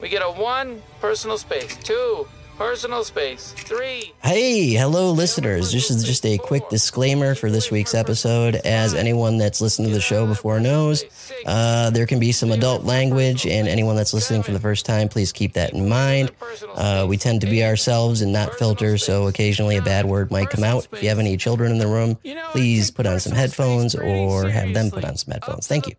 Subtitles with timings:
[0.00, 4.12] We get a one personal space, two personal space, three.
[4.22, 5.72] Hey, hello, listeners.
[5.72, 8.56] This is just a quick disclaimer for this week's episode.
[8.56, 11.04] As anyone that's listened to the show before knows,
[11.46, 15.08] uh, there can be some adult language, and anyone that's listening for the first time,
[15.08, 16.30] please keep that in mind.
[16.74, 20.50] Uh, we tend to be ourselves and not filter, so occasionally a bad word might
[20.50, 20.86] come out.
[20.92, 22.16] If you have any children in the room,
[22.52, 25.66] please put on some headphones or have them put on some headphones.
[25.66, 25.94] Thank you.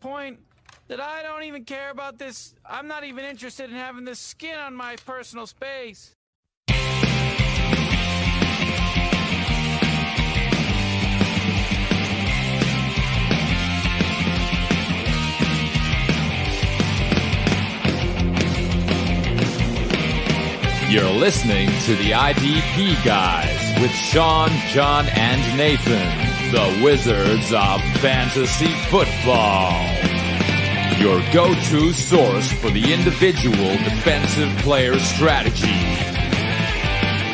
[0.92, 2.54] That I don't even care about this.
[2.66, 6.14] I'm not even interested in having this skin on my personal space.
[20.90, 28.74] You're listening to the IDP Guys with Sean, John, and Nathan, the Wizards of Fantasy
[28.90, 30.21] Football.
[31.02, 35.66] Your go-to source for the individual defensive player strategy.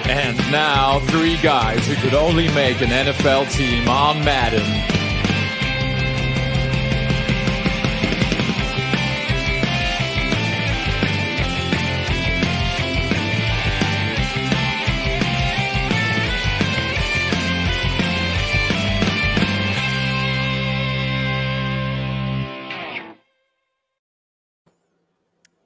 [0.09, 4.96] And now, three guys who could only make an NFL team on Madden.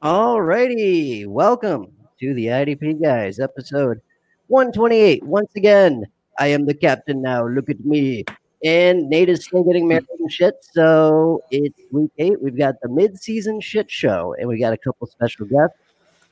[0.02, 4.02] Alrighty, welcome to the IDP guys, episode
[4.48, 5.24] 128.
[5.24, 6.08] Once again,
[6.40, 7.46] I am the captain now.
[7.46, 8.26] Look at me.
[8.66, 10.56] And Nate is still getting married and shit.
[10.62, 12.42] So it's week eight.
[12.42, 15.78] We've got the mid-season shit show, and we got a couple special guests.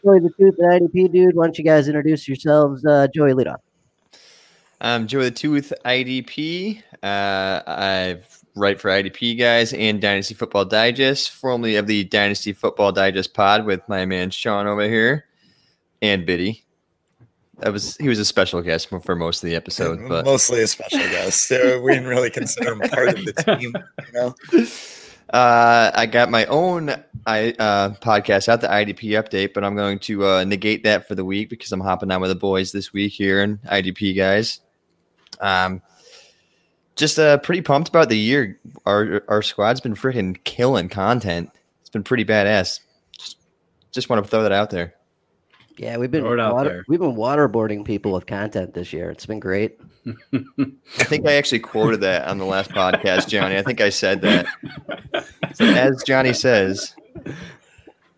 [0.04, 1.36] Joey the Tooth and IDP dude.
[1.36, 2.84] Why don't you guys introduce yourselves?
[2.84, 3.62] Uh, Joey, lead off.
[4.82, 6.82] I'm Joey the Tooth IDP.
[7.04, 8.18] Uh, I
[8.56, 13.66] write for IDP guys and Dynasty Football Digest, formerly of the Dynasty Football Digest pod
[13.66, 15.26] with my man Sean over here
[16.02, 16.64] and Biddy.
[17.60, 20.68] That was he was a special guest for most of the episode, but mostly a
[20.68, 21.48] special guest.
[21.48, 23.74] So we didn't really consider him part of the team,
[24.08, 24.36] you know.
[25.32, 26.90] Uh, I got my own
[27.28, 31.14] I uh, podcast out, the IDP update, but I'm going to uh, negate that for
[31.14, 34.62] the week because I'm hopping on with the boys this week here and IDP guys.
[35.40, 35.84] Um,
[37.00, 38.60] just uh, pretty pumped about the year.
[38.86, 41.50] Our our squad's been freaking killing content.
[41.82, 42.82] It's been pretty badass.
[43.18, 43.38] Just,
[43.92, 44.94] just want to throw that out there.
[45.78, 46.86] Yeah, we've been Throw out water, there.
[46.90, 49.10] we've been waterboarding people with content this year.
[49.12, 49.80] It's been great.
[50.34, 53.58] I think I actually quoted that on the last podcast, Johnny.
[53.58, 54.46] I think I said that.
[55.54, 56.94] So as Johnny says,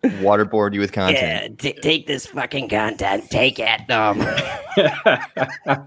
[0.02, 1.60] waterboard you with content.
[1.60, 3.30] t- take this fucking content.
[3.30, 3.88] Take it.
[3.92, 4.26] Um.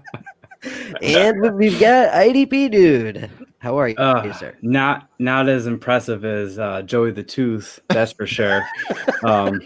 [1.02, 3.30] and we- we've got IDP dude.
[3.58, 4.54] How are you, Uh, sir?
[4.62, 8.62] not not as impressive as uh, Joey the Tooth, that's for sure.
[9.24, 9.60] um,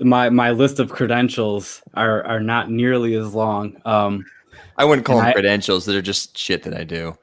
[0.00, 3.76] my my list of credentials are are not nearly as long.
[3.84, 4.24] Um,
[4.76, 5.84] I wouldn't call them I- credentials.
[5.86, 7.14] They're just shit that I do.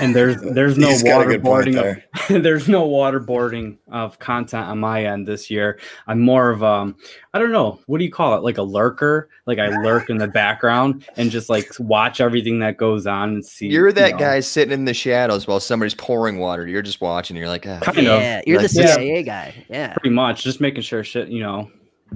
[0.00, 4.18] And there's there's no He's got a good point waterboarding of, there's no waterboarding of
[4.18, 5.78] content on my end this year.
[6.06, 6.96] I'm more of um
[7.32, 10.18] I don't know what do you call it like a lurker like I lurk in
[10.18, 13.68] the background and just like watch everything that goes on and see.
[13.68, 14.18] You're that you know.
[14.18, 16.66] guy sitting in the shadows while somebody's pouring water.
[16.66, 17.36] You're just watching.
[17.36, 17.80] You're like, ah.
[17.80, 18.04] Kind of.
[18.20, 18.94] yeah, you're the Like, yeah.
[18.94, 19.66] CIA guy.
[19.68, 19.92] Yeah.
[19.94, 21.70] pretty much just making sure shit you know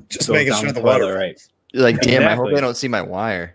[0.08, 1.41] Just making sure the toilet water right.
[1.74, 2.26] Like, damn.
[2.26, 3.54] I hope i don't see my wire.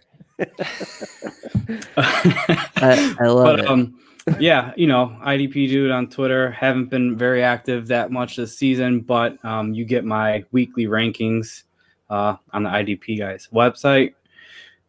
[1.98, 3.68] I, I love but it.
[3.68, 4.00] um
[4.40, 9.02] yeah you know idp dude on twitter haven't been very active that much this season
[9.02, 11.64] but um you get my weekly rankings
[12.10, 14.14] uh on the idp guys website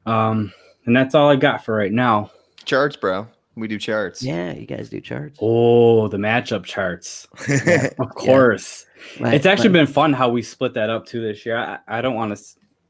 [0.07, 0.53] um
[0.87, 2.31] and that's all i got for right now
[2.65, 3.27] Charts, bro.
[3.57, 4.23] We do charts.
[4.23, 5.39] yeah, you guys do charts.
[5.43, 7.29] oh the matchup charts
[7.99, 8.87] of course
[9.21, 11.79] My- it's actually my- been fun how we split that up too this year i,
[11.87, 12.43] I don't want to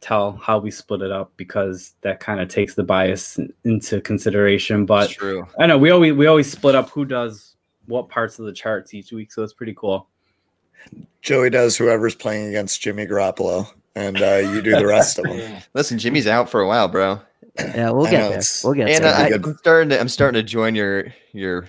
[0.04, 4.84] tell how we split it up because that kind of takes the bias into consideration
[4.84, 5.47] but true.
[5.59, 7.56] I know we always we always split up who does
[7.87, 10.09] what parts of the charts each week, so it's pretty cool.
[11.22, 15.62] Joey does whoever's playing against Jimmy Garoppolo, and uh, you do the rest of them.
[15.75, 17.20] Listen, Jimmy's out for a while, bro.
[17.58, 18.40] yeah, we'll I get know, there.
[18.64, 19.14] We'll get And there.
[19.14, 19.44] I, good.
[19.46, 21.67] I'm starting to I'm starting to join your your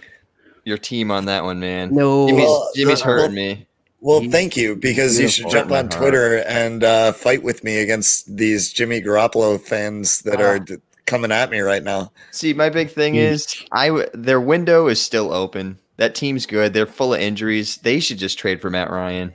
[0.65, 1.93] your team on that one, man.
[1.93, 3.67] no, Jimmy's, Well, Jimmy's uh, hurting well- me.
[4.05, 5.89] Well, He's thank you because you should jump on.
[5.89, 10.75] Twitter and uh, fight with me against these Jimmy Garoppolo fans that are d-
[11.07, 12.11] coming at me right now.
[12.29, 15.79] See, my big thing is I w- their window is still open.
[15.97, 16.71] That team's good.
[16.71, 17.77] They're full of injuries.
[17.77, 19.33] They should just trade for Matt Ryan.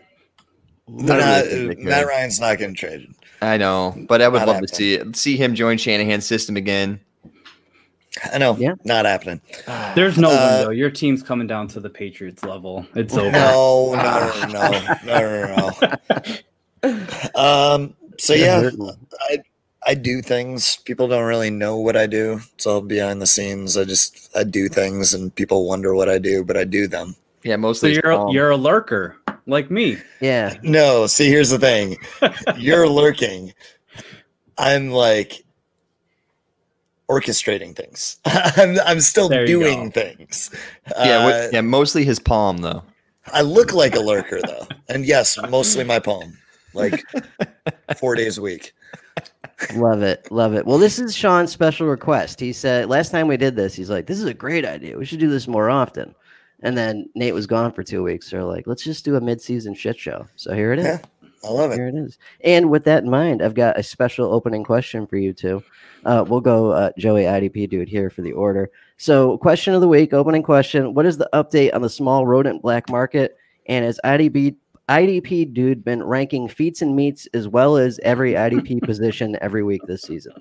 [0.87, 2.07] Not, really Matt.
[2.07, 3.13] Ryan's not getting traded.
[3.43, 4.69] I know, but I would Not love happening.
[4.69, 5.17] to see it.
[5.17, 7.01] See him join Shanahan's system again.
[8.33, 8.75] I know, Yeah.
[8.85, 9.41] not happening.
[9.95, 10.71] There's no Uh, window.
[10.73, 12.85] Your team's coming down to the Patriots level.
[12.97, 13.31] It's over.
[13.33, 14.71] No, no, no,
[15.05, 16.27] no, no, no,
[16.83, 17.01] no.
[17.35, 18.69] Um, So yeah,
[19.31, 19.39] I
[19.87, 20.77] I do things.
[20.85, 22.41] People don't really know what I do.
[22.55, 23.77] It's all behind the scenes.
[23.79, 27.17] I just I do things, and people wonder what I do, but I do them.
[27.45, 27.93] Yeah, mostly.
[27.93, 28.29] it's you're calm.
[28.35, 29.17] you're a lurker
[29.47, 29.97] like me.
[30.21, 30.57] Yeah.
[30.62, 31.97] No, see, here's the thing.
[32.59, 33.55] You're lurking.
[34.59, 35.43] I'm like
[37.11, 38.19] orchestrating things.
[38.25, 40.01] I'm I'm still There doing go.
[40.03, 40.51] things.
[40.99, 42.83] yeah, Uh, what, yeah, mostly his palm though.
[43.33, 46.37] I look like a lurker though, and yes, mostly my palm,
[46.75, 47.05] like
[47.99, 48.73] four days a week.
[49.75, 50.27] Love it.
[50.33, 50.65] Love it.
[50.65, 52.41] Well, this is Sean's special request.
[52.41, 54.97] He said last time we did this, he's like, This is a great idea.
[54.97, 56.15] We should do this more often.
[56.62, 58.31] And then Nate was gone for two weeks.
[58.31, 60.27] They're like, let's just do a mid-season shit show.
[60.37, 60.85] So here it is.
[60.85, 60.99] Yeah,
[61.43, 61.77] I love it.
[61.77, 62.19] Here it is.
[62.45, 65.63] And with that in mind, I've got a special opening question for you two.
[66.05, 68.71] Uh, we'll go uh, Joey IDP dude here for the order.
[68.99, 72.63] So, question of the week, opening question: What is the update on the small rodent
[72.63, 73.37] black market?
[73.67, 74.57] And has IDP
[74.89, 79.81] IDP dude been ranking feats and meats as well as every IDP position every week
[79.87, 80.33] this season?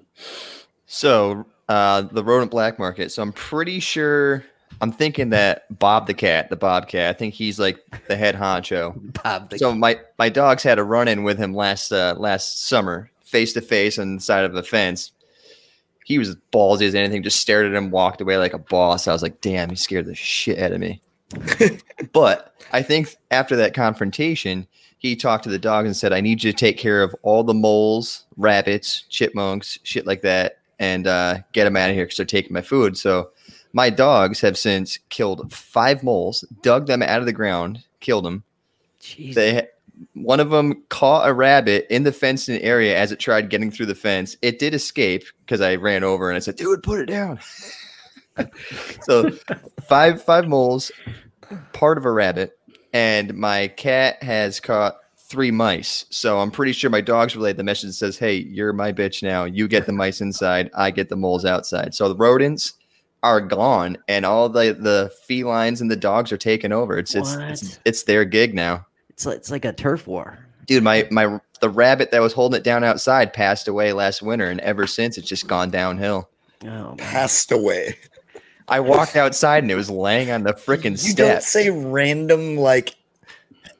[0.85, 3.11] So uh, the rodent black market.
[3.11, 4.43] So I'm pretty sure.
[4.81, 7.09] I'm thinking that Bob the cat, the Bobcat.
[7.09, 7.77] I think he's like
[8.07, 8.95] the head honcho.
[9.23, 12.65] Bob, the So my my dogs had a run in with him last uh, last
[12.65, 15.11] summer, face to face on the side of the fence.
[16.05, 17.23] He was as ballsy as anything.
[17.23, 19.07] Just stared at him, walked away like a boss.
[19.07, 21.01] I was like, damn, he scared the shit out of me.
[22.13, 24.65] but I think after that confrontation,
[24.97, 27.43] he talked to the dogs and said, I need you to take care of all
[27.43, 32.17] the moles, rabbits, chipmunks, shit like that, and uh, get them out of here because
[32.17, 32.97] they're taking my food.
[32.97, 33.29] So
[33.73, 38.43] my dogs have since killed five moles, dug them out of the ground, killed them.
[39.01, 39.35] Jeez.
[39.35, 39.67] They
[40.13, 43.69] one of them caught a rabbit in the fenced in area as it tried getting
[43.69, 44.37] through the fence.
[44.41, 47.39] It did escape because I ran over and I said, "Dude, put it down."
[49.01, 49.29] so
[49.87, 50.91] five five moles,
[51.73, 52.57] part of a rabbit,
[52.93, 56.05] and my cat has caught three mice.
[56.09, 59.21] So I'm pretty sure my dogs relayed the message that says, "Hey, you're my bitch
[59.21, 59.43] now.
[59.43, 60.69] You get the mice inside.
[60.75, 62.73] I get the moles outside." So the rodents
[63.23, 66.97] are gone, and all the the felines and the dogs are taken over.
[66.97, 70.39] It's it's it's, it's their gig now It's like, it's like a turf war.
[70.67, 74.49] dude my my the rabbit that was holding it down outside passed away last winter
[74.49, 76.29] and ever since it's just gone downhill
[76.65, 76.95] Oh.
[76.97, 77.97] Passed away.
[78.69, 82.95] i walked outside and it was laying on the freaking You don't say random like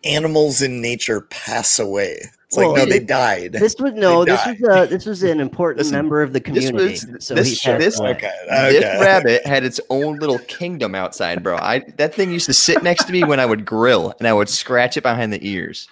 [0.04, 2.22] animals in nature pass away.
[2.50, 3.52] It's Well, like no, they died.
[3.52, 4.26] This was no.
[4.26, 4.58] This die.
[4.60, 6.94] was a, this was an important Listen, member of the this community.
[7.14, 8.10] was- so this- he passed this- away.
[8.16, 8.32] okay,
[8.72, 12.82] this rabbit had its own little kingdom outside bro i that thing used to sit
[12.82, 15.88] next to me when i would grill and i would scratch it behind the ears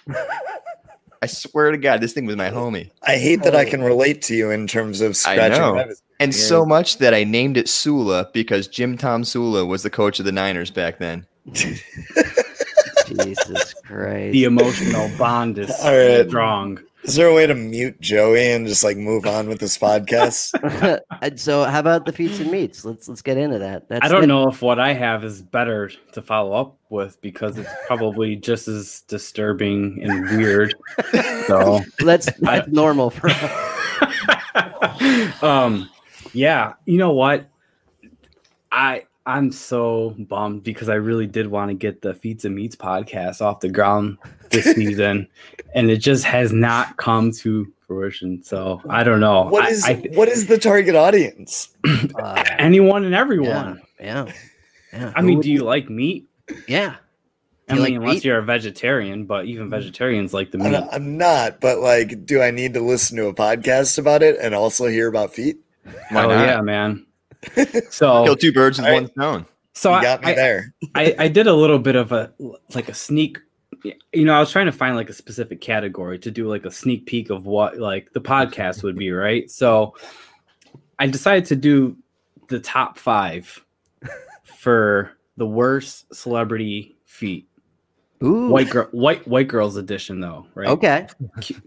[1.22, 4.20] i swear to god this thing was my homie I hate that I can relate
[4.22, 5.74] to you in terms of I scratching know.
[5.74, 6.02] rabbits.
[6.18, 10.24] and so much that i named it sula because Jim Tomsula was the coach of
[10.24, 11.24] the niners back then
[13.22, 14.32] Jesus Christ.
[14.32, 16.26] The emotional bond is All right.
[16.28, 16.80] strong.
[17.04, 20.52] Is there a way to mute Joey and just like move on with this podcast?
[21.38, 22.84] So, how about the feats and meats?
[22.84, 23.88] Let's let's get into that.
[23.88, 27.20] That's I don't that- know if what I have is better to follow up with
[27.20, 30.74] because it's probably just as disturbing and weird.
[31.46, 33.30] So, That's that's normal for
[35.42, 35.88] um,
[36.32, 37.48] yeah, you know what?
[38.70, 42.74] I I'm so bummed because I really did want to get the Feeds and Meats
[42.74, 44.16] podcast off the ground
[44.50, 45.28] this season,
[45.74, 48.42] and it just has not come to fruition.
[48.42, 49.42] So I don't know.
[49.42, 51.68] What I- is I, what is the target audience?
[52.14, 53.82] uh, anyone and everyone?
[54.00, 54.32] yeah,
[54.94, 55.12] yeah.
[55.14, 56.26] I mean, do you like meat?
[56.66, 56.96] Yeah.
[57.68, 58.24] I mean, like unless meat?
[58.24, 60.70] you're a vegetarian, but even vegetarians like the I'm meat.
[60.70, 64.38] not, I'm not, but like, do I need to listen to a podcast about it
[64.40, 65.58] and also hear about feet?
[66.08, 66.46] Why oh not?
[66.46, 67.04] yeah, man.
[67.90, 70.74] So kill two birds with All one stone so you I, got me there.
[70.96, 72.32] I, I did a little bit of a
[72.74, 73.38] like a sneak
[74.12, 76.70] you know i was trying to find like a specific category to do like a
[76.70, 79.94] sneak peek of what like the podcast would be right so
[80.98, 81.96] i decided to do
[82.48, 83.64] the top five
[84.44, 87.48] for the worst celebrity feet
[88.24, 88.48] Ooh.
[88.48, 91.06] white girl white white girls edition though right Okay.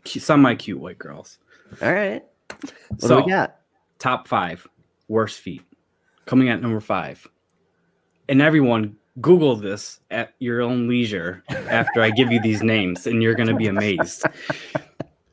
[0.06, 1.38] semi cute white girls
[1.82, 2.26] All right.
[2.90, 3.56] What so do we got?
[4.00, 4.68] top five
[5.12, 5.62] worst feet
[6.26, 7.28] coming at number five.
[8.30, 13.22] And everyone google this at your own leisure after i give you these names and
[13.22, 14.24] you're going to be amazed.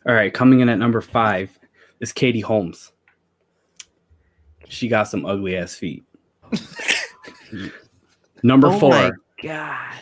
[0.07, 1.57] All right coming in at number five
[2.01, 2.93] is katie holmes.
[4.69, 6.05] She got some ugly ass feet.
[8.43, 8.91] Number Oh four.
[8.91, 9.11] My
[9.43, 9.95] God.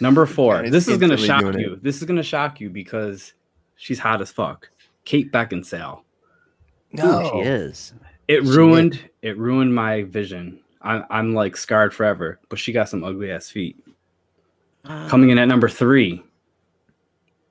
[0.00, 0.62] number four.
[0.62, 1.60] Guys this is going to shock doing it.
[1.60, 3.32] you this is going to shock you because
[3.76, 4.70] she's hot as fuck.
[5.04, 6.00] Kate beckinsale.
[6.98, 7.92] Ooh, she is.
[8.28, 10.60] It She ruined it ruined my vision.
[10.82, 12.38] I'm I'm like scarred forever.
[12.48, 13.78] But she got some ugly ass feet.
[14.84, 16.22] Coming in at number three,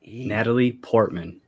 [0.03, 0.27] Eek.
[0.27, 1.39] Natalie Portman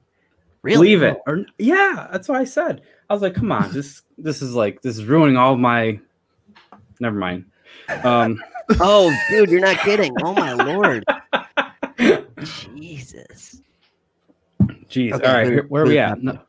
[0.63, 0.95] Really?
[0.95, 2.81] Believe it or yeah, that's what I said.
[3.07, 5.99] I was like, come on, this this is like this is ruining all my.
[6.99, 7.45] Never mind.
[8.03, 8.41] Um,
[8.79, 10.11] Oh, dude, you're not kidding.
[10.23, 11.03] Oh my lord.
[12.73, 13.61] Jesus.
[14.89, 15.13] Jeez.
[15.13, 16.21] Okay, all right, who- here- where are we at?
[16.23, 16.39] No-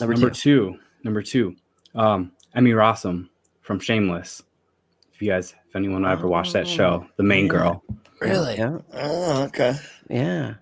[0.00, 0.72] Number, number two.
[0.74, 0.78] two.
[1.02, 1.56] Number two.
[1.94, 3.28] Um, Emmy Rossum
[3.60, 4.42] from Shameless.
[5.12, 7.50] If you guys, if anyone ever watched that show, the main yeah.
[7.50, 7.84] girl.
[8.20, 8.56] Really?
[8.56, 8.78] Yeah.
[8.94, 9.74] Oh, okay.
[10.10, 10.54] Yeah.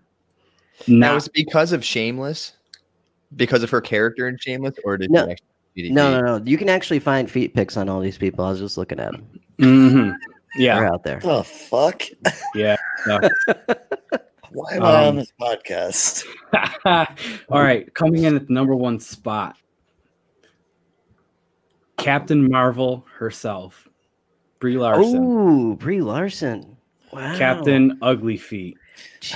[0.86, 2.52] Now, Not was it because of Shameless?
[3.36, 5.24] Because of her character in Shameless, or did No.
[5.26, 6.44] she actually be No, no, no.
[6.44, 8.44] You can actually find feet pics on all these people.
[8.44, 9.40] I was just looking at them.
[9.58, 10.14] Mhm.
[10.56, 11.20] Yeah, They're out there.
[11.20, 12.02] The fuck?
[12.54, 12.76] yeah.
[13.06, 13.20] no.
[14.50, 16.24] Why am I on Um, this podcast?
[17.48, 19.56] All right, coming in at the number one spot,
[22.02, 23.88] Captain Marvel herself,
[24.58, 26.76] Brie Larson, Ooh, Brie Larson.
[27.12, 27.36] Wow.
[27.36, 28.76] Captain Ugly Feet.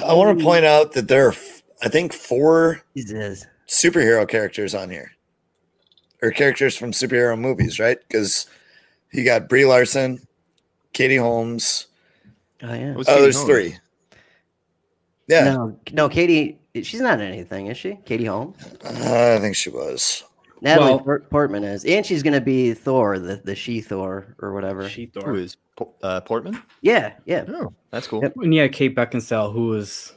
[0.05, 3.47] I want to point out that there are, f- I think, four Jesus.
[3.69, 5.13] superhero characters on here,
[6.23, 7.99] or characters from superhero movies, right?
[8.09, 8.47] Because
[9.13, 10.27] you got Brie Larson,
[10.93, 11.87] Katie Holmes.
[12.63, 12.95] Oh yeah.
[12.95, 13.49] What's Oh, Katie there's Holmes?
[13.49, 13.77] three.
[15.29, 16.59] Yeah, No, no, Katie.
[16.83, 17.99] She's not anything, is she?
[18.05, 18.57] Katie Holmes.
[18.85, 20.23] uh, I think she was.
[20.63, 24.53] Natalie Well- Port- Portman is, and she's gonna be Thor, the the she Thor or
[24.55, 24.89] whatever.
[24.89, 25.37] She Who Thor.
[25.37, 26.61] is Po- uh, Portman?
[26.83, 27.45] Yeah, yeah.
[27.49, 28.23] Oh, that's cool.
[28.23, 28.35] Yep.
[28.43, 30.15] And yeah, Kate Beckinsale, who was,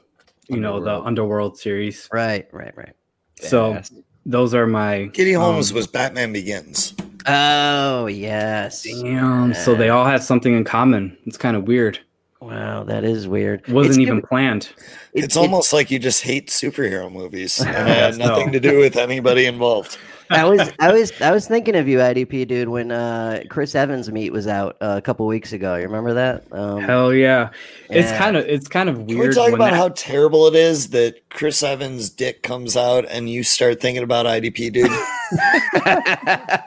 [0.47, 1.07] you know, the Underworld.
[1.07, 2.07] Underworld series.
[2.13, 2.93] Right, right, right.
[3.41, 3.91] So Badass.
[4.25, 6.93] those are my Katie Holmes Um, was Batman Begins.
[7.27, 8.83] Oh yes.
[8.83, 9.53] damn.
[9.53, 11.17] So they all had something in common.
[11.25, 11.99] It's kind of weird.
[12.41, 13.67] Wow, that is weird.
[13.67, 14.69] Wasn't It's even given- planned.
[15.13, 18.51] it- It's it- almost like you just hate superhero movies and it had nothing no.
[18.53, 19.97] to do with anybody involved.
[20.29, 24.11] I was, I was, I was thinking of you, IDP dude, when uh, Chris Evans'
[24.11, 25.75] meat was out uh, a couple weeks ago.
[25.75, 26.43] You remember that?
[26.51, 27.49] Um, Hell yeah.
[27.89, 29.33] It's kind of it's kind of Can we weird.
[29.35, 33.29] talk when about that- how terrible it is that Chris Evans' dick comes out and
[33.29, 34.91] you start thinking about IDP, dude?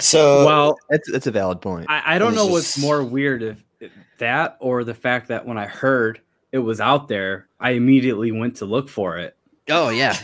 [0.00, 1.86] So, well, That's that's a valid point.
[1.88, 5.44] I, I don't know This what's more weird if if that or the fact that
[5.44, 6.20] when I heard
[6.52, 9.36] it was out there, I immediately went to look for it.
[9.70, 10.16] Oh yeah,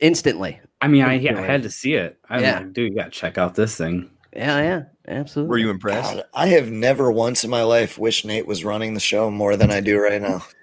[0.00, 0.60] instantly.
[0.80, 2.18] I mean, I, I had to see it.
[2.28, 2.58] I'm Yeah.
[2.58, 4.10] like, dude, you gotta check out this thing.
[4.34, 5.50] Yeah, yeah, absolutely.
[5.50, 6.14] Were you impressed?
[6.14, 9.56] God, I have never once in my life wished Nate was running the show more
[9.56, 10.44] than I do right now.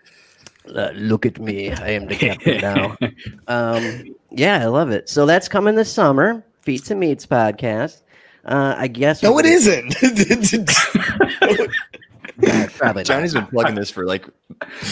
[0.75, 2.96] Uh, look at me, I am the captain now.
[3.48, 5.10] Um, yeah, I love it.
[5.10, 6.46] So that's coming this summer.
[6.62, 8.01] Feet to Meats podcast.
[8.46, 9.24] Uh, I guess.
[9.24, 9.96] No, we- it isn't.
[12.41, 13.06] Yeah, probably not.
[13.08, 14.25] Johnny's been plugging this for like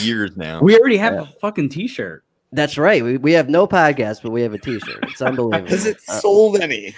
[0.02, 0.60] years now.
[0.62, 2.24] we already have a fucking T-shirt.
[2.52, 3.04] That's right.
[3.04, 5.00] We, we have no podcast, but we have a T-shirt.
[5.04, 5.70] It's unbelievable.
[5.70, 6.96] Has it Uh, sold any?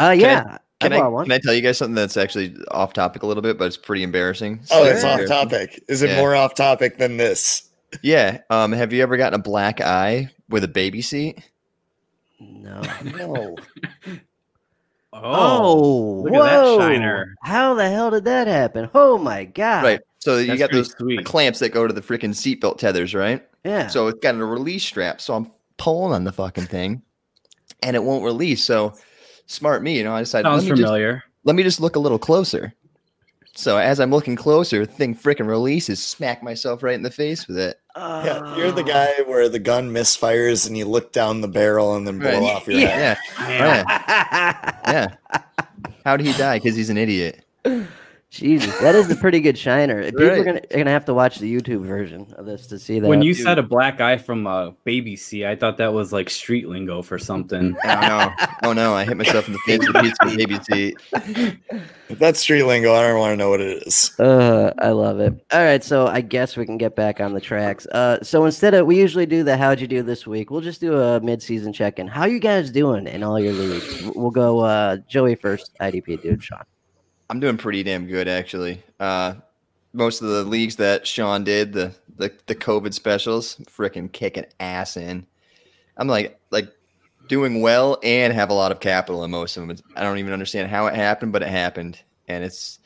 [0.00, 0.58] Uh, yeah.
[0.80, 3.42] Can I I, can I tell you guys something that's actually off topic a little
[3.42, 4.60] bit, but it's pretty embarrassing?
[4.64, 5.84] Oh, Slightly it's off topic.
[5.88, 6.16] Is it Yeah.
[6.20, 7.70] more off topic than this?
[8.02, 8.40] Yeah.
[8.50, 11.38] Um, have you ever gotten a black eye with a baby seat?
[12.40, 12.82] No.
[13.04, 13.56] No.
[15.16, 16.78] Oh, look at that whoa.
[16.80, 17.36] shiner.
[17.42, 18.90] How the hell did that happen?
[18.94, 19.84] Oh my god!
[19.84, 20.00] Right.
[20.24, 21.24] So you got those sweet.
[21.26, 23.46] clamps that go to the freaking seatbelt tethers, right?
[23.62, 23.88] Yeah.
[23.88, 25.20] So it's got a release strap.
[25.20, 27.02] So I'm pulling on the fucking thing,
[27.82, 28.64] and it won't release.
[28.64, 28.94] So
[29.44, 31.24] smart me, you know, I decided Sounds let me, just, familiar.
[31.44, 32.72] let me just look a little closer.
[33.54, 37.46] So as I'm looking closer, the thing freaking releases, smack myself right in the face
[37.46, 37.78] with it.
[37.94, 38.86] Yeah, you're the Oh.
[38.86, 42.42] guy where the gun misfires and you look down the barrel and then blow Right.
[42.42, 43.18] off your head.
[43.38, 43.84] Yeah, Man.
[44.88, 45.14] yeah.
[46.04, 46.56] How did he die?
[46.58, 47.44] Because he's an idiot.
[48.34, 50.02] Jesus, that is a pretty good shiner.
[50.10, 52.98] People are gonna, are gonna have to watch the YouTube version of this to see
[52.98, 53.06] that.
[53.06, 53.44] When you dude.
[53.44, 57.00] said a black eye from a baby C, I thought that was like street lingo
[57.02, 57.76] for something.
[57.94, 58.32] Oh no!
[58.64, 58.94] Oh no!
[58.94, 60.96] I hit myself in the face with a piece of baby seat.
[62.10, 64.12] If that's street lingo, I don't want to know what it is.
[64.20, 65.32] Uh, I love it.
[65.52, 67.86] All right, so I guess we can get back on the tracks.
[67.86, 70.82] Uh, so instead of we usually do the how'd you do this week, we'll just
[70.82, 72.06] do a mid-season check-in.
[72.06, 74.02] How you guys doing in all your leagues?
[74.14, 76.64] We'll go uh, Joey first, IDP dude, Sean.
[77.30, 78.82] I'm doing pretty damn good actually.
[79.00, 79.34] Uh,
[79.92, 84.96] most of the leagues that Sean did, the the, the COVID specials, freaking kicking ass
[84.96, 85.26] in.
[85.96, 86.68] I'm like like
[87.28, 89.76] doing well and have a lot of capital in most of them.
[89.96, 92.78] I don't even understand how it happened, but it happened, and it's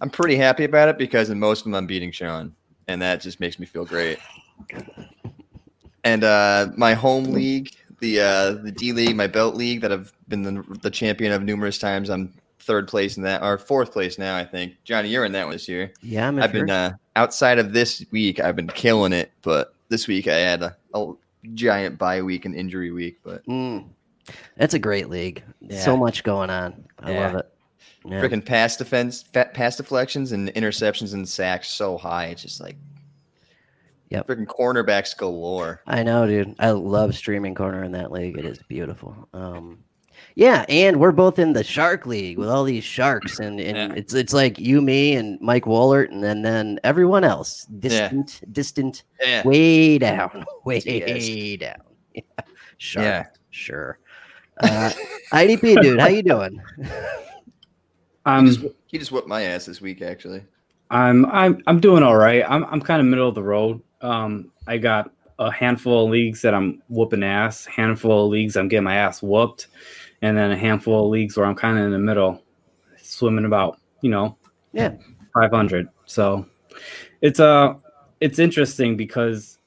[0.00, 2.54] I'm pretty happy about it because in most of them I'm beating Sean,
[2.88, 4.18] and that just makes me feel great.
[6.04, 7.70] And uh, my home league,
[8.00, 11.42] the uh, the D league, my belt league that I've been the, the champion of
[11.42, 12.10] numerous times.
[12.10, 12.32] I'm
[12.62, 14.74] third place in that, or fourth place now, I think.
[14.84, 15.92] Johnny, you're in that one this year.
[16.02, 16.38] Yeah, I'm.
[16.40, 18.40] I've been uh, outside of this week.
[18.40, 21.12] I've been killing it, but this week I had a, a
[21.54, 23.18] giant bye week and injury week.
[23.22, 23.88] But Mm.
[24.56, 25.42] That's a great league.
[25.70, 26.84] So much going on.
[27.00, 27.20] I Yeah.
[27.26, 27.48] love it.
[28.04, 28.20] Yeah.
[28.22, 32.26] freaking pass defense, fat pass deflections, and interceptions and sacks so high.
[32.26, 32.76] It's just like
[34.10, 34.26] Yep.
[34.28, 35.80] Freaking cornerbacks galore.
[35.86, 36.54] I know, dude.
[36.58, 38.36] I love streaming corner in that league.
[38.38, 39.28] It is beautiful.
[39.32, 39.78] Um,
[40.34, 43.96] yeah, and we're both in the Shark League with all these sharks, and, and Yeah.
[43.98, 49.04] it's it's like you, me, and Mike Wallert, and then then everyone else, distant, distant,
[49.20, 49.42] Yeah.
[49.46, 51.60] way down, way Yes.
[51.60, 51.76] down.
[52.14, 52.22] Yeah.
[52.78, 53.24] Shark, Yeah.
[53.50, 53.98] sure.
[54.60, 54.90] Uh,
[55.32, 56.60] IDP, dude, how you doing?
[58.24, 58.46] I'm
[58.86, 60.42] He just whooped my ass this week, actually.
[60.90, 62.44] I'm I'm I'm doing all right.
[62.46, 63.80] I'm I'm kind of middle of the road.
[64.02, 68.68] Um, I got a handful of leagues that I'm whooping ass, handful of leagues I'm
[68.68, 69.68] getting my ass whooped,
[70.22, 72.42] and then a handful of leagues where I'm kind of in the middle,
[73.00, 74.36] swimming about, you know,
[74.72, 74.94] Yeah.
[75.34, 75.88] 500.
[76.06, 76.46] So
[77.20, 77.74] it's uh
[78.20, 79.58] it's interesting because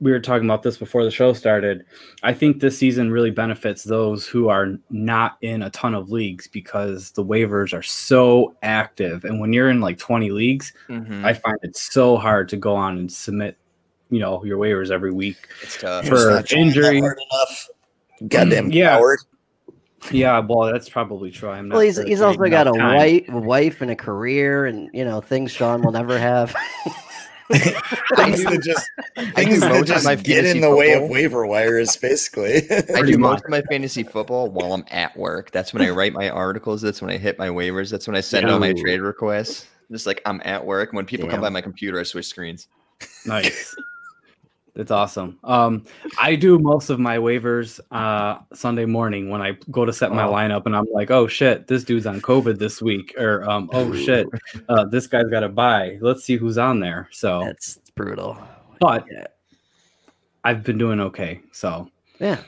[0.00, 1.84] we were talking about this before the show started.
[2.22, 6.48] I think this season really benefits those who are not in a ton of leagues
[6.48, 9.24] because the waivers are so active.
[9.26, 11.22] And when you're in like 20 leagues, Mhm.
[11.22, 13.58] I find it so hard to go on and submit,
[14.08, 15.36] you know, your waivers every week.
[15.62, 16.06] it's tough.
[16.06, 17.68] For It's not trying that injury- hard enough.
[18.28, 18.96] Goddamn Yeah.
[18.96, 19.18] coward.
[20.10, 21.50] Yeah, well, that's probably true.
[21.50, 22.96] I'm not Well, he's he's also got a enough time.
[22.96, 26.54] wife, wife, and a career, and you know things Sean will never have.
[27.52, 28.90] things that just
[29.34, 32.70] things that just my get in fantasy the way of waiver wires, basically.
[32.94, 35.50] I do most of my fantasy football while I'm at work.
[35.50, 36.80] That's when I write my articles.
[36.80, 37.90] That's when I hit my waivers.
[37.90, 39.66] That's when I send out my trade requests.
[39.90, 40.92] Just like I'm at work.
[40.92, 42.68] When people come by my computer, I switch screens.
[43.26, 43.74] Nice.
[44.80, 45.38] That's awesome.
[45.44, 45.84] Um,
[46.18, 50.24] I do most of my waivers uh, Sunday morning when I go to set my
[50.24, 50.32] Oh.
[50.32, 53.94] lineup, and I'm like, "Oh shit, this dude's on COVID this week," or um, "Oh
[53.94, 54.26] shit,
[54.70, 55.98] uh, this guy's got to buy.
[56.00, 58.38] Let's see who's on there." So, That's brutal.
[58.80, 59.26] but Yeah.
[60.44, 61.40] I've been doing okay.
[61.52, 62.38] So, Yeah.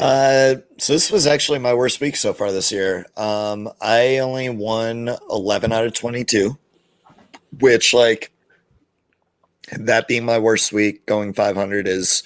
[0.00, 3.06] Uh, so this was actually my worst week so far this year.
[3.16, 6.58] Um, I only won 11 out of 22,
[7.60, 8.32] which like
[9.78, 12.22] that being my worst week, going 500 is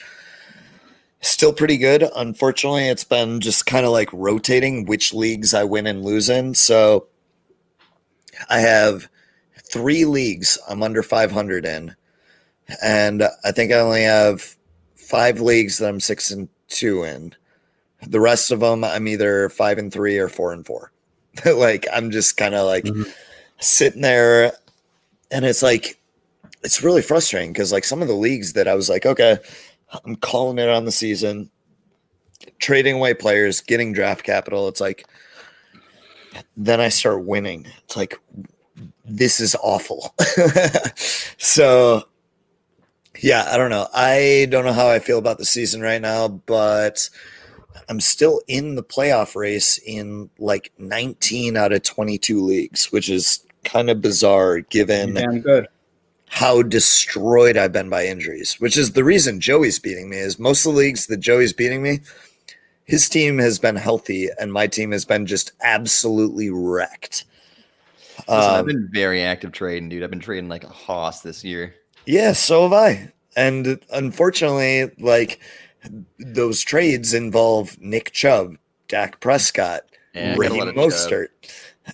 [1.20, 2.04] still pretty good.
[2.16, 6.54] Unfortunately, it's been just kind of like rotating which leagues I win and lose in.
[6.54, 7.07] So
[8.50, 9.09] I have
[9.70, 11.94] three leagues I'm under 500 in,
[12.83, 14.57] and I think I only have
[14.96, 17.35] five leagues that I'm six and two in.
[18.07, 20.92] The rest of them, I'm either five and three or four and four.
[21.46, 23.12] like I'm just kind of like Mhm.
[23.61, 24.52] sitting there,
[25.30, 25.98] and it's like
[26.64, 29.38] it's really frustrating because like some of the leagues that I was like, okay,
[30.05, 31.50] I'm calling it on the season,
[32.59, 34.66] trading away players, getting draft capital.
[34.68, 35.07] It's like
[36.57, 37.66] then I start winning.
[37.85, 38.18] It's like
[39.05, 40.14] this is awful.
[41.38, 42.05] so
[43.20, 43.87] yeah, I don't know.
[43.94, 47.09] I don't know how I feel about the season right now, but
[47.88, 53.44] I'm still in the playoff race in like 19 out of 22 leagues, which is
[53.64, 55.68] kind of bizarre given damn good.
[56.35, 60.16] How destroyed I've been by injuries, which is the reason Joey's beating me.
[60.16, 62.01] Is most of the leagues that Joey's beating me,
[62.87, 67.25] his team has been healthy and my team has been just absolutely wrecked.
[68.18, 70.03] Listen, I've Um, been very active trading, dude.
[70.03, 71.77] I've been trading like a hoss this year.
[72.05, 73.12] Yeah, so have I.
[73.37, 75.38] And unfortunately, like
[76.18, 78.57] those trades involve Nick Chubb,
[78.88, 79.83] Dak Prescott,
[80.14, 80.81] Yeah, I got a Raheem lot Chubb.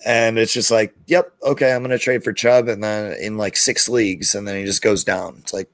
[0.07, 3.57] And it's just like, yep, okay, I'm gonna trade for Chubb, and then in like
[3.57, 5.37] six leagues, and then he just goes down.
[5.40, 5.68] It's like,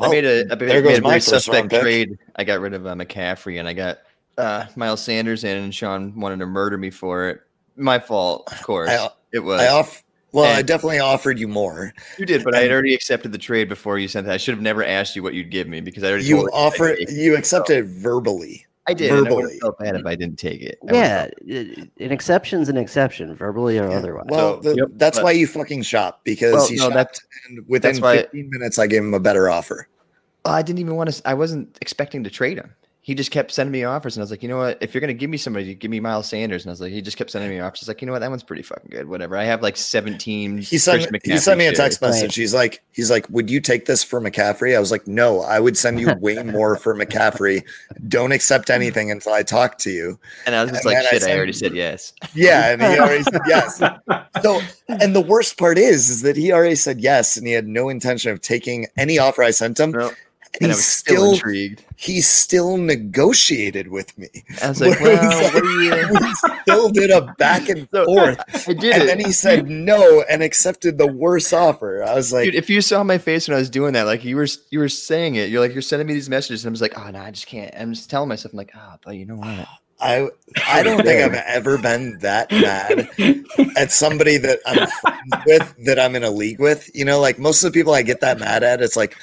[0.00, 2.18] I made a, I there made, goes made a my suspect trade.
[2.36, 3.98] I got rid of uh, McCaffrey and I got
[4.38, 7.40] uh, Miles Sanders in, and Sean wanted to murder me for it.
[7.76, 8.90] My fault, of course.
[8.90, 9.60] I- it was.
[9.60, 10.02] I off.
[10.32, 11.94] Well, I definitely offered you more.
[12.18, 14.34] you did, but I had already accepted the trade before you sent that.
[14.34, 16.98] I should have never asked you what you'd give me because I already You offered.
[17.08, 18.65] You accepted verbally.
[18.88, 19.10] I did.
[19.10, 20.78] and I would have felt bad if I didn't take it.
[20.88, 24.26] I Yeah, felt- i- an exception's an exception, verbally or otherwise.
[24.28, 24.88] Well, So- the- Yep.
[24.94, 28.00] that's But- why you fucking shop because Well, he no, shopped, that's- and within that's
[28.00, 29.88] why- 15 minutes, I gave him a better offer.
[30.44, 31.28] I didn't even want to.
[31.28, 32.70] I wasn't expecting to trade him.
[33.06, 34.78] He just kept sending me offers, and I was like, you know what?
[34.80, 36.64] If you're gonna give me somebody, give me Miles Sanders.
[36.64, 37.78] And I was like, he just kept sending me offers.
[37.78, 38.18] He's like, you know what?
[38.18, 39.08] That one's pretty fucking good.
[39.08, 39.36] Whatever.
[39.36, 40.58] I have like 17.
[40.58, 42.14] He sent, Christian he sent me a text shares.
[42.14, 42.34] message.
[42.34, 44.74] He's like, he's like, would you take this for McCaffrey?
[44.74, 47.62] I was like, no, I would send you way more for McCaffrey.
[48.08, 50.18] Don't accept anything until I talk to you.
[50.44, 51.28] and I was just and like, then I shit.
[51.30, 52.12] I, already said yes.
[52.34, 53.78] Yeah, and he already said yes.
[54.42, 57.68] So, and the worst part is, is that he already said yes, and he had
[57.68, 59.92] no intention of taking any offer I sent him.
[59.92, 60.10] No,
[60.60, 61.84] And and I he was still, still, intrigued.
[61.96, 64.28] he still negotiated with me.
[64.62, 66.18] I was like, well, it's what are you?
[66.20, 68.38] we still did a back and So, forth.
[68.68, 69.06] I did And it.
[69.06, 72.02] then he said no and accepted the worse offer.
[72.02, 74.24] I was like, Dude, if you saw my face when I was doing that, like
[74.24, 76.72] you were you were saying it, you're like you're sending me these messages, and I
[76.72, 77.74] was like, oh no, I just can't.
[77.76, 79.66] I'm just telling myself, I'm like, ah, but you know what?
[79.98, 80.28] I
[80.66, 83.08] I don't think I've ever been that mad
[83.78, 86.90] at somebody that I'm friends with that I'm in a league with.
[86.94, 89.16] You know, like most of the people I get that mad at, it's like,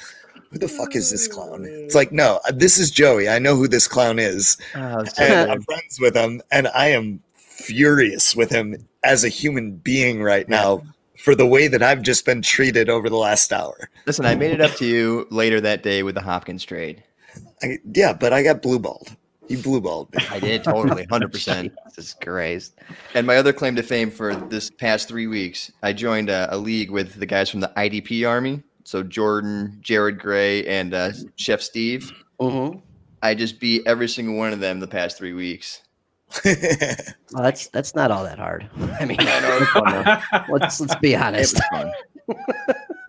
[0.54, 1.64] who the fuck is this clown?
[1.68, 3.28] It's like, no, this is Joey.
[3.28, 5.50] I know who this clown is, Oh, and.
[5.50, 10.48] I'm friends with him, and I am furious with him as a human being right
[10.48, 10.82] now
[11.18, 13.90] for the way that I've just been treated over the last hour.
[14.06, 17.02] Listen, I made it up to you later that day with the Hopkins trade.
[17.62, 19.16] I, yeah, but I got blue balled.
[19.48, 20.24] You blue balled me.
[20.30, 21.72] I did totally, hundred percent.
[21.88, 22.78] Jesus Christ.
[23.14, 26.56] And my other claim to fame for this past three weeks, I joined a, a
[26.56, 28.62] league with the guys from the IDP Army.
[28.84, 32.12] So Jordan, Jared Gray, and uh, Chef Steve.
[32.40, 32.78] Mm-hmm.
[33.22, 35.82] I just beat every single one of them the past three weeks.
[37.32, 38.68] Well, that's that's not all that hard.
[39.00, 39.64] I mean, I know,
[40.30, 41.54] fun, let's let's be It honest.
[41.54, 41.92] was fun.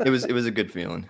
[0.04, 1.08] it was it was a good feeling.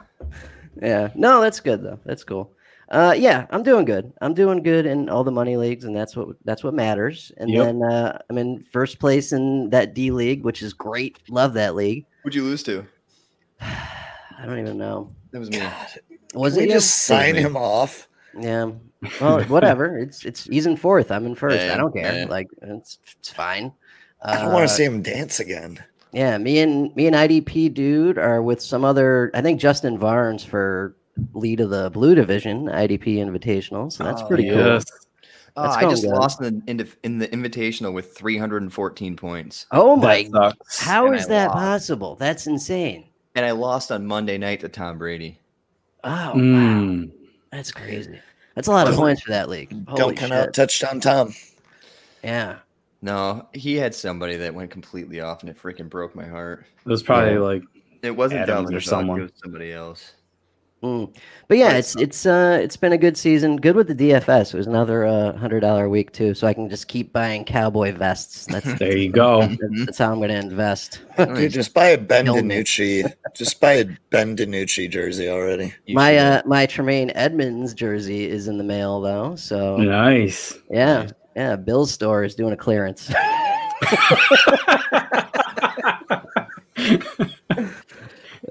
[0.82, 1.10] Yeah.
[1.16, 1.98] No, that's good though.
[2.06, 2.52] That's cool.
[2.90, 4.12] Uh, yeah, I'm doing good.
[4.22, 7.32] I'm doing good in all the money leagues, and that's what that's what matters.
[7.38, 7.66] And Yep.
[7.66, 11.20] then uh, I'm in first place in that D league, which is great.
[11.30, 12.06] Love that league.
[12.24, 12.86] Who'd you lose to?
[14.46, 15.12] I don't even know.
[15.32, 15.60] That was me.
[16.36, 18.08] Was Can it we just sign him off?
[18.40, 18.72] Yeah.
[19.20, 19.98] Well, whatever.
[19.98, 21.10] It's it's he's in fourth.
[21.12, 21.60] I'm in first.
[21.60, 22.14] I don't care.
[22.20, 22.26] yeah.
[22.26, 23.72] Like it's it's fine.
[24.22, 25.84] I don't want Uh, to see him dance again.
[26.12, 29.32] Yeah, me and me and IDP dude are with some other.
[29.34, 30.96] I think Justin Varnes for
[31.34, 33.92] lead of the blue division IDP Invitational.
[33.92, 34.80] So that's Oh, pretty cool.
[35.58, 36.12] Oh, I just good.
[36.12, 40.24] lost in the, in the in the invitational with 314 points, Oh my!
[40.24, 40.80] That sucks.
[40.84, 41.58] How and is I that lost.
[41.58, 42.16] possible?
[42.16, 43.06] That's insane.
[43.36, 45.40] And I lost on Monday night to Tom Brady.
[46.04, 46.34] Oh, wow.
[46.36, 47.12] Mm.
[47.52, 48.20] that's crazy.
[48.56, 49.72] That's a lot of points for that league.
[49.88, 50.54] Holy Don't count out shit.
[50.54, 51.34] touchdown Tom.
[52.24, 52.58] Yeah.
[53.02, 56.66] No, he had somebody that went completely off, and it freaking broke my heart.
[56.86, 57.40] It was probably Yeah.
[57.40, 57.64] like
[58.02, 59.20] It wasn't Adams Dalvin or someone.
[59.20, 60.14] It was somebody else.
[60.86, 61.12] Mm.
[61.48, 63.56] But yeah, But it's it's uh it's been a good season.
[63.58, 64.54] Good with the DFS.
[64.54, 67.92] It was another uh, hundred dollar week too, so I can just keep buying cowboy
[67.92, 68.46] vests.
[68.46, 69.42] That's there you go.
[69.42, 69.86] Mhm.
[69.86, 71.02] that's how I'm going to invest.
[71.18, 72.36] Dude, just buy a Ben Kill.
[72.36, 73.12] DiNucci.
[73.36, 75.74] just buy a Ben DiNucci jersey already.
[75.88, 80.56] You my uh my Tremaine Edmunds jersey is in the mail though, so nice.
[80.70, 81.56] yeah, yeah.
[81.56, 83.12] Bill's store is doing a clearance.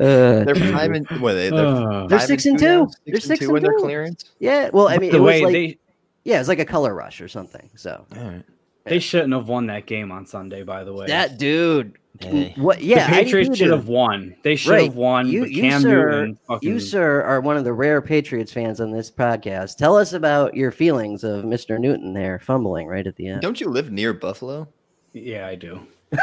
[0.00, 1.50] Uh, they're five and what are they?
[1.50, 2.86] They're, Uh, They're six and now?
[2.86, 2.90] two.
[2.90, 3.82] Six They're and six two and in their two.
[3.84, 4.24] clearance.
[4.40, 5.78] yeah, well, I mean, the it was like they
[6.24, 7.70] yeah, it was like a color rush or something.
[7.76, 8.42] So All right.
[8.84, 10.62] they shouldn't have won that game on Sunday.
[10.62, 12.54] By the way, that dude, Hey.
[12.56, 12.78] what?
[12.78, 14.34] the Yeah, Patriots should have won.
[14.42, 14.84] They should Right.
[14.84, 15.28] have won.
[15.28, 18.52] You- but you, Cam sir- Newton, fucking, You, sir, are one of the rare Patriots
[18.52, 19.76] fans on this podcast.
[19.76, 21.78] Tell us about your feelings of Mr.
[21.78, 23.42] Newton there fumbling right at the end.
[23.42, 24.68] Don't you live near Buffalo?
[25.12, 25.80] yeah, I do.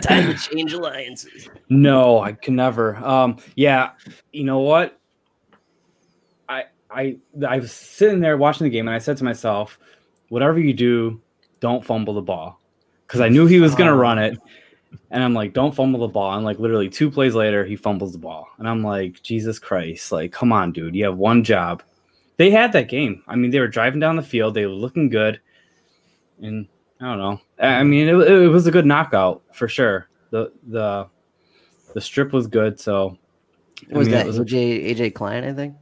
[0.00, 1.48] Time to change alliances.
[1.68, 2.96] No, I can never.
[2.96, 3.90] Um, yeah,
[4.32, 4.98] you know what?
[6.48, 7.16] I I
[7.46, 9.78] I was sitting there watching the game, and I said to myself,
[10.28, 11.20] "Whatever you do,
[11.60, 12.60] don't fumble the ball,"
[13.06, 14.38] because I knew he was gonna run it,
[15.10, 18.12] and I'm like, "Don't fumble the ball." And like literally two plays later, he fumbles
[18.12, 20.12] the ball, and I'm like, "Jesus Christ!
[20.12, 21.82] Like, come on, dude, you have one job."
[22.36, 23.22] They had that game.
[23.26, 25.40] I mean, they were driving down the field, they were looking good,
[26.40, 26.66] and
[27.00, 27.40] I don't know.
[27.62, 30.08] I I mean, it, it was a good knockout for sure.
[30.30, 31.06] The the
[31.94, 33.16] the strip was good, so
[33.82, 34.24] I What was mean, that?
[34.24, 35.74] it was a- AJ AJ Klein, I think.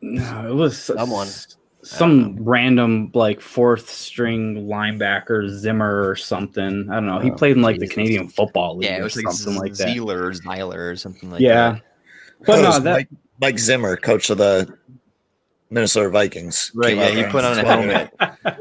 [0.00, 1.26] no, it was Someone.
[1.26, 6.88] s- some random like fourth string linebacker Zimmer or something.
[6.90, 7.20] I don't know.
[7.20, 9.74] He Oh, played in like the Canadian Football League Yeah, it was like something like
[9.74, 9.88] that.
[9.88, 11.82] Zeeler or Zyler or something like yeah, that.
[12.44, 13.08] but oh, no, that Mike,
[13.40, 14.76] Mike Zimmer, coach of the
[15.70, 16.70] Minnesota Vikings.
[16.74, 18.10] Right, yeah, he put on a helmet,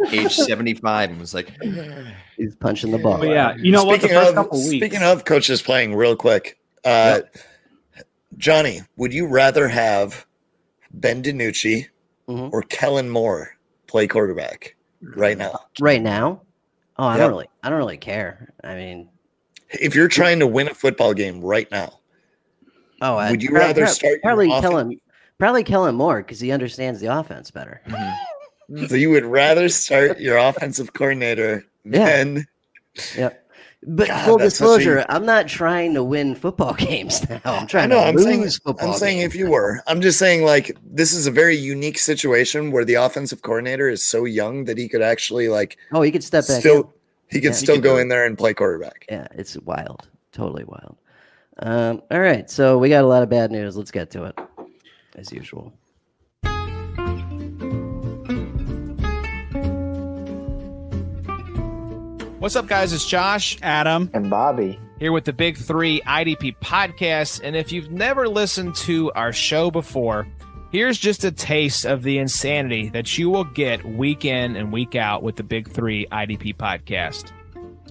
[0.12, 1.52] age 75, and was like,
[2.38, 3.20] He's punching the ball.
[3.20, 4.02] But yeah, you know what?
[4.02, 7.22] The Speaking first of couple weeks, speaking of coaches playing, real quick, uh,
[8.38, 10.26] Johnny, would you rather have
[10.92, 11.88] Ben DiNucci
[12.28, 12.50] Mhm.
[12.52, 13.56] or Kellen Moore
[13.88, 14.76] play quarterback
[15.16, 15.60] right now?
[15.80, 16.42] Right now?
[16.98, 17.20] Oh, I Yep.
[17.20, 18.54] don't really I don't really care.
[18.64, 19.10] I mean,
[19.70, 22.00] If you're trying to win a football game right now,
[23.02, 25.02] oh, I Would you rather start your probably offense- Kellen
[25.38, 27.82] probably Kellen Moore because he understands the offense better.
[28.88, 32.06] so you would rather start your offensive coordinator Yeah.
[32.06, 32.48] than
[33.16, 33.42] Yep.
[33.88, 37.40] But God, full that's such disclosure, I'm not trying to win football games now.
[37.46, 38.00] I'm trying know.
[38.00, 38.50] to I'm lose saying.
[38.64, 38.92] football.
[38.94, 39.34] I'm saying games.
[39.36, 42.96] if you were, I'm just saying like this is a very unique situation where the
[42.96, 46.62] offensive coordinator is so young that he could actually like oh, he could step back.
[46.62, 46.88] still in.
[47.30, 49.06] he could Yeah, he still could go do in there and play quarterback.
[49.08, 50.08] Yeah, it's wild.
[50.32, 50.98] Totally wild.
[51.60, 53.78] Um, all right, so we got a lot of bad news.
[53.78, 54.40] Let's get to it,
[55.16, 55.74] as usual.
[62.40, 62.94] What's up, guys?
[62.94, 64.12] It's Josh Adam.
[64.14, 64.80] and Bobby.
[65.00, 67.42] here with the Big Three IDP podcast.
[67.44, 70.28] And if you've never listened to our show before,
[70.76, 74.94] Here's just a taste of the insanity that you will get week in and week
[74.94, 77.32] out with the Big Three IDP podcast.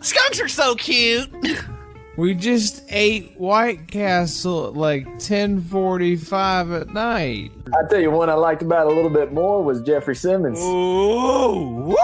[0.02, 1.30] Skunks are so cute.
[2.16, 7.50] We just ate White Castle at like 10:45 at night.
[7.66, 10.60] I tell you, one I liked about it a little bit more was Jeffrey Simmons.
[10.60, 11.96] Ooh,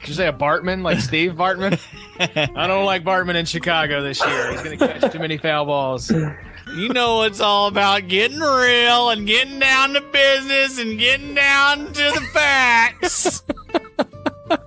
[0.00, 1.78] Did you say a Bartman like Steve Bartman?
[2.56, 4.50] I don't like Bartman in Chicago this year.
[4.50, 6.10] He's going to catch too many foul balls.
[6.10, 11.86] You know it's all about getting real and getting down to business and getting down
[11.86, 13.42] to the facts.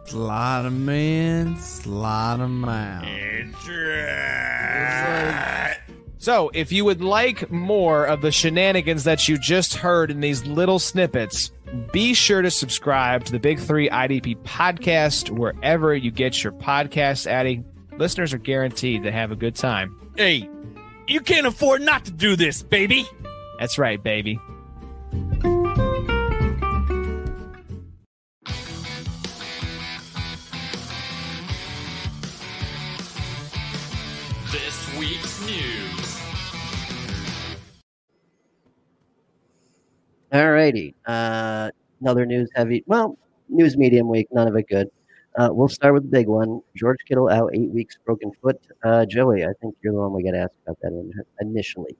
[0.05, 3.05] Slide 'em in, slide 'em out.
[3.07, 5.77] It's right.
[6.17, 10.45] So, if you would like more of the shenanigans that you just heard in these
[10.45, 11.51] little snippets,
[11.91, 17.27] be sure to subscribe to the Big Three IDP podcast wherever you get your podcast
[17.27, 17.65] adding.
[17.97, 19.95] Listeners are guaranteed to have a good time.
[20.17, 20.49] Hey,
[21.07, 23.05] you can't afford not to do this, baby.
[23.59, 24.39] That's right, baby.
[40.35, 40.93] Alrighty.
[41.05, 41.71] Uh,
[42.01, 42.83] another news heavy.
[42.87, 43.17] Well,
[43.47, 44.27] news medium week.
[44.31, 44.89] None of it good.
[45.37, 46.61] Uh, we'll start with the big one.
[46.75, 48.59] George Kittle out eight weeks, broken foot.
[48.83, 51.95] Uh, Joey, I think you're the one we got asked about that in- initially.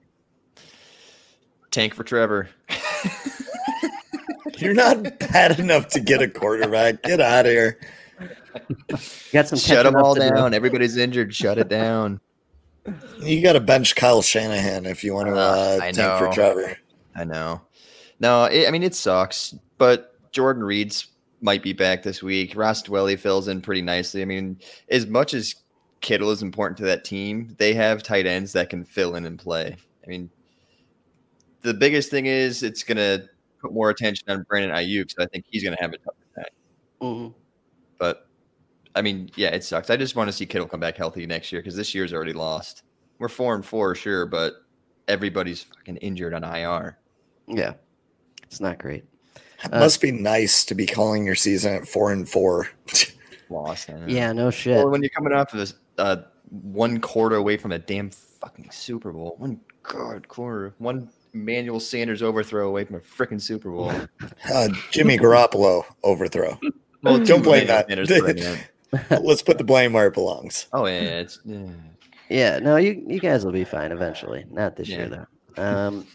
[1.70, 2.48] Tank for Trevor.
[4.58, 7.02] You're not bad enough to get a quarterback.
[7.02, 7.78] Get out of here.
[8.88, 8.96] You
[9.32, 10.30] got some Shut them all to do.
[10.34, 10.54] down.
[10.54, 11.34] Everybody's injured.
[11.34, 12.20] Shut it down.
[13.20, 16.32] You got to bench Kyle Shanahan if you want to Uh, uh, I tank for.
[16.32, 16.78] Trevor.
[17.14, 17.60] I know.
[18.20, 21.08] No, it, I mean it sucks, but Jordan Reed's
[21.40, 22.56] might be back this week.
[22.56, 24.22] Ross Dwelley fills in pretty nicely.
[24.22, 24.58] I mean,
[24.90, 25.54] as much as
[26.00, 29.38] Kittle is important to that team, they have tight ends that can fill in and
[29.38, 29.76] play.
[30.04, 30.30] I mean,
[31.62, 33.28] the biggest thing is it's going to
[33.60, 36.14] put more attention on Brandon Aiyuk, so I think he's going to have a tough
[36.34, 36.44] time.
[37.02, 37.34] Mhm.
[37.98, 38.28] But
[38.94, 39.90] I mean, yeah, it sucks.
[39.90, 42.32] I just want to see Kittle come back healthy next year because this year's already
[42.32, 42.82] lost.
[43.18, 44.54] We're four and four, sure, but
[45.08, 46.98] everybody's fucking injured on IR.
[47.48, 47.74] Yeah,
[48.46, 49.04] it's not great.
[49.64, 52.68] It Uh, must be nice to be calling your season at four and four.
[53.50, 53.88] Lost.
[54.06, 54.76] Yeah, no shit.
[54.76, 56.16] Well, when you're coming off of this, uh,
[56.50, 62.22] one quarter away from a damn fucking Super Bowl, one god quarter, one Manuel Sanders
[62.22, 63.92] overthrow away from a freaking Super Bowl.
[64.52, 66.58] Uh, Jimmy Garoppolo overthrow.
[67.02, 67.88] Well, Don't blame that.
[67.88, 69.18] Sanders for it, yeah.
[69.20, 70.66] Let's put the blame where it belongs.
[70.72, 71.66] Oh yeah, it's yeah.
[72.28, 74.44] Yeah, no, you you guys will be fine eventually.
[74.50, 75.26] Not this year though.
[75.56, 76.06] Um,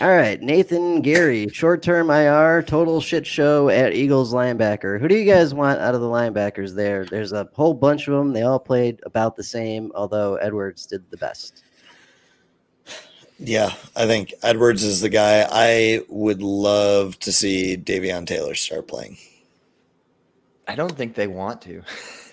[0.00, 5.00] all right, Nathan Gerry, short term IR, total shit show at Eagles linebacker.
[5.00, 7.04] Who do you guys want out of the linebackers there?
[7.04, 8.32] There's a whole bunch of them.
[8.32, 11.62] They all played about the same, although Edwards did the best.
[13.38, 15.46] Yeah, I think Edwards is the guy.
[15.50, 19.16] I would love to see Davion Taylor start playing.
[20.68, 21.82] I don't think they want to.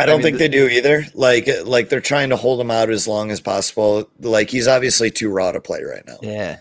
[0.00, 1.04] They- I don't mean, think the- they do either.
[1.14, 4.08] Like, like they're trying to hold him out as long as possible.
[4.20, 6.18] Like he's obviously too raw to play right now.
[6.22, 6.58] Yeah,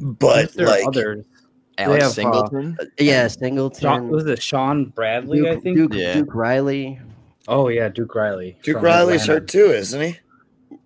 [0.00, 1.24] But like, others.
[1.76, 2.76] Alex have, uh, Singleton.
[2.80, 5.40] Uh, yeah, Sean, Singleton, was it Shaun Bradley?
[5.48, 5.76] I Duke, think.
[5.76, 6.14] Duke, Yeah.
[6.14, 7.00] Duke Riley.
[7.48, 8.56] Oh yeah, Duke Riley.
[8.62, 9.40] Duke Riley's Atlanta.
[9.40, 10.18] hurt too, isn't he?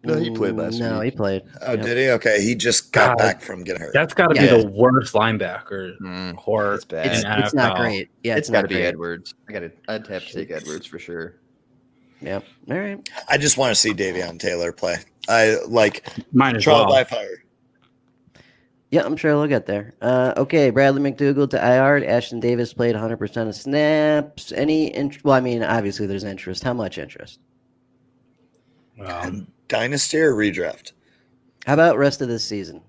[0.05, 0.89] No, he played last year.
[0.91, 1.13] No, week.
[1.13, 1.43] he played.
[1.61, 1.83] Oh, Yep.
[1.85, 2.09] did he?
[2.11, 3.23] Okay, he just got God.
[3.23, 3.93] back from getting hurt.
[3.93, 4.57] That's got to Yeah.
[4.57, 7.07] be the worst linebacker Mm, core it's bad.
[7.07, 8.09] It's, it's not great.
[8.23, 8.77] Yeah, it's it's, got to be.
[8.81, 9.35] Edwards.
[9.49, 9.73] I got to.
[9.89, 11.35] I'd have to take Edwards for sure.
[12.21, 12.45] Yep.
[12.71, 13.09] All right.
[13.29, 14.97] I just want to see Davion Taylor play.
[15.29, 16.89] I like Mine as trial well.
[16.91, 17.43] by fire.
[18.91, 19.95] Yeah, I'm sure they'll get there.
[20.01, 22.01] Uh, okay, Bradley McDougald to IR.
[22.01, 24.51] Ashtyn Davis played 100% of snaps.
[24.53, 26.65] Any int- Well, I mean, obviously there's interest.
[26.65, 27.39] How much interest?
[29.05, 30.93] Um, Dynasty or redraft?
[31.67, 32.81] How about rest of this season?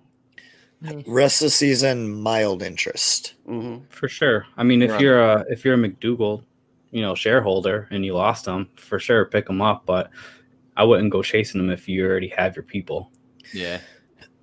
[1.06, 3.34] Rest of the season, mild interest.
[3.46, 4.46] hmm for sure.
[4.56, 5.02] I mean, if Right.
[5.02, 6.44] you're a if you're a McDougald,
[6.92, 9.86] you know, shareholder and you lost him, for sure, pick him up.
[9.86, 10.10] But
[10.76, 13.12] I wouldn't go chasing him if you already have your people.
[13.54, 13.82] Yeah.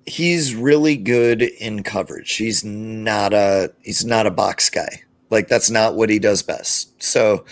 [0.05, 2.35] He's really good in coverage.
[2.35, 5.03] He's not a he's not a box guy.
[5.29, 7.01] Like that's not what he does best.
[7.03, 7.43] So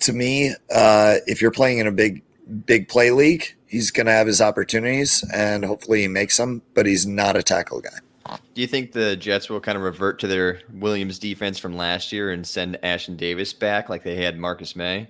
[0.00, 2.22] to me, uh, if you're playing in a big
[2.66, 7.06] big play league, he's gonna have his opportunities and hopefully he makes them, but he's
[7.06, 7.98] not a tackle guy.
[8.26, 12.12] Do you think the Jets will kind of revert to their Williams defense from last
[12.12, 15.08] year and send Ashtyn Davis back like they had Marcus Maye?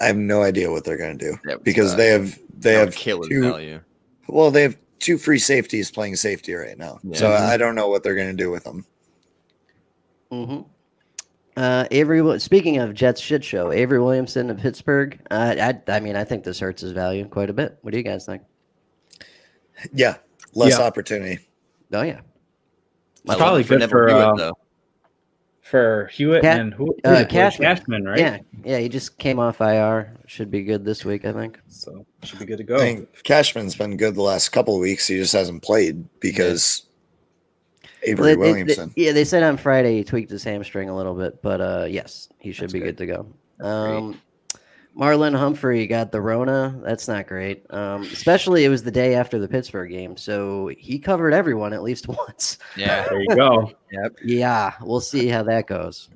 [0.00, 1.98] I have no idea what they're gonna do That because suck.
[1.98, 3.80] they have they have kill his two, value.
[4.26, 6.98] well they have two free safeties playing safety right now.
[7.14, 8.84] So I don't know what they're gonna do with them.
[10.30, 10.62] hmm
[11.56, 12.38] Uh, Avery.
[12.40, 15.18] Speaking of Jets shit show, Avery Williamson of Pittsburgh.
[15.30, 17.78] Uh, I, I mean, I think this hurts his value quite a bit.
[17.82, 18.42] What do you guys think?
[19.94, 20.16] Yeah,
[20.54, 20.84] less Yeah.
[20.84, 21.45] opportunity.
[21.92, 22.20] Oh yeah.
[23.24, 24.58] My It's probably good for, Hewitt, uh, though.
[25.62, 26.94] For Hewitt Cat- and who?
[27.04, 27.24] uh.
[27.28, 27.66] Cashman.
[27.76, 28.18] Cashman, right?
[28.18, 28.78] Yeah, yeah.
[28.78, 30.12] He just came off IR.
[30.26, 31.58] Should be good this week, I think.
[31.68, 32.78] So should be good to I go.
[32.78, 35.08] think Cashman's been good the last couple of weeks.
[35.08, 36.86] He just hasn't played because
[38.04, 38.92] Avery Well, they- they- Williamson.
[38.96, 42.28] yeah, they said on Friday he tweaked his hamstring a little bit, but uh, yes,
[42.38, 42.96] he should That's be good.
[42.96, 43.26] good to go.
[43.58, 43.68] great.
[43.68, 44.20] Um,
[44.96, 46.80] Marlon Humphrey got the Rona.
[46.82, 47.64] That's not great.
[47.70, 51.82] Um, especially it was the day after the Pittsburgh game, so he covered everyone at
[51.82, 52.58] least once.
[52.76, 53.06] Yeah.
[53.08, 53.72] there you go.
[53.92, 54.16] yep.
[54.24, 56.08] Yeah, we'll see how that goes.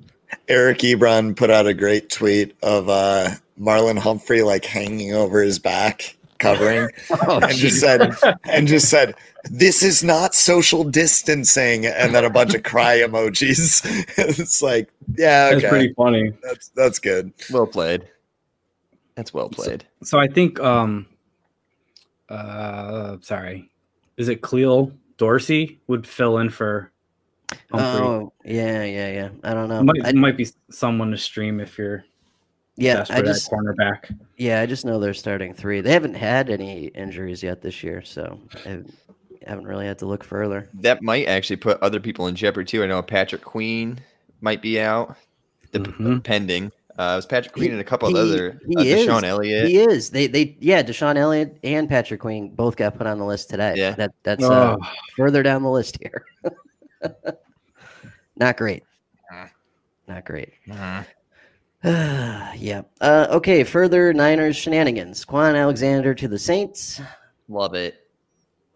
[0.47, 5.59] Eric Ebron put out a great tweet of uh, Marlon Humphrey like hanging over his
[5.59, 6.89] back, covering,
[7.27, 8.15] Oh, and just said,
[8.45, 9.13] and just said,
[9.51, 13.81] "This is not social distancing," and then a bunch of cry emojis.
[14.17, 16.31] it's like, yeah, That's pretty funny.
[16.41, 17.33] that's that's good.
[17.51, 18.07] Well played.
[19.15, 19.85] That's well played.
[20.03, 21.05] So I think um
[22.29, 23.69] uh sorry.
[24.17, 26.91] Is it Cleo Dorsey would fill in for
[27.71, 28.05] Humphrey?
[28.07, 29.29] Oh, yeah, yeah, yeah.
[29.43, 29.79] I don't know.
[29.79, 32.03] It might, I- it might be someone to stream if you're
[32.77, 34.17] yeah, I just cornerback.
[34.37, 35.81] yeah, I just know they're starting three.
[35.81, 38.81] They haven't had any injuries yet this year, so I
[39.45, 40.69] haven't really had to look further.
[40.75, 42.81] That might actually put other people in jeopardy too.
[42.83, 43.99] I know Patrick Queen
[44.39, 45.15] might be out,
[45.73, 46.23] dep- Mhm.
[46.23, 46.71] pending.
[46.99, 48.59] Uh, it was Patrick Queen He- and a couple he- of other.
[48.67, 49.07] he uh, is.
[49.07, 49.67] DeShon Elliott.
[49.67, 50.09] He is.
[50.09, 53.73] They they yeah, DeShon Elliott and Patrick Queen both got put on the list today.
[53.77, 53.91] Yeah.
[53.95, 56.25] That that's uh, Oh, further down the list here.
[58.35, 58.83] Not great.
[59.33, 59.47] Uh.
[60.07, 60.53] Not great.
[60.67, 61.05] Mhm.
[62.57, 62.81] yeah.
[62.99, 63.63] Uh, okay.
[63.63, 65.25] Further Niners shenanigans.
[65.25, 67.01] Kwon Alexander to the Saints.
[67.49, 68.07] Love it.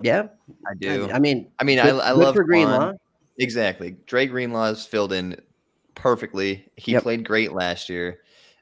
[0.02, 0.28] Yeah.
[0.68, 1.10] I I, do.
[1.12, 2.94] I mean, I mean, I, good- I good love for Greenlaw.
[3.38, 3.98] Exactly.
[4.06, 5.36] Dre Greenlaw's filled in
[5.96, 6.70] perfectly.
[6.76, 7.04] He Yep.
[7.04, 8.20] played great last year.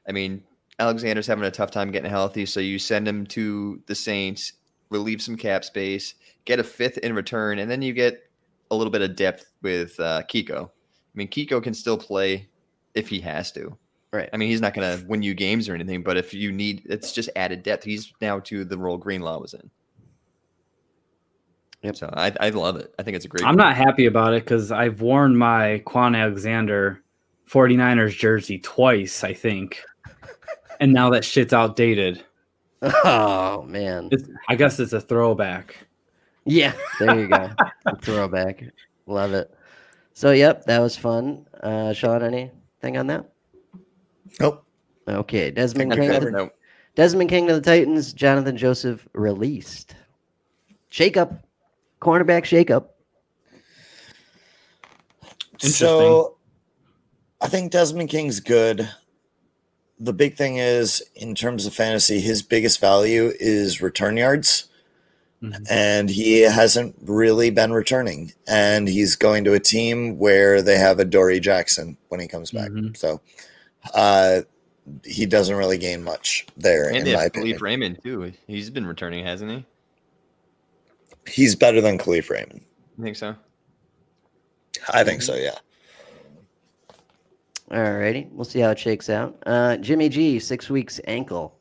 [0.08, 0.42] I mean,
[0.78, 4.54] Alexander's having a tough time getting healthy, so you send him to the Saints,
[4.90, 8.28] relieve some cap space, get a fifth in return, and then you get
[8.70, 10.66] a little bit of depth with uh, Kiko.
[10.66, 10.70] I
[11.14, 12.48] mean, Kiko can still play
[12.94, 13.76] if he has to.
[14.12, 14.28] Right.
[14.32, 16.82] I mean, he's not going to win you games or anything, but if you need,
[16.86, 17.84] it's just added depth.
[17.84, 19.70] He's now to the role Greenlaw was in.
[21.82, 21.96] Yep.
[21.96, 22.94] So I, I love it.
[22.98, 23.44] I think it's a great.
[23.44, 27.02] I'm not happy about it because I've worn my Kwon Alexander
[27.48, 29.82] 49ers jersey twice, I think.
[30.80, 32.22] and now that shit's outdated.
[32.82, 34.08] Oh man.
[34.12, 35.86] It's, I guess it's a throwback.
[36.44, 36.72] Yeah.
[36.98, 37.50] There you go.
[38.02, 38.62] Throwback.
[39.06, 39.50] Love it.
[40.12, 41.46] So yep, that was fun.
[41.62, 43.30] Uh, Sean, anything on that?
[44.38, 44.64] Nope.
[45.08, 45.50] Okay.
[45.50, 46.10] Desmond I've King.
[46.10, 46.34] covered.
[46.34, 46.50] the- No,
[46.94, 48.12] Desmond King to the Titans.
[48.12, 49.94] Jonathan Joseph released.
[50.90, 51.32] Shake up.
[52.02, 52.96] Cornerback shake up.
[55.58, 56.36] So
[57.44, 58.88] I think Desmond King's good.
[60.00, 64.68] The big thing is, in terms of fantasy, his biggest value is return yards.
[65.42, 65.66] Mhm.
[65.68, 68.32] And he hasn't really been returning.
[68.48, 72.70] And he's going to a team where they have Adoree' Jackson when he comes back.
[72.70, 72.96] Mhm.
[72.96, 73.20] So
[73.92, 74.40] uh,
[75.04, 77.58] he doesn't really gain much there, and in my opinion.
[77.58, 78.32] Kalif Raymond too.
[78.46, 79.66] He's been returning, hasn't he?
[81.30, 82.62] He's better than Kalif Raymond.
[82.96, 83.36] You think so?
[84.88, 85.58] I think so, yeah.
[87.74, 88.30] Alrighty.
[88.30, 89.36] We'll see how it shakes out.
[89.46, 91.58] Uh, Jimmy G, six weeks ankle.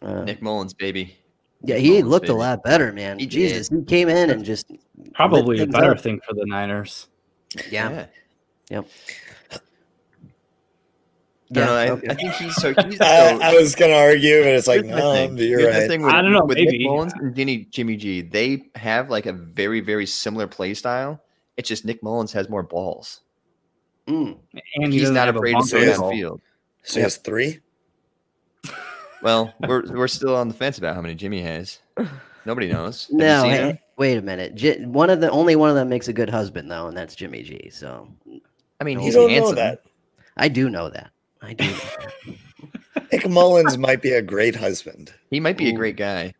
[0.00, 1.16] Uh, Nick Mullens, baby.
[1.64, 3.18] yeah, he Mullens, looked a lot better, man.
[3.18, 4.70] He Jesus, he came in and just
[5.14, 6.00] Probably a better up.
[6.00, 7.08] thing for the Niners.
[7.70, 7.88] Yeah.
[7.88, 8.06] No,
[8.70, 8.82] Yeah,
[11.50, 12.06] no, I, okay.
[12.08, 12.72] I think he's so.
[12.72, 15.36] He's I, so I was going to argue, but it's like, no, thing.
[15.36, 15.88] you're Here's the right.
[15.88, 16.78] thing with, I don't know, With maybe.
[16.78, 21.20] Nick Mullens and Jimmy, Jimmy G, they have like a very, very similar play style.
[21.58, 23.20] It's just Nick Mullens has more balls.
[24.08, 24.36] Mm.
[24.76, 26.40] And he He's doesn't not have a afraid to bunker stay bumper on the field.
[26.82, 27.60] So he has three?
[29.22, 31.78] Well, we're we're still on the fence about how many Jimmy has.
[32.44, 33.04] Nobody knows.
[33.06, 34.56] Have you No, seen hey, wait a minute.
[34.56, 37.14] J- one of the only one of them makes a good husband though, and that's
[37.14, 37.70] Jimmy G.
[37.70, 38.08] So
[38.80, 39.54] I mean, You he's don't know handsome.
[39.54, 39.82] that.
[40.36, 41.10] I do know that.
[41.40, 41.70] I do.
[41.70, 42.34] Know.
[43.12, 45.12] Nick Mullens might be a great husband.
[45.30, 46.34] He might be a great guy.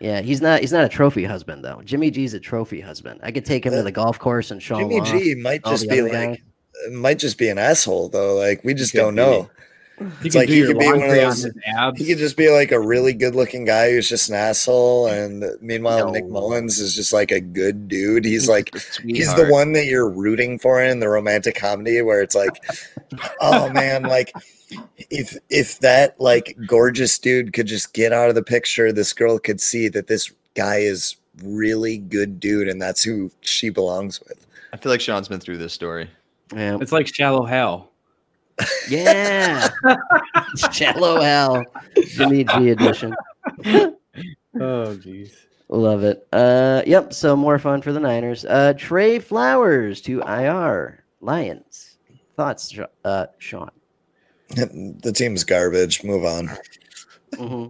[0.00, 0.60] Yeah, he's not.
[0.62, 1.82] He's not a trophy husband though.
[1.84, 3.20] Jimmy G's a trophy husband.
[3.22, 5.08] I could take him to the golf course and show Jimmy him off.
[5.10, 6.38] G might just be like, guys.
[6.90, 8.34] Might just be an asshole though.
[8.36, 9.16] Like we just don't be.
[9.16, 9.50] know.
[10.00, 12.48] You It's like he could be one of laundry on those- He could just be
[12.50, 16.94] like a really good looking guy who's just an asshole, and meanwhile Nick Mullens is
[16.94, 18.24] just like a good dude.
[18.24, 18.74] He's like
[19.04, 22.56] he's the one that you're rooting for in the romantic comedy where it's like,
[23.40, 24.32] oh man, like
[25.10, 29.38] if if that like gorgeous dude could just get out of the picture, this girl
[29.38, 34.46] could see that this guy is really good dude, and that's who she belongs with.
[34.72, 36.08] I feel like Sean's been through this story.
[36.54, 37.92] Yeah, It's like shallow hell.
[38.88, 39.68] yeah.
[40.72, 41.64] Shallow Hal,
[42.08, 43.14] Jimmy G edition.
[44.54, 45.32] Oh jeez.
[45.70, 46.28] Love it.
[46.30, 47.14] Uh, yep.
[47.14, 48.44] So more fun for the Niners.
[48.44, 51.96] Uh, Trey Flowers to IR Lions.
[52.36, 53.70] Thoughts, uh, Sean?
[54.50, 56.04] the team's garbage.
[56.04, 56.50] Move on.
[57.38, 57.66] hmm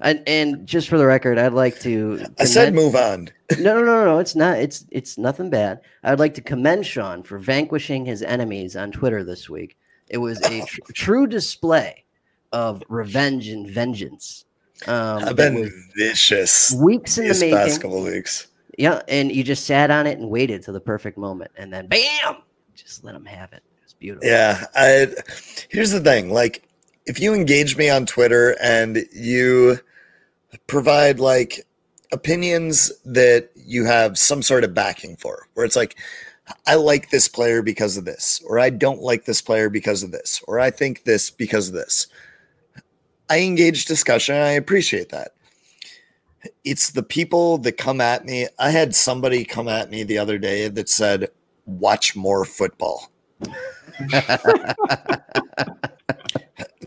[0.00, 2.24] And and just for the record, I'd like to.
[2.38, 3.30] I said move on.
[3.60, 4.18] No, no, no, no.
[4.18, 4.58] It's not.
[4.58, 5.80] It's it's nothing bad.
[6.02, 9.76] I'd like to commend Sean for vanquishing his enemies on Twitter this week.
[10.08, 12.04] It was a tr- true display
[12.52, 14.46] of revenge and vengeance.
[14.88, 17.56] Um, I've been vicious weeks in the making.
[17.56, 18.48] past couple weeks.
[18.78, 21.86] Yeah, and you just sat on it and waited till the perfect moment, and then
[21.86, 22.38] bam,
[22.74, 23.62] just let him have it.
[23.84, 24.28] It's beautiful.
[24.28, 25.06] Yeah, I
[25.70, 26.30] here's the thing.
[26.30, 26.68] Like,
[27.06, 29.78] if you engage me on Twitter and you
[30.66, 31.66] provide like
[32.12, 35.96] opinions that you have some sort of backing for, where it's like,
[36.66, 40.12] I like this player because of this, or I don't like this player because of
[40.12, 42.06] this, or I think this because of this.
[43.28, 45.32] I engage discussion I appreciate that.
[46.64, 48.46] It's the people that come at me.
[48.58, 51.28] I had somebody come at me the other day that said,
[51.64, 53.10] watch more football.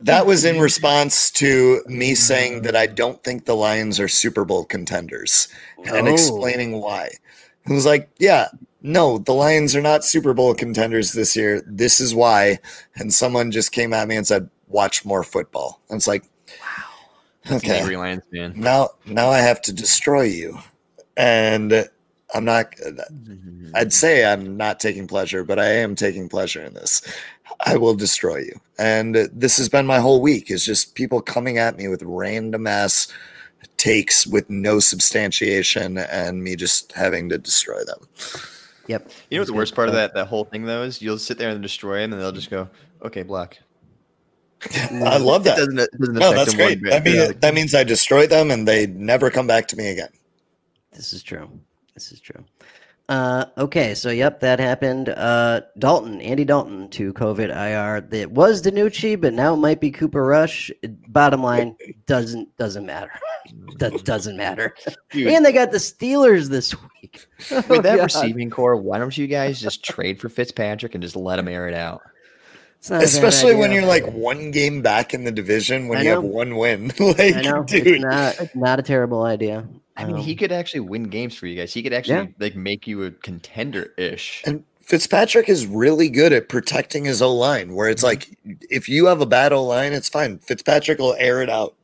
[0.02, 2.16] That was in response to me mm-hmm.
[2.16, 5.48] saying that I don't think the Lions are Super Bowl contenders
[5.86, 6.12] and Oh.
[6.14, 7.10] explaining why.
[7.70, 8.48] It was like, yeah,
[8.82, 11.62] no, the Lions are not Super Bowl contenders this year.
[11.66, 12.60] This is why.
[12.96, 15.82] And someone just came at me and said, watch more football.
[15.90, 16.24] And it's like,
[16.62, 17.56] wow.
[17.58, 17.80] Okay.
[17.80, 18.54] Angry Lions fan.
[18.56, 20.60] Now, now I have to destroy you.
[21.18, 21.90] And
[22.34, 22.74] I'm not,
[23.76, 27.02] I'd say I'm not taking pleasure, but I am taking pleasure in this.
[27.66, 28.60] I will destroy you.
[28.78, 32.68] And this has been my whole week is just people coming at me with random
[32.68, 33.08] ass
[33.78, 38.08] takes with no substantiation and me just having to destroy them.
[38.88, 39.12] Yep.
[39.30, 41.02] You know what the worst part of that that whole thing though is?
[41.02, 42.68] You'll sit there and destroy them, and they'll just go,
[43.04, 43.58] "Okay, block."
[44.92, 45.58] I love It that.
[45.58, 46.82] doesn't, it doesn't No, that's great.
[46.82, 46.90] bit.
[46.90, 47.32] That, mean, Yeah.
[47.40, 50.10] that means I destroy them and they never come back to me again.
[50.92, 51.50] This is true.
[51.94, 52.44] This is true.
[53.10, 55.10] Uh, okay, so yep, that happened.
[55.10, 58.08] Uh, Dalton, Andy Dalton to COVID IR.
[58.16, 60.70] It was DiNucci, but now it might be Cooper Rush.
[61.08, 63.12] Bottom line, doesn't doesn't matter.
[63.80, 64.76] That doesn't matter.
[65.10, 65.28] Dude.
[65.30, 67.26] And they got the Steelers this week.
[67.52, 68.04] Oh, With that God.
[68.04, 71.68] receiving corps, why don't you guys just trade for Fitzpatrick and just let him air
[71.68, 72.02] it out?
[72.78, 76.00] It's not a bad Especially when you're like one game back in the division when
[76.00, 76.92] I you have one win.
[77.00, 77.88] like, I know dude.
[77.88, 79.66] it's not not a terrible idea.
[80.00, 81.74] I mean, Um, he could actually win games for you guys.
[81.74, 84.42] He could actually like make you a contender ish.
[84.46, 88.30] And Fitzpatrick is really good at protecting his O line, where it's like
[88.70, 90.40] if you have a bad O line, it's fine.
[90.40, 91.76] Fitzpatrick will air it out.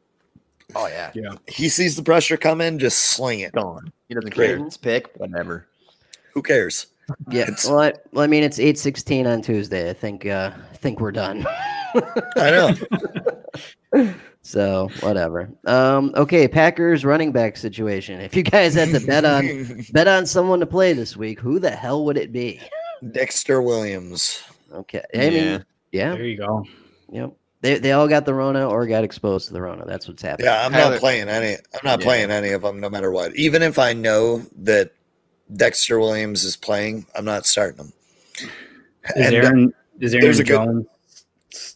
[0.76, 1.36] Oh yeah, Yeah.
[1.48, 3.52] He sees the pressure coming, just sling it.
[3.52, 3.92] gone.
[4.10, 4.58] He doesn't Great.
[4.58, 4.66] care.
[4.66, 5.68] It's pick, whatever.
[6.34, 6.88] Who cares?
[7.30, 7.44] yeah.
[7.44, 9.90] it's- Well, I, well, I mean, it's eight sixteen on Tuesday.
[9.90, 10.26] I think.
[10.26, 11.46] Uh, I think we're done.
[12.38, 12.52] I
[13.94, 14.14] know.
[14.42, 15.50] So whatever.
[15.66, 18.22] Um, okay, Packers running back situation.
[18.22, 21.58] If you guys had to bet on bet on someone to play this week, who
[21.58, 22.62] the hell would it be?
[23.12, 24.44] Dexter Williams.
[24.72, 25.60] Okay, I mean, Yeah.
[25.92, 26.64] yeah, There you go.
[27.12, 27.32] yep.
[27.62, 29.84] They they all got the Rona or got exposed to the Rona.
[29.86, 30.46] That's what's happening.
[30.46, 31.54] Yeah, I'm Tyler- not playing any.
[31.56, 32.06] I'm not Yeah.
[32.06, 33.36] playing any of them, no matter what.
[33.36, 34.92] Even if I know that
[35.56, 37.94] Dexter Williams is playing, I'm not starting him.
[39.16, 40.86] Is And, Aaron is Aaron there's a good- Jones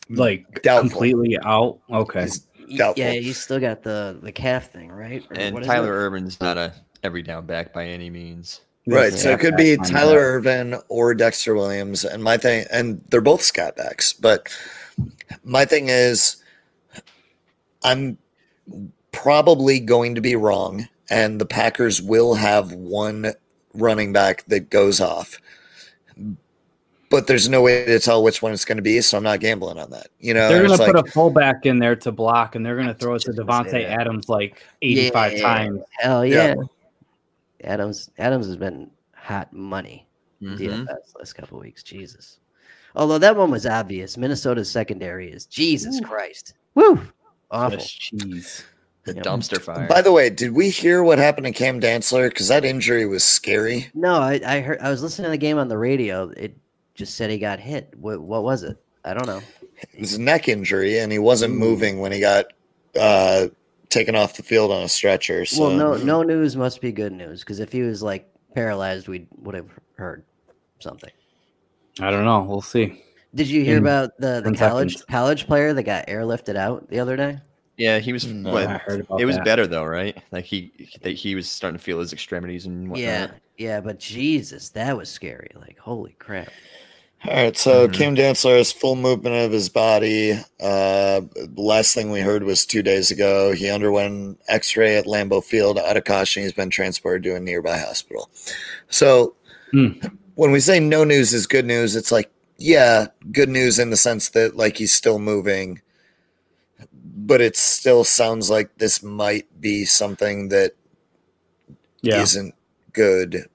[0.09, 0.89] like Doubtful.
[0.89, 1.79] completely out?
[1.91, 2.21] Okay.
[2.21, 2.39] He's
[2.77, 3.03] doubtful.
[3.03, 5.23] yeah, he's still got the the calf thing, right?
[5.29, 6.05] Or And what is Tyler it?
[6.05, 8.61] Ervin's not a every down back by any means.
[8.87, 9.13] Right.
[9.13, 10.49] So it could be Tyler that.
[10.49, 12.03] Ervin or Dexter Williams.
[12.05, 14.49] And my thing, and they're both scat backs, but
[15.43, 16.37] my thing is,
[17.83, 18.17] I'm
[19.11, 23.33] probably going to be wrong, and the Packers will have one
[23.73, 25.39] running back that goes off.
[27.09, 29.39] But there's no way to tell which one it's going to be, so I'm not
[29.39, 30.07] gambling on that.
[30.19, 32.93] You know, They're gonna like, put a fullback in there to block, and they're gonna
[32.93, 33.83] throw it to just Davante.
[33.83, 35.81] Adams like 85 Yeah, times.
[35.99, 36.55] Hell yeah.
[36.55, 36.63] Yeah.
[37.63, 40.07] Adams Adams has been hot money.
[40.41, 40.57] Mhm.
[40.57, 41.83] DFS last couple of weeks.
[41.83, 42.37] Jesus.
[42.95, 44.15] Although that one was obvious.
[44.17, 46.53] Minnesota's secondary is Jesus Christ.
[46.75, 46.99] Woo.
[47.51, 47.79] Awful.
[47.79, 48.63] Swiss cheese.
[49.05, 49.23] The Yep.
[49.23, 49.87] dumpster fire.
[49.87, 52.29] by the way, did we hear what happened to Cam Dantzler?
[52.29, 53.89] Because that injury was scary.
[53.95, 56.29] No, I, I heard I was listening to the game on the radio.
[56.37, 56.55] It
[56.99, 57.93] just said he got hit.
[57.97, 58.77] What what was it?
[59.05, 59.41] I don't know.
[59.93, 62.47] It was a neck injury, and he wasn't moving when he got
[62.99, 63.47] uh,
[63.87, 65.45] taken off the field on a stretcher.
[65.45, 69.07] So Well, no no news must be good news because if he was like paralyzed,
[69.07, 70.25] we would have heard
[70.79, 71.11] something.
[72.01, 72.43] I don't know.
[72.43, 73.03] We'll see.
[73.33, 75.05] Did you hear In about the, the college seconds.
[75.09, 77.39] college player that got airlifted out the other day?
[77.77, 78.25] yeah, he was.
[78.27, 79.45] No, what, I heard about it was that.
[79.45, 80.21] better though, right?
[80.33, 82.99] Like he, that he was starting to feel his extremities and whatnot.
[82.99, 85.49] Yeah, yeah, but Jesus, that was scary.
[85.55, 86.49] Like, holy crap.
[87.27, 87.93] All right, so Mhm.
[87.93, 90.39] Cam Dantzler has full movement of his body.
[90.59, 91.21] Uh,
[91.55, 93.51] last thing we heard was two days ago.
[93.51, 96.43] He underwent an X-ray at Lambeau Field out of caution.
[96.43, 98.29] He's been transported to a nearby hospital.
[98.89, 99.35] So
[99.71, 99.89] Hmm.
[100.35, 102.29] when we say no news is good news, it's like
[102.61, 105.79] yeah, good news in the sense that like he's still moving,
[106.91, 110.73] but it still sounds like this might be something that
[112.01, 112.25] Yeah.
[112.35, 112.53] not
[112.91, 113.45] good.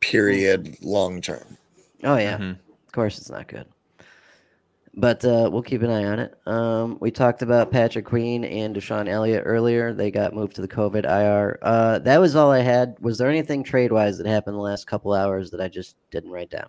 [0.00, 0.76] Period.
[0.82, 1.56] Long term.
[2.02, 2.58] Oh yeah, Mhm.
[2.94, 3.66] Of course it's not good.
[4.94, 6.38] But uh, we'll keep an eye on it.
[6.46, 9.92] Um, we talked about Patrick Queen and DeShon Elliott earlier.
[9.92, 11.58] They got moved to the COVID IR.
[11.60, 12.94] Uh, that was all I had.
[13.00, 16.30] Was there anything trade wise that happened the last couple hours that I just didn't
[16.30, 16.68] write down?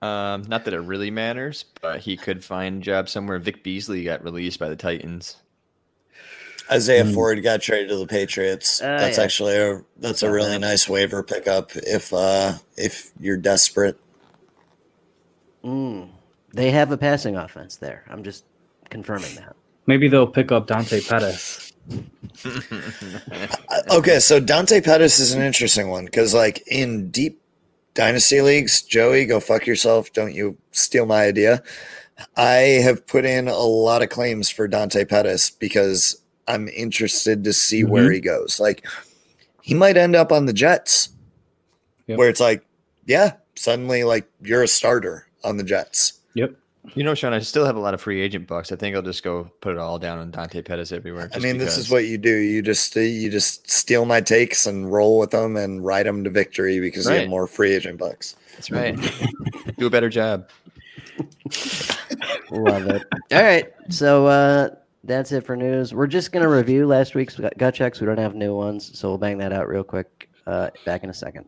[0.00, 3.38] Um, not that it really matters, but he could find a job somewhere.
[3.38, 5.36] Vic Beasley got released by the Titans.
[6.70, 7.12] Isaiah Mm.
[7.12, 8.80] Ford got traded to the Patriots.
[8.80, 9.24] Ah, that's yeah.
[9.24, 13.98] actually a that's a really nice waiver pickup if uh if you're desperate.
[15.64, 16.08] Mm.
[16.52, 18.04] They have a passing offense there.
[18.10, 18.44] I'm just
[18.90, 19.56] confirming that.
[19.86, 21.72] Maybe they'll pick up Dante Pettis.
[23.90, 27.40] Okay, so Dante Pettis is an interesting one because like in deep
[27.94, 30.12] dynasty leagues, Joey, go fuck yourself.
[30.12, 31.62] Don't you steal my idea.
[32.36, 37.52] I have put in a lot of claims for Dante Pettis because I'm interested to
[37.52, 38.14] see where Mhm.
[38.14, 38.60] he goes.
[38.60, 38.86] Like
[39.60, 41.10] he might end up on the Jets.
[42.06, 42.18] Yep.
[42.18, 42.62] Where it's like,
[43.06, 46.14] yeah, suddenly like you're a starter on the Jets.
[46.34, 46.54] Yep.
[46.94, 48.72] You know, Sean, I still have a lot of free agent bucks.
[48.72, 51.26] I think I'll just go put it all down on Dante Pettis everywhere.
[51.26, 52.38] I just mean, this is what you do.
[52.38, 56.30] You just you just steal my takes and roll with them and ride them to
[56.30, 58.34] victory because you have more free agent bucks.
[58.54, 58.98] That's right.
[59.78, 60.48] Do a better job.
[62.50, 63.04] Love it.
[63.32, 63.72] All right.
[63.88, 64.70] So uh,
[65.04, 65.94] that's it for news.
[65.94, 68.00] We're just going to review last week's gut gut checks.
[68.00, 68.98] We don't have new ones.
[68.98, 70.28] So we'll bang that out real quick.
[70.46, 71.46] Uh, back in a second.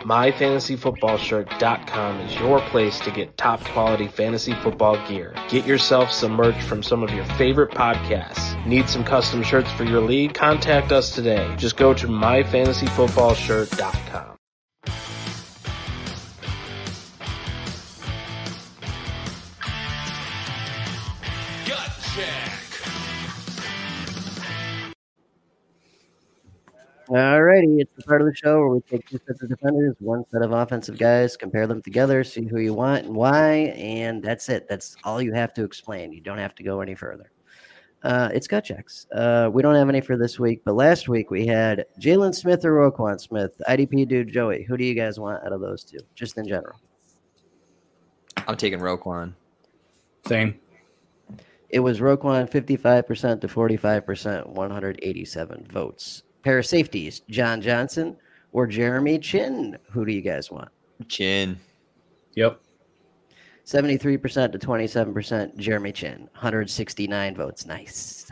[0.00, 5.34] MyFantasyFootballShirt.com is your place to get top quality fantasy football gear.
[5.48, 8.62] Get yourself some merch from some of your favorite podcasts.
[8.66, 10.34] Need some custom shirts for your league?
[10.34, 11.54] Contact us today.
[11.56, 14.33] Just go to MyFantasyFootballShirt.com.
[27.08, 30.24] Alrighty, it's the part of the show where we take two sets of defenders, one
[30.30, 34.48] set of offensive guys, compare them together, see who you want and why, and that's
[34.48, 34.66] it.
[34.68, 36.12] That's all you have to explain.
[36.12, 37.30] You don't have to go any further.
[38.02, 39.06] Uh, it's gut checks.
[39.14, 42.64] Uh, we don't have any for this week, but last week we had Jaylon Smith
[42.64, 44.62] or Roquan Smith, IDP dude Joey.
[44.64, 46.78] Who do you guys want out of those two, just in general?
[48.48, 49.34] I'm taking Roquan.
[50.26, 50.58] Same.
[51.68, 56.22] It was Roquan 55% to 45%, 187 votes.
[56.44, 58.16] Pair of safeties, John Johnson
[58.52, 59.78] or Jeremy Chinn.
[59.90, 60.68] Who do you guys want?
[61.08, 61.58] Chinn.
[62.34, 62.60] Yep.
[63.64, 66.28] 73% to 27%, Jeremy Chinn.
[66.32, 67.64] 169 votes.
[67.64, 68.30] Nice.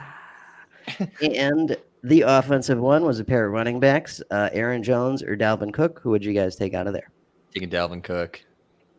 [1.23, 5.73] and the offensive one was a pair of running backs, uh, Aaron Jones or Dalvin
[5.73, 6.01] Cook.
[6.03, 7.11] Who would you guys take out of there?
[7.55, 8.45] Taking Dalvin Cook.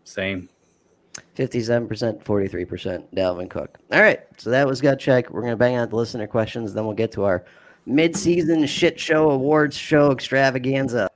[0.05, 0.49] Same.
[1.35, 3.77] 57%, 43%, Dalvin Cook.
[3.91, 5.29] All right, so that was gut check.
[5.29, 7.45] We're going to bang out the listener questions, then we'll get to our
[7.85, 11.09] mid-season shit show awards show extravaganza.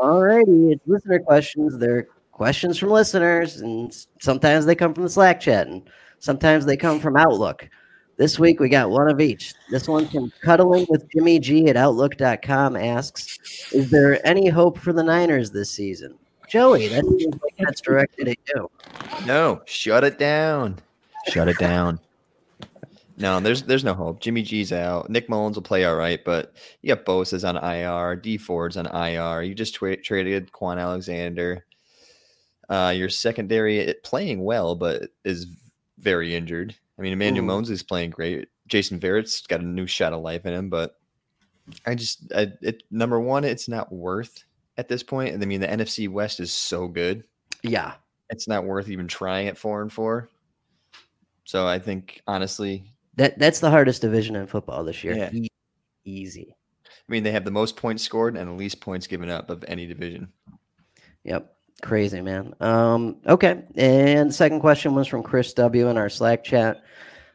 [0.00, 1.78] All righty, it's listener questions.
[1.78, 6.76] They're questions from listeners, and sometimes they come from the Slack chat, and sometimes they
[6.76, 7.68] come from Outlook.
[8.18, 9.54] This week we got one of each.
[9.70, 13.38] This one from Cuddling with Jimmy G at Outlook.com asks,
[13.72, 16.18] Is there any hope for the Niners this season?
[16.48, 18.68] Joey, that seems like that's directed at you.
[19.24, 20.80] No, shut it down.
[21.28, 22.00] Shut it down.
[23.20, 24.20] No, there's there's no hope.
[24.20, 25.10] Jimmy G's out.
[25.10, 26.52] Nick Mullens will play all right, but
[26.82, 28.14] you got Bosa's on IR.
[28.14, 29.42] Dee Ford's on IR.
[29.42, 31.66] You just tra- traded Kwon Alexander.
[32.68, 35.48] Uh, your secondary it, playing well, but is
[35.98, 36.76] very injured.
[36.98, 37.46] I mean, Emmanuel.
[37.46, 38.48] Mons is playing great.
[38.66, 40.96] Jason Verrett's got a new shot of life in him, but
[41.86, 44.44] I just I, it number one, it's not worth
[44.76, 45.34] at this point.
[45.34, 47.24] And I mean, the NFC West is so good
[47.62, 47.94] Yeah.
[48.30, 50.28] it's not worth even trying at four and four.
[51.44, 52.84] So I think honestly,
[53.16, 55.16] That that's the hardest division in football this year.
[55.16, 55.30] Yeah.
[55.32, 55.48] E-
[56.04, 56.54] easy.
[56.86, 59.64] I mean they have the most points scored and the least points given up of
[59.68, 60.28] any division.
[61.24, 61.54] Yep.
[61.82, 62.54] Crazy, man.
[62.60, 63.62] Um, okay.
[63.76, 65.88] And second question was from Chris W.
[65.88, 66.82] in our Slack chat.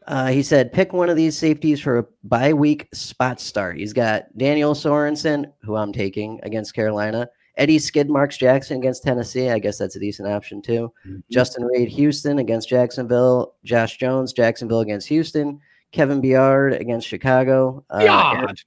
[0.05, 3.77] Uh, he said, pick one of these safeties for a bye week spot start.
[3.77, 9.49] He's got Daniel Sorensen, who I'm taking against Carolina, Eddie Skid Marks Jackson against Tennessee.
[9.49, 10.91] I guess that's a decent option too.
[11.31, 13.53] Justin Reid Houston against Jacksonville.
[13.63, 15.61] Josh Jones Jacksonville against Houston.
[15.93, 17.85] Kevin Byard against Chicago.
[17.89, 18.01] Uh,
[18.35, 18.57] Eric,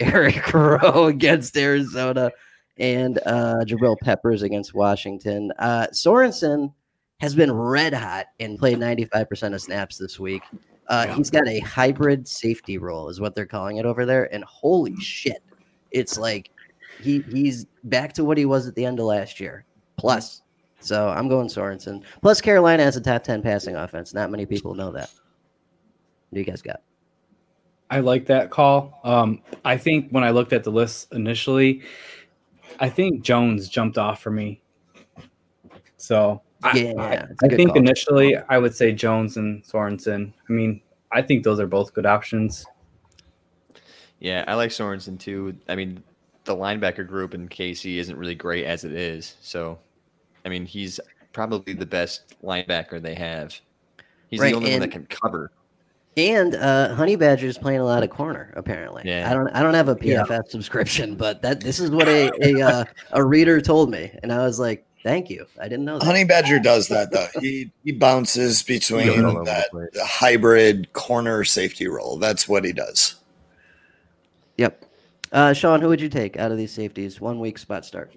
[0.00, 2.30] Eric Rowe against Arizona.
[2.78, 5.52] And uh, Jabril Peppers against Washington.
[5.58, 6.72] Uh, Sorensen
[7.20, 10.42] has been red hot and played 95% of snaps this week.
[10.88, 14.32] Uh, He's got a hybrid safety role, is what they're calling it over there.
[14.32, 15.42] And holy shit,
[15.90, 16.50] it's like
[17.00, 19.64] he he's back to what he was at the end of last year.
[19.96, 20.42] Plus,
[20.80, 22.04] so I'm going Sorensen.
[22.22, 24.14] Plus, Carolina has a top 10 passing offense.
[24.14, 25.10] Not many people know that.
[26.30, 26.80] What do you guys got?
[27.90, 29.00] I like that call.
[29.02, 31.82] Um, I think when I looked at the list initially,
[32.78, 34.62] I think Jones jumped off for me.
[35.96, 37.78] So I- Yeah, I, it's a I think call.
[37.78, 40.32] initially I would say Jones and Sorensen.
[40.48, 40.80] I mean,
[41.12, 42.66] I think those are both good options.
[44.20, 45.56] Yeah, I like Sorensen too.
[45.68, 46.02] I mean,
[46.44, 49.36] the linebacker group in KC isn't really great as it is.
[49.40, 49.78] So,
[50.44, 50.98] I mean, he's
[51.32, 53.58] probably the best linebacker they have.
[54.28, 55.52] He's Right, the only one that can cover.
[56.18, 58.52] And uh, Honey Badger's playing a lot of corner.
[58.56, 59.30] Apparently, Yeah.
[59.30, 59.48] I don't.
[59.50, 60.24] I don't have a Yeah.
[60.24, 64.32] PFF subscription, but that this is what a a, uh, a reader told me, and
[64.32, 65.46] I was like, "Thank you.
[65.60, 67.28] I didn't know that." Honey Badger does that though.
[67.40, 69.70] He he bounces between all the that
[70.04, 72.18] hybrid corner safety role.
[72.18, 73.14] That's what he does.
[74.56, 74.84] Yep.
[75.30, 77.20] Uh, Sean, who would you take out of these safeties?
[77.20, 78.12] One week spot start.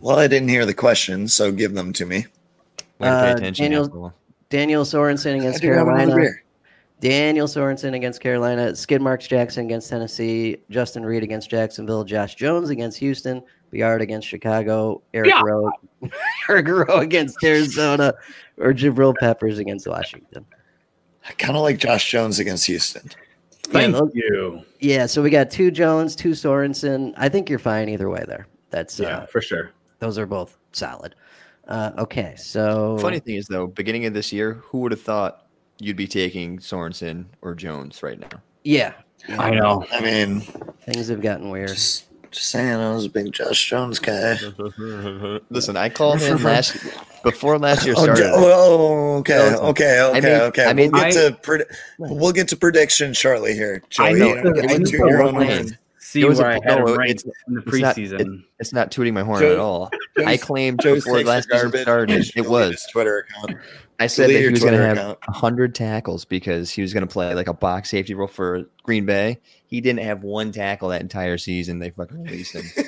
[0.00, 2.26] Well, I didn't hear the question, so give them to me.
[2.98, 4.14] Way pay Uh, attention, Daniel-
[4.48, 6.30] Daniel Sorensen I against do have Carolina.
[7.00, 7.10] Beer.
[7.10, 8.74] Daniel Sorensen against Carolina.
[8.74, 10.58] Skid Marks Jackson against Tennessee.
[10.70, 12.04] Justin Reid against Jacksonville.
[12.04, 13.42] Josh Jones against Houston.
[13.72, 15.02] Byard against Chicago.
[15.14, 15.42] Eric Yeah.
[15.44, 15.70] Rowe.
[16.48, 18.14] Eric Rowe against Arizona.
[18.56, 20.44] Or Jabril Peppers against Washington.
[21.28, 23.08] I kind of like Josh Jones against Houston.
[23.64, 24.62] Thank those- you.
[24.80, 27.12] Yeah, so we got two Jones, two Sorensen.
[27.16, 28.46] I think you're fine either way there.
[28.70, 29.72] That's Yeah, uh, for sure.
[29.98, 31.14] those are both solid.
[31.66, 35.47] Uh, okay, so Funny thing is, though, beginning of this year, who would have thought
[35.78, 38.40] you'd be taking Sorensen or Jones right now?
[38.64, 38.92] yeah,
[39.28, 39.84] I know.
[39.92, 40.40] I mean,
[40.82, 41.68] things have gotten weird.
[41.68, 44.36] just, just saying, I was a big Josh Jones guy.
[45.50, 46.76] Listen, I called him last
[47.22, 48.30] before last year Oh, started.
[48.32, 49.60] Oh, okay, Jones.
[49.60, 50.64] okay, okay, made- okay.
[50.66, 51.64] I made- we'll get I- to pred-
[51.98, 53.82] we'll get to predictions shortly here.
[53.98, 54.52] I Joey, know.
[54.52, 55.46] give I it know to your own plan.
[55.48, 55.78] hand.
[55.98, 58.44] See It where I had no, him ranked it's- in the it's not- preseason.
[58.60, 59.90] It's not tooting my horn Joe- at all.
[60.18, 62.86] I Joe's- claimed Joe's before last year started, it was.
[62.92, 63.58] Twitter account.
[64.00, 65.18] I said that he was going to have account.
[65.26, 69.04] 100 tackles because he was going to play like a box safety role for Green
[69.06, 69.38] Bay.
[69.66, 71.78] He didn't have one tackle that entire season.
[71.80, 72.64] They fucking released him.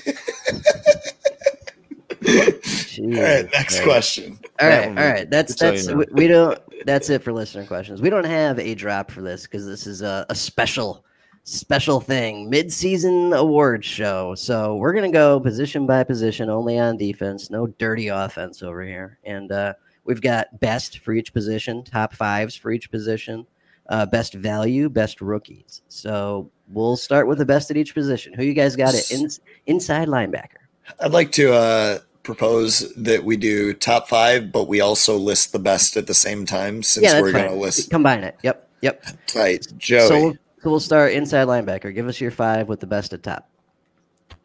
[3.03, 3.85] All right, next Right.
[3.85, 4.39] question.
[4.61, 5.31] All That right, one all we- right.
[5.31, 6.59] That's just so you that's we, we don't.
[6.85, 8.03] That's it for listener questions.
[8.03, 11.05] We don't have a drop for this because this is a, a special,
[11.45, 14.35] special thing, mid-season awards show.
[14.35, 17.49] So we're gonna go position by position, only on defense.
[17.51, 19.19] No dirty offense over here.
[19.25, 19.75] And uh,
[20.05, 23.47] we've got best for each position, top fives for each position,
[23.89, 25.83] uh, best value, best rookies.
[25.89, 28.33] So we'll start with the best at each position.
[28.33, 29.11] Who you guys got it?
[29.11, 29.29] In,
[29.67, 30.59] inside linebacker.
[31.01, 35.59] I'd like to uh, propose that we do top five, but we also list the
[35.59, 38.37] best at the same time since yeah, we're going to list Combine it.
[38.43, 39.05] Yep, yep.
[39.35, 39.67] right.
[39.79, 40.33] Joey, So we'll,
[40.63, 41.95] so we'll start inside linebacker.
[41.95, 43.49] Give us your five with the best at top.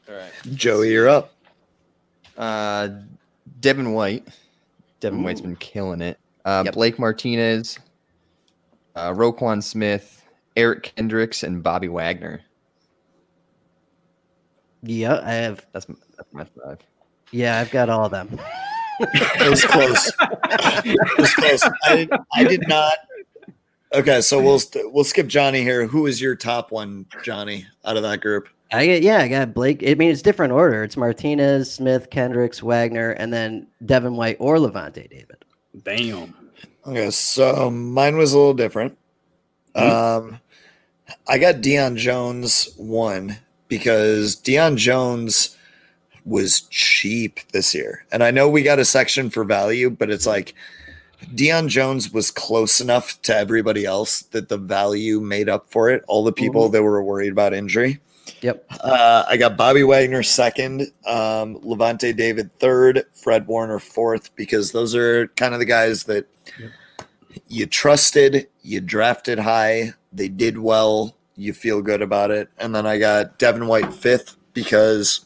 [0.07, 0.31] All right.
[0.53, 1.33] Joey, you're up.
[2.37, 2.89] Uh,
[3.59, 4.27] Devin White.
[5.05, 6.17] Devin White's been killing it.
[6.45, 6.73] Uh, Yep.
[6.73, 7.77] Blake Martinez,
[8.95, 10.25] uh, Roquan Smith,
[10.57, 12.41] Eric Kendricks, and Bobby Wagner.
[14.81, 15.63] Yeah, I have.
[15.73, 16.79] That's my, that's my five.
[17.31, 18.39] Yeah, I've got all of them.
[18.97, 20.09] It was close.
[20.85, 21.61] it was close.
[21.85, 22.93] I did, I did not.
[23.93, 25.85] Okay, so we'll st- we'll skip Johnny here.
[25.85, 28.47] Who is your top one, Johnny, out of that group?
[28.71, 29.83] I get yeah, I got Blake.
[29.87, 30.83] I mean, it's different order.
[30.83, 35.45] It's Martinez, Smith, Kendricks, Wagner, and then Devin White or Lavonte David.
[35.83, 36.33] Damn.
[36.85, 38.97] Okay, so mine was a little different.
[39.75, 40.39] Um,
[41.27, 43.37] I got Deion Jones one
[43.67, 45.55] because Deion Jones
[46.23, 50.25] was cheap this year, and I know we got a section for value, but it's
[50.25, 50.55] like
[51.33, 56.03] Deion Jones was close enough to everybody else that the value made up for it.
[56.07, 57.99] All the people that were worried about injury.
[58.45, 58.63] Yep.
[58.79, 64.93] Uh, I got Bobby Wagner second, um, Lavonte David third, Fred Warner fourth, because those
[64.93, 66.27] are kind of the guys that
[67.47, 72.47] you trusted, you drafted high, they did well, you feel good about it.
[72.59, 75.25] And then I got Devin White fifth because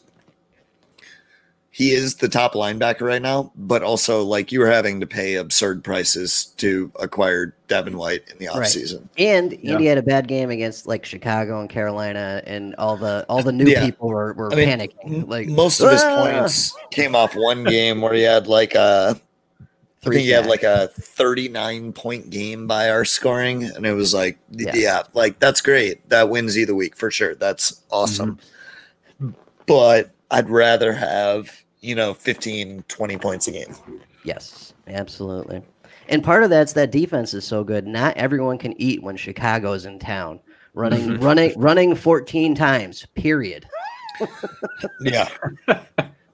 [1.80, 5.36] he is the top linebacker right now, but also like you were having to pay
[5.36, 8.58] absurd prices to acquire Devin White in the Right.
[8.68, 9.08] offseason.
[9.16, 9.72] And Yeah.
[9.72, 13.50] Indy had a bad game against like Chicago and Carolina, and all the all the
[13.52, 13.82] new Yeah.
[13.86, 15.26] people were, were I mean, panicking.
[15.26, 19.18] Like Most of his "Ah!" points came off one game where he had like a
[20.02, 23.64] Three think he had like a 39 point game by our scoring.
[23.64, 24.76] And it was like, Yes.
[24.76, 26.06] yeah, like that's great.
[26.10, 27.34] That wins you the week for sure.
[27.34, 28.38] That's awesome.
[29.22, 29.30] Mm-hmm.
[29.66, 31.50] But I'd rather have,
[31.80, 33.74] you know, 15, 20 points a game.
[34.24, 35.62] Yes, absolutely.
[36.08, 37.86] And part of that's that defense is so good.
[37.86, 40.40] Not everyone can eat when Chicago's in town.
[40.74, 41.22] Running, Mhm.
[41.22, 43.06] running, running 14 times.
[43.14, 43.66] Period.
[45.00, 45.28] Yeah.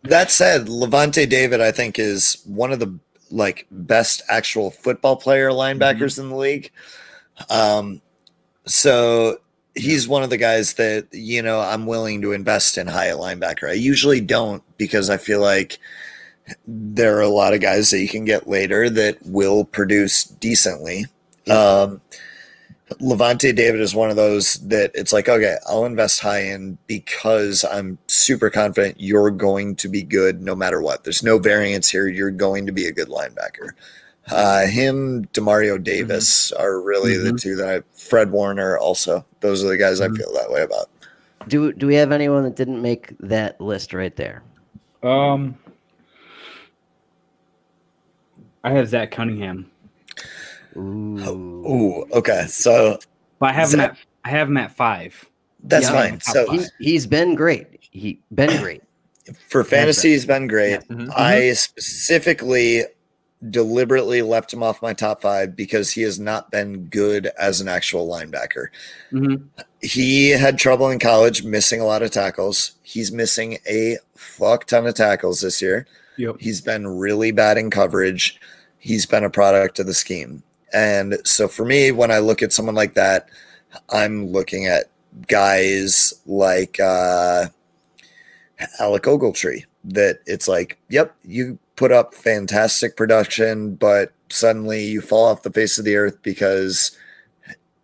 [0.02, 2.98] that said, Lavonte David, I think, is one of the
[3.30, 6.72] like best actual football player linebackers in the league.
[7.48, 8.02] Um,
[8.66, 9.38] so
[9.76, 13.16] he's one of the guys that you know I'm willing to invest in high at
[13.16, 13.68] linebacker.
[13.68, 15.78] I usually don't because I feel like
[16.66, 21.06] there are a lot of guys that you can get later that will produce decently.
[21.50, 22.00] Um,
[23.00, 27.64] Lavonte David is one of those that it's like, okay, I'll invest high in because
[27.64, 31.02] I'm super confident you're going to be good no matter what.
[31.02, 32.06] There's no variance here.
[32.06, 33.70] You're going to be a good linebacker.
[34.30, 37.40] Uh, him, Demario Davis are really the Mhm.
[37.40, 39.24] two that I, Fred Warner also.
[39.40, 40.88] Those are the guys I feel that way about.
[41.48, 44.42] Do do we have anyone that didn't make that list right there?
[45.04, 45.56] Um,
[48.64, 49.70] I have Zach Cunningham,
[50.76, 50.80] Ooh,
[51.68, 52.46] Ooh, okay.
[52.48, 52.98] So
[53.38, 55.24] but I have him at I have him at five.
[55.62, 56.20] that's Yeah, fine.
[56.20, 56.66] So five.
[56.80, 57.66] he, he's been great.
[57.92, 58.82] He been great.
[59.48, 60.80] for fantasy, he's been great.
[60.88, 61.12] Mhm.
[61.16, 62.84] I specifically
[63.50, 67.68] deliberately left him off my top five because he has not been good as an
[67.68, 68.68] actual linebacker.
[69.12, 69.42] Mhm.
[69.80, 72.72] He had trouble in college, missing a lot of tackles.
[72.82, 75.86] He's missing a fuck ton of tackles this year.
[76.16, 76.36] Yep.
[76.40, 78.40] He's been really bad in coverage.
[78.78, 80.42] He's been a product of the scheme.
[80.72, 83.28] And so for me, when I look at someone like that,
[83.90, 84.86] I'm looking at
[85.28, 87.46] guys like uh,
[88.80, 89.64] Alec Ogletree.
[89.84, 95.52] That it's like, yep, you put up fantastic production, but suddenly you fall off the
[95.52, 96.96] face of the earth because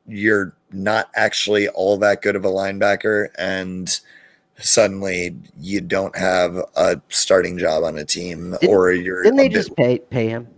[0.09, 4.01] you're not actually all that good of a linebacker and
[4.59, 9.49] suddenly you don't have a starting job on a team Didn't- or you're Didn't they
[9.49, 10.49] bit- just pay pay him?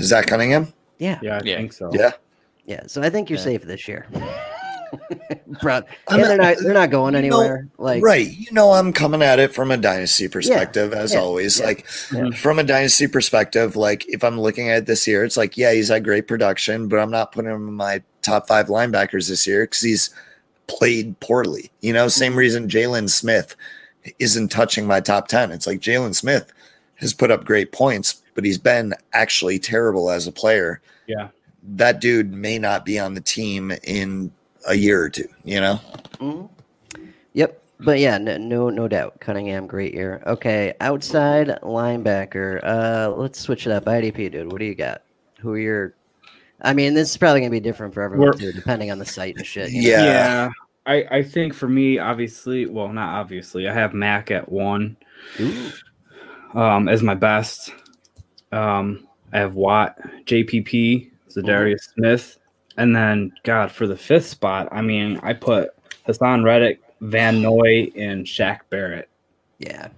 [0.00, 0.72] Zach Cunningham?
[0.98, 1.56] Yeah, Yeah, I Yeah.
[1.56, 1.90] think so.
[1.92, 2.12] Yeah.
[2.66, 2.82] yeah.
[2.86, 3.44] So I think you're Yeah.
[3.44, 4.06] safe this year.
[5.62, 7.68] Bro, I'm they're not- not they're not going you know, anywhere.
[7.78, 8.28] like right.
[8.28, 11.58] You know, I'm coming at it from a dynasty perspective, as yeah, always.
[11.58, 12.30] yeah, Like, yeah.
[12.30, 15.72] from a dynasty perspective, like, if I'm looking at it this year, it's like, yeah,
[15.72, 19.46] he's had great production, but I'm not putting him in my top five linebackers this
[19.46, 20.10] year because he's
[20.66, 21.70] played poorly.
[21.80, 22.38] You know, same mm-hmm.
[22.38, 23.56] reason Jaylon Smith
[24.18, 25.50] isn't touching my top 10.
[25.50, 26.52] It's like Jaylon Smith
[26.96, 30.80] has put up great points, but he's been actually terrible as a player.
[31.06, 31.28] Yeah.
[31.62, 34.32] That dude may not be on the team in
[34.66, 35.80] a year or two, you know?
[36.18, 36.48] mhm.
[37.34, 37.60] Yep.
[37.80, 39.18] But yeah, no, no, no doubt.
[39.20, 40.22] Cunningham, great year.
[40.26, 42.60] Okay, outside linebacker.
[42.62, 43.84] Uh, let's switch it up.
[43.86, 44.50] IDP, dude.
[44.52, 45.02] What do you got?
[45.40, 45.94] Who are your?
[46.62, 49.04] I mean, this is probably gonna be different for everyone We're- too, depending on the
[49.04, 49.70] site and shit.
[49.70, 49.88] you know?
[49.88, 50.04] Yeah.
[50.04, 50.50] Yeah.
[50.86, 54.96] I, I think for me, obviously, well, not obviously, I have Mack at one
[55.40, 55.70] Ooh.
[56.54, 57.72] um, as my best.
[58.52, 62.38] Um, I have Watt, JPP, Za'Darius Smith,
[62.76, 64.68] and then God for the fifth spot.
[64.72, 65.70] I mean, I put
[66.06, 69.08] Haason Reddick, Van Noy, and Shaq Barrett.
[69.58, 69.88] Yeah.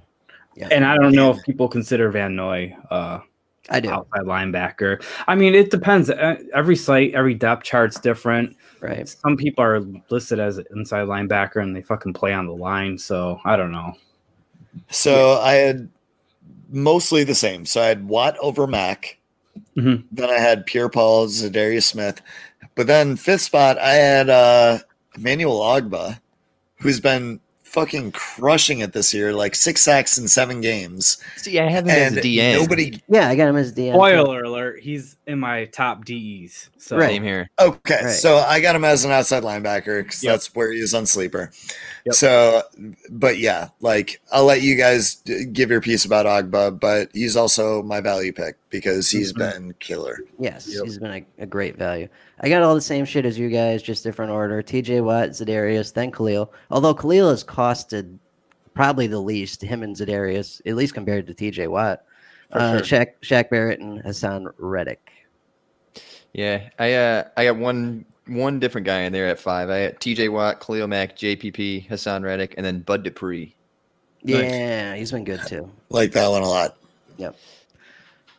[0.54, 0.68] Yeah.
[0.70, 3.20] And I don't know if people consider Van Noy uh,
[3.68, 3.90] I do.
[3.90, 5.02] outside linebacker.
[5.26, 6.08] I mean, it depends.
[6.08, 8.56] Uh, Every site, every depth chart's different.
[8.80, 9.08] Right.
[9.08, 12.98] Some people are listed as inside linebacker and they fucking play on the line.
[12.98, 13.94] So I don't know.
[14.90, 15.88] So I had
[16.70, 17.66] mostly the same.
[17.66, 19.18] So I had Watt over Mack.
[19.76, 20.04] Mhm.
[20.12, 22.20] Then I had Pierre Paul, Za'Darius Smith.
[22.74, 24.78] But then fifth spot, I had uh,
[25.16, 26.20] Emmanuel Ogbah,
[26.80, 31.18] who's been fucking crushing it this year, like six sacks in seven games.
[31.36, 32.61] See, I have him as And a DN.
[32.61, 33.02] nobody.
[33.09, 33.92] Yeah, I got him as DM.
[33.92, 33.96] too.
[33.96, 36.70] Spoiler alert, he's in my top DEs.
[36.78, 37.09] So Right.
[37.11, 37.50] Same here.
[37.59, 38.14] Okay, Right.
[38.14, 40.32] so I got him as an outside linebacker because Yep.
[40.32, 41.50] that's where he is on sleeper.
[42.07, 42.14] Yep.
[42.14, 42.62] So,
[43.11, 45.16] but yeah, like I'll let you guys
[45.52, 49.38] give your piece about Ogbah, but he's also my value pick because he's Mhm.
[49.38, 50.20] been killer.
[50.38, 50.84] Yes, Yep.
[50.84, 52.07] he's been a, a great value.
[52.40, 54.62] I got all the same shit as you guys, just different order.
[54.62, 56.52] TJ Watt, Za'Darius, then Khalil.
[56.70, 58.18] Although Khalil has costed
[58.74, 62.04] probably the least, him and Za'Darius, at least compared to TJ Watt.
[62.52, 63.00] For Uh, sure.
[63.00, 65.11] Shaq, Shaq Barrett and Haason Reddick.
[66.32, 69.70] Yeah, I uh, I got one one different guy in there at five.
[69.70, 70.28] I had T.J.
[70.30, 73.54] Watt, Khalil Mack, JPP, Haason Reddick, and then Bud Dupree.
[74.22, 75.70] Yeah, he's been good too.
[75.90, 76.76] Like that one a lot.
[77.18, 77.36] Yep.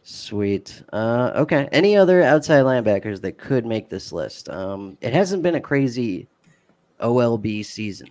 [0.03, 0.81] Sweet.
[0.93, 1.67] Uh, okay.
[1.71, 4.49] Any other outside linebackers that could make this list?
[4.49, 6.27] Um, it hasn't been a crazy
[7.01, 8.09] OLB season.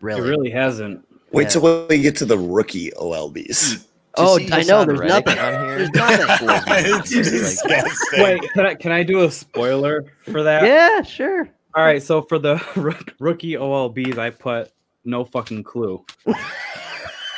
[0.00, 0.20] Really.
[0.20, 1.06] It really hasn't.
[1.32, 1.48] Wait Yeah.
[1.48, 3.86] till we get to the rookie OLBs.
[4.16, 4.84] Oh, see I know.
[4.84, 5.38] There's Reddick nothing.
[5.40, 5.76] on here?
[5.78, 6.48] There's nothing.
[6.70, 8.22] it's disgusting.
[8.22, 10.64] Wait, can I can I do a spoiler for that?
[10.64, 11.48] yeah, sure.
[11.74, 12.62] All right, so for the
[13.18, 14.70] rookie OLBs, I put
[15.04, 16.04] no fucking clue.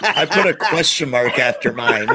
[0.03, 2.09] I put a question mark after mine.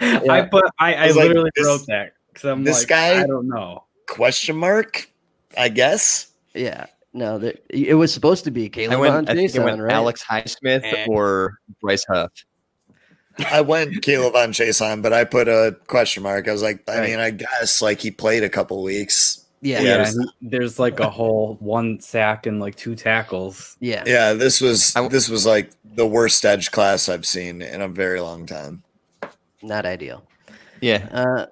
[0.00, 3.22] I put I, I, was like, literally this- wrote that because I'm this like guy-
[3.22, 3.84] I don't know.
[4.08, 5.08] Question mark?
[5.56, 6.32] I guess.
[6.54, 6.86] Yeah.
[7.14, 9.64] No, there, it was supposed to be I Caleb went, on I think I Jason,
[9.64, 9.92] went right?
[9.92, 11.06] Alex Highsmith Eh.
[11.08, 12.30] or Bryce Huff.
[13.50, 16.48] I went Caleb on Chase on, but I put a question mark.
[16.48, 17.10] I was like, I Right.
[17.10, 19.44] mean, I guess like he played a couple weeks.
[19.60, 19.80] Yeah.
[19.80, 20.12] Yeah, Yeah.
[20.40, 23.76] there's- like a whole one sack and like two tackles.
[23.80, 24.02] yeah.
[24.06, 27.88] Yeah, this was I- this was like the worst edge class I've seen in a
[27.88, 28.82] very long time.
[29.62, 30.24] Not ideal.
[30.80, 31.06] Yeah.
[31.12, 31.46] Uh,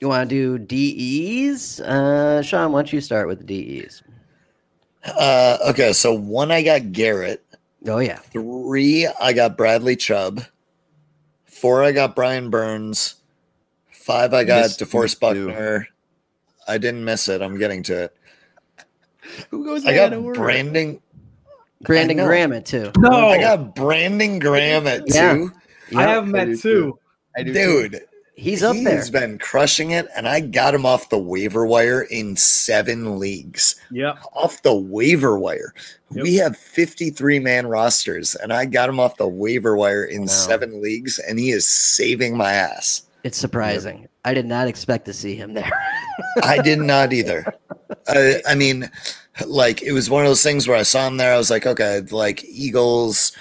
[0.00, 1.80] you want to do DEs?
[1.80, 4.02] Uh, Sean, why don't you start with the DEs?
[5.04, 7.42] Uh, okay, so one I got Garrett,
[7.86, 8.18] Oh, yeah.
[8.18, 10.42] three I got Bradley Chubb,
[11.58, 13.16] four I got Brian Burns,
[13.90, 15.46] five I got Missed DeForest me too.
[15.48, 15.88] Buckner.
[16.66, 17.42] I didn't miss it.
[17.42, 18.16] I'm getting to it.
[19.50, 21.00] Who goes I got Brandon.
[21.82, 22.16] Brandon.
[22.16, 22.90] Graham at two.
[22.98, 25.34] No, I got Brandon Graham at Yeah.
[25.34, 25.52] two.
[25.96, 26.08] I Yep.
[26.08, 26.98] have him I at do two.
[27.36, 27.88] I do too.
[27.88, 28.00] Dude,
[28.38, 28.94] He's up there.
[28.96, 33.74] He's been crushing it, and I got him off the waiver wire in seven leagues.
[33.90, 34.14] Yeah.
[34.32, 35.74] Off the waiver wire.
[36.12, 36.22] Yep.
[36.22, 40.26] We have 53 man rosters, and I got him off the waiver wire in Wow.
[40.28, 43.02] seven leagues, and he is saving my ass.
[43.24, 44.06] It's surprising.
[44.24, 45.70] I did not expect to see him there.
[46.42, 47.44] I did not either.
[48.06, 48.88] I, I mean,
[49.46, 51.34] like, it was one of those things where I saw him there.
[51.34, 53.32] I was like, okay, like, Eagles,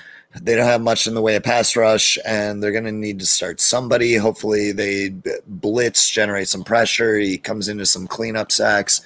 [0.41, 3.19] they don't have much in the way of pass rush, and they're going to need
[3.19, 4.15] to start somebody.
[4.15, 5.09] Hopefully, they
[5.47, 7.17] blitz, generate some pressure.
[7.17, 9.01] He comes into some cleanup sacks.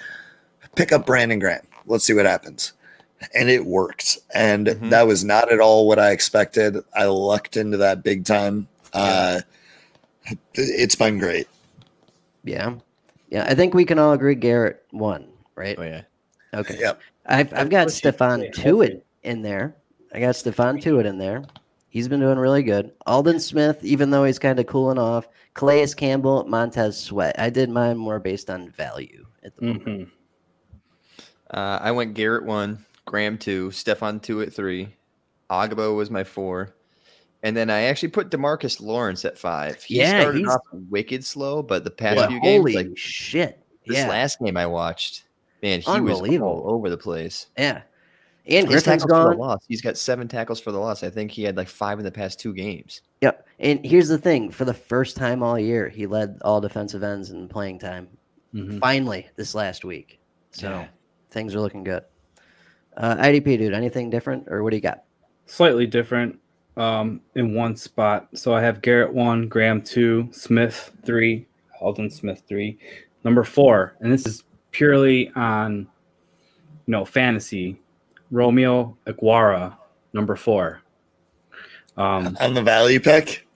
[0.75, 1.65] Pick up Brandon Graham.
[1.85, 2.73] Let's see what happens.
[3.35, 4.17] And it worked.
[4.33, 4.89] And Mhm.
[4.89, 6.77] that was not at all what I expected.
[6.95, 8.67] I lucked into that big time.
[8.93, 9.41] Uh,
[10.53, 11.47] it's been great.
[12.43, 12.75] yeah.
[13.29, 13.45] Yeah.
[13.47, 15.75] I think we can all agree Garrett won, right?
[15.79, 16.01] Oh yeah.
[16.53, 16.77] Okay.
[16.79, 16.99] Yep.
[17.25, 19.75] I've, I've got Stephon play Tuitt in there.
[20.13, 21.43] I got Stefan Tuitt in there.
[21.89, 22.91] He's been doing really good.
[23.05, 25.27] Aldon Smith, even though he's kind of cooling off.
[25.53, 27.37] Calais Campbell, Montez Sweat.
[27.37, 29.83] I did mine more based on value at the moment.
[29.83, 30.03] hmm
[31.49, 34.95] Uh, I went Garrett one, Graham two, Stephon Tuitt at three,
[35.49, 36.73] Agabo was my four,
[37.43, 39.83] and then I actually put Demarcus Lawrence at five.
[39.83, 42.97] He Yeah, started he's- off wicked slow, but the past But few games, holy like
[42.97, 43.61] shit.
[43.85, 44.07] this Yeah.
[44.07, 45.23] last game I watched,
[45.61, 46.63] man, he was Unbelievable.
[46.65, 47.47] all over the place.
[47.57, 47.81] yeah.
[48.47, 49.65] And His Griffin's tackles for the loss.
[49.67, 51.03] He's got seven tackles for the loss.
[51.03, 53.01] I think he had like five in the past two games.
[53.21, 53.47] Yep.
[53.59, 57.29] And here's the thing for the first time all year, he led all defensive ends
[57.29, 58.07] in playing time.
[58.53, 58.79] Mhm.
[58.79, 60.19] Finally, this last week.
[60.51, 60.87] So Yeah.
[61.29, 62.03] things are looking good.
[62.97, 65.03] Uh, IDP, dude, anything different or what do you got?
[65.45, 66.37] Slightly different
[66.77, 68.27] um, in one spot.
[68.33, 71.45] So I have Garrett one, Graham two, Smith three,
[71.79, 72.77] Aldon Smith three,
[73.23, 75.87] number four, and this is purely on
[76.87, 77.79] you know fantasy.
[78.31, 79.75] Romeo Okwara,
[80.13, 80.81] number four.
[81.97, 83.47] Um, On the value pick?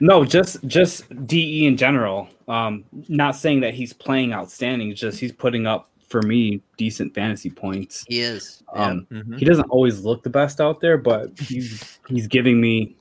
[0.00, 2.28] No, just just DE in general.
[2.48, 4.94] Um, not saying that he's playing outstanding.
[4.96, 8.04] Just he's putting up for me decent fantasy points.
[8.08, 8.62] He is.
[8.74, 9.38] Um, Mhm.
[9.38, 12.96] he doesn't always look the best out there, but he's he's giving me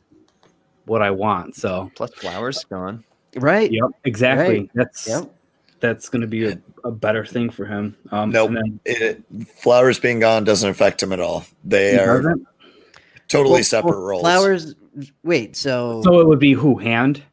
[0.85, 1.55] what I want.
[1.55, 3.03] So Plus Flowers gone.
[3.37, 3.71] right.
[3.71, 4.59] yep, exactly.
[4.59, 4.69] Right.
[4.75, 5.33] That's Yep.
[5.81, 7.97] That's going to be a, a better thing for him.
[8.11, 8.51] Um, Nope.
[8.85, 9.23] then
[9.57, 11.43] Flowers being gone doesn't affect him at all.
[11.65, 12.47] They he are doesn't.
[13.27, 14.21] totally Well, separate well, roles.
[14.21, 14.75] Flowers.
[15.23, 17.23] Wait, so, So it would be who hand?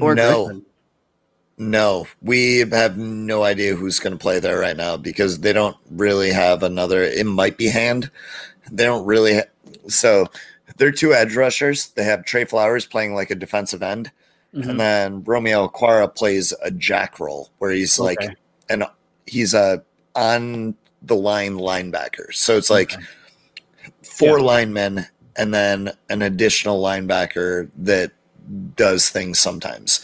[0.00, 0.66] or no, Griffin.
[1.58, 5.76] no, we have no idea who's going to play there right now because they don't
[5.90, 7.02] really have another.
[7.02, 8.10] It might be hand.
[8.70, 9.36] They don't really.
[9.36, 9.42] Ha-
[9.88, 10.26] so
[10.76, 11.88] they're two edge rushers.
[11.88, 14.10] They have Trey Flowers playing like a defensive end,
[14.54, 14.68] Mhm.
[14.70, 18.34] and then Romeo Okwara plays a jack role where he's like Okay.
[18.70, 18.84] an
[19.26, 19.82] he's a
[20.14, 22.32] on the line linebacker.
[22.32, 23.02] So it's like Okay.
[24.02, 24.44] four Yeah.
[24.44, 28.12] linemen and then an additional linebacker that
[28.76, 30.00] does things sometimes.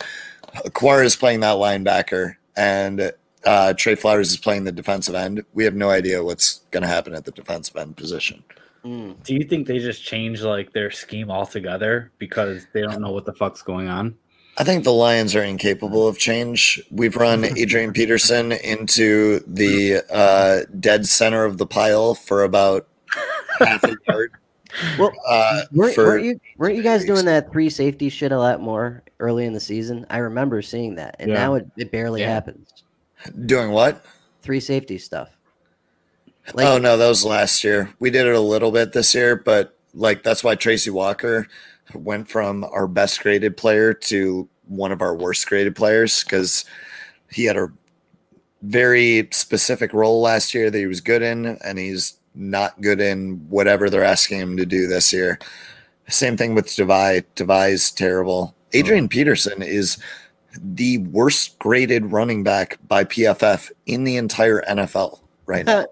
[0.66, 3.12] Okwara is playing that linebacker and
[3.44, 5.42] uh, Trey Flowers is playing the defensive end.
[5.54, 8.44] We have no idea what's going to happen at the defensive end position.
[8.84, 9.20] Mm.
[9.24, 13.24] Do you think they just change like their scheme altogether because they don't know what
[13.24, 14.14] the fuck's going on?
[14.58, 16.80] I think the Lions are incapable of change.
[16.90, 22.86] We've run Adrian Peterson into the uh, dead center of the pile for about
[23.58, 24.32] half a yard.
[24.98, 28.38] Well, Uh, weren't, for- weren't you weren't you guys doing that three safety shit a
[28.38, 30.06] lot more early in the season?
[30.08, 31.34] I remember seeing that, and Yeah.
[31.36, 32.30] now it, it barely Yeah.
[32.32, 32.70] happens.
[33.44, 34.02] doing what?
[34.40, 35.28] Three safety stuff.
[36.54, 37.92] Like, oh no, that was last year.
[37.98, 41.48] We did it a little bit this year, but like that's why Tracy Walker
[41.94, 46.64] went from our best graded player to one of our worst graded players because
[47.30, 47.68] he had a
[48.62, 53.44] very specific role last year that he was good in, and he's not good in
[53.48, 55.38] whatever they're asking him to do this year.
[56.08, 57.24] Same thing with Devi.
[57.34, 58.54] Devi's terrible.
[58.72, 59.98] Adrian Peterson is
[60.58, 65.86] the worst graded running back by PFF in the entire NFL right now.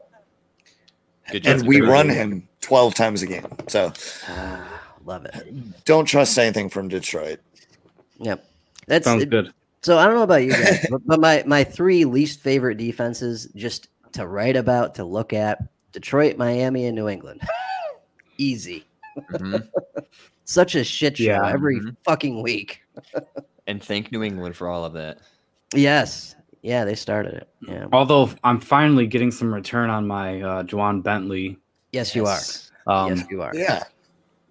[1.30, 3.46] Good and we run him 12 times a game.
[3.68, 3.92] So
[4.28, 4.69] ah,
[5.04, 5.84] love it.
[5.84, 7.40] don't trust anything from Detroit.
[8.18, 8.44] Yep,
[8.86, 9.52] that's Sounds it- good.
[9.82, 13.48] So I don't know about you guys, but, but my my three least favorite defenses
[13.56, 15.58] just to write about to look at:
[15.92, 17.40] Detroit, Miami, and New England.
[18.38, 18.84] Easy.
[19.32, 19.66] Mhm.
[20.44, 21.48] Such a shit show Yeah.
[21.48, 21.96] every Mhm.
[22.04, 22.82] fucking week.
[23.66, 25.18] And thank New England for all of that.
[25.74, 26.34] Yes.
[26.62, 27.48] Yeah, they started it.
[27.66, 27.86] Yeah.
[27.92, 31.56] Although I'm finally getting some return on my uh, Ja'Whaun Bentley.
[31.92, 32.70] Yes, you Yes.
[32.86, 33.06] are.
[33.06, 33.52] Um, yes, you are.
[33.54, 33.84] Yeah.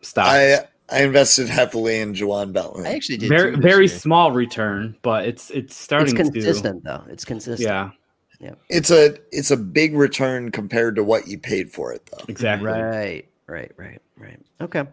[0.01, 0.27] Stop.
[0.27, 0.59] I
[0.91, 2.81] I invested heavily in Juwan Bell.
[2.85, 6.33] I actually did very too very small return, but it's it's starting It's to.
[6.33, 7.03] consistent though.
[7.09, 7.67] It's consistent.
[7.67, 7.91] Yeah,
[8.39, 8.55] Yeah.
[8.69, 12.23] It's a it's a big return compared to what you paid for it though.
[12.27, 12.69] exactly.
[12.71, 14.39] Right, right, right, right.
[14.61, 14.83] Okay.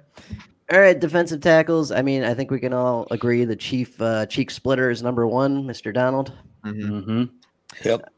[0.72, 1.92] All right, defensive tackles.
[1.92, 5.24] I mean, I think we can all agree the chief uh, cheek splitter is number
[5.26, 5.94] one, Mr.
[5.94, 6.32] Donald.
[6.64, 7.04] Mhm.
[7.04, 7.24] hmm
[7.84, 8.12] Yep.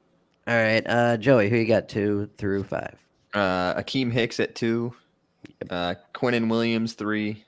[0.47, 2.97] All right, uh, Joey, who you got two through five?
[3.35, 4.95] Uh, Akiem Hicks at two,
[5.71, 7.45] uh, Quinnen Williams three,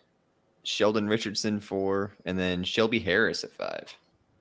[0.62, 3.92] Sheldon Richardson four, and then Shelby Harris at five.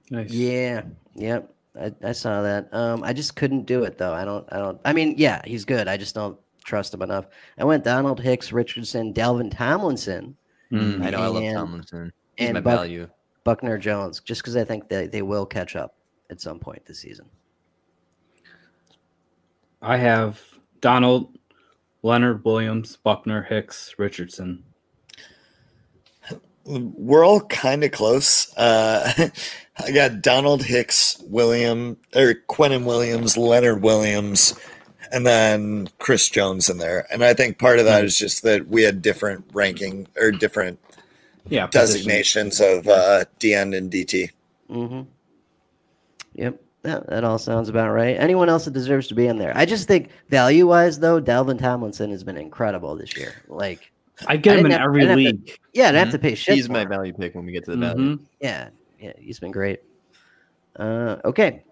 [0.09, 0.31] Nice.
[0.31, 0.81] Yeah,
[1.15, 1.53] yep.
[1.79, 2.73] I, I saw that.
[2.73, 4.13] Um, I just couldn't do it though.
[4.13, 4.45] I don't.
[4.51, 4.79] I don't.
[4.85, 5.87] I mean, yeah, he's good.
[5.87, 7.25] I just don't trust him enough.
[7.57, 10.35] I went Donald Hicks, Richardson, Dalvin Tomlinson,
[10.71, 11.03] Mm.
[11.03, 12.13] I know I love And- Tomlinson.
[12.35, 13.07] He's and my Buck- value.
[13.43, 15.95] Buckner Jones, just because I think they, they will catch up
[16.29, 17.25] at some point this season.
[19.81, 20.39] I have
[20.81, 21.38] Donald,
[22.01, 24.63] Leonard Williams, Buckner, Hicks, Richardson.
[26.65, 28.55] We're all kind of close.
[28.55, 29.29] Uh,
[29.85, 34.53] I got Donald Hicks, William or Quinnen Williams, Leonard Williams,
[35.11, 37.07] and then Chris Jones in there.
[37.11, 40.79] And I think part of that is just that we had different ranking or different
[41.47, 41.95] Yeah, position.
[42.07, 44.29] designations of uh, DN and DT.
[44.69, 45.01] Mm-hmm.
[46.35, 46.61] Yep.
[46.83, 48.15] That, that all sounds about right.
[48.17, 49.51] Anyone else that deserves to be in there?
[49.55, 53.33] I just think value wise, though, Dalvin Tomlinson has been incredible this year.
[53.49, 53.91] Like,
[54.27, 55.59] I get I him in have- every I didn't have league.
[55.73, 56.55] yeah, I didn't have to pay shit.
[56.55, 56.89] He's for my him.
[56.89, 58.15] value pick when we get to the value.
[58.17, 58.19] Mhm.
[58.39, 58.69] Yeah,
[58.99, 59.81] yeah, he's been great.
[60.77, 61.63] Uh, okay,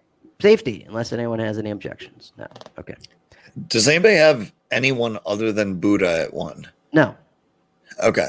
[0.41, 0.83] safety.
[0.87, 2.33] Unless anyone has any objections.
[2.37, 2.47] No.
[2.77, 2.95] Okay.
[3.69, 6.67] Does anybody have anyone other than Budda at one?
[6.91, 7.15] No.
[8.03, 8.27] Okay.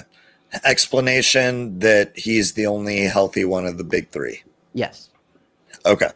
[0.65, 4.43] Explanation that he's the only healthy one of the big three.
[4.75, 5.11] Yes.
[5.85, 6.09] Okay.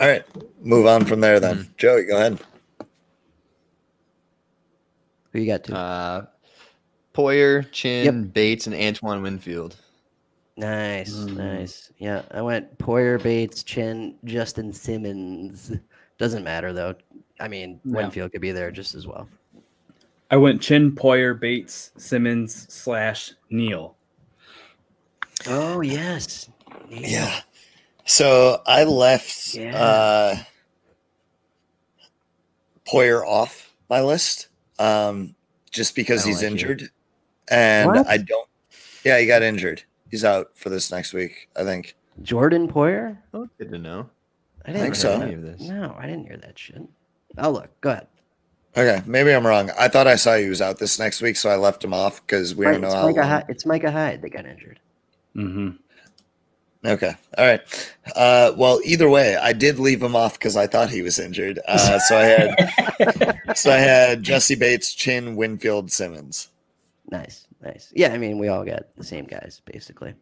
[0.00, 0.24] All right.
[0.62, 1.68] Move on from there then.
[1.76, 2.40] Joey, go ahead.
[5.32, 5.76] Who you got to?
[5.76, 6.26] Uh,
[7.12, 9.76] Poyer, Chinn, Bates, and Antoine Winfield.
[10.56, 11.36] nice, mm.
[11.36, 11.92] nice.
[11.98, 15.72] Yeah, I went Poyer, Bates, Chinn, Justin Simmons.
[16.18, 16.94] Doesn't matter though.
[17.40, 17.96] I mean, Yeah.
[17.96, 19.28] Winfield could be there just as well.
[20.30, 23.96] I went Chinn, Poyer, Bates, Simmons slash Neal.
[25.46, 26.48] Oh yes.
[26.88, 27.40] Yeah.
[28.06, 29.76] So I left Yeah.
[29.76, 30.36] uh
[32.86, 34.48] Poyer off my list.
[34.78, 35.34] Um
[35.70, 36.48] just because he's like you.
[36.48, 36.90] injured.
[37.48, 38.06] And What?
[38.06, 38.48] I don't
[39.04, 39.82] Yeah, he got injured.
[40.10, 41.96] He's out for this next week, I think.
[42.22, 43.18] Jordan Poyer.
[43.32, 44.08] Oh, good to know.
[44.64, 45.20] I didn't think so.
[45.20, 45.60] Any of this.
[45.62, 46.82] No, I didn't hear that shit.
[47.38, 48.06] Oh look, go ahead.
[48.76, 49.70] Okay, maybe I'm wrong.
[49.78, 52.20] I thought I saw he was out this next week, so I left him off
[52.26, 53.28] because we Right, don't know it's, how Micah long.
[53.28, 54.80] Hyde, it's Micah Hyde that got injured.
[55.36, 55.70] Mm-hmm.
[56.84, 57.14] Okay.
[57.38, 57.60] All right.
[58.14, 61.58] Uh, well, either way, I did leave him off because I thought he was injured.
[61.66, 66.48] Uh, so I had so I had Jessie Bates, Chinn, Winfield, Simmons.
[67.10, 67.90] Nice, nice.
[67.94, 70.14] Yeah, I mean, we all got the same guys basically.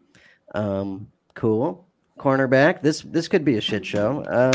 [0.54, 1.84] Um, cool.
[2.18, 2.80] Cornerback.
[2.80, 4.18] This this could be a shit show.
[4.28, 4.52] Um,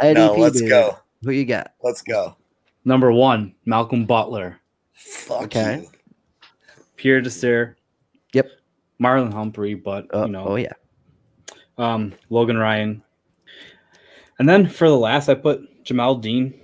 [0.00, 0.14] Mm.
[0.14, 0.68] No, let's dude.
[0.70, 0.98] go.
[1.22, 1.74] Who you got?
[1.82, 2.36] Let's go.
[2.84, 4.58] Number one, Malcolm Butler,
[4.92, 5.82] Fuck Okay.
[5.82, 5.88] you.
[6.96, 7.76] Pierre Desir,
[8.32, 8.50] Yep.
[9.00, 10.72] Marlon Humphrey, but Oh, you know, oh yeah.
[11.78, 13.02] Um, Logan Ryan.
[14.38, 16.54] And then for the last, I put Jamel Dean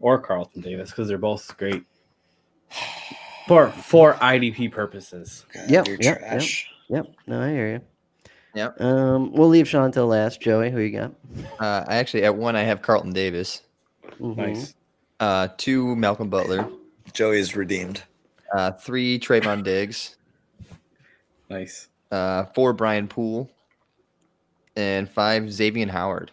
[0.00, 1.82] or Carlton Davis because they're both great
[3.48, 5.44] for for IDP purposes.
[5.52, 6.68] God, Yep, you're yep, trash.
[6.88, 7.06] Yep.
[7.26, 7.80] No, I hear you.
[8.54, 8.80] Yep.
[8.80, 10.40] Um, we'll leave Sean till last.
[10.40, 11.12] Joey, who you got?
[11.60, 13.62] Uh, I actually at one I have Carlton Davis.
[14.20, 14.36] Mhm.
[14.36, 14.74] Nice.
[15.20, 16.68] Uh, two Malcolm Butler.
[17.12, 18.02] Joey's redeemed.
[18.56, 20.16] Uh, three Trevon Diggs,
[21.50, 21.88] Nice.
[22.12, 23.50] uh, four Brian Poole,
[24.76, 26.30] and five Xavien Howard.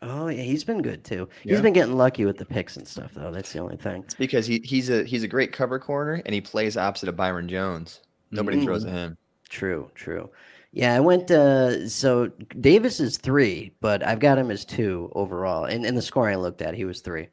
[0.00, 1.28] Oh yeah, he's been good too.
[1.42, 3.30] He's been getting lucky with the picks and stuff though.
[3.30, 4.02] That's the only thing.
[4.02, 7.16] It's because he, he's a he's a great cover corner and he plays opposite of
[7.16, 8.00] Byron Jones.
[8.32, 8.88] Nobody throws Mm.
[8.88, 9.16] at him.
[9.48, 10.30] True, true.
[10.72, 11.30] Yeah, I went.
[11.30, 12.28] Uh, so
[12.60, 15.66] Davis is three, but I've got him as two overall.
[15.66, 17.28] And in the scoring I looked at, he was three.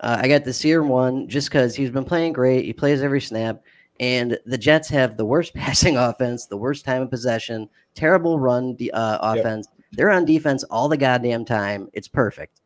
[0.00, 2.64] Uh, I got Desir one just because he's been playing great.
[2.64, 3.62] He plays every snap,
[4.00, 8.76] and the Jets have the worst passing offense, the worst time of possession, terrible run
[8.92, 9.38] uh, Yep.
[9.44, 9.68] offense.
[9.92, 11.88] They're on defense all the goddamn time.
[11.92, 12.60] It's perfect.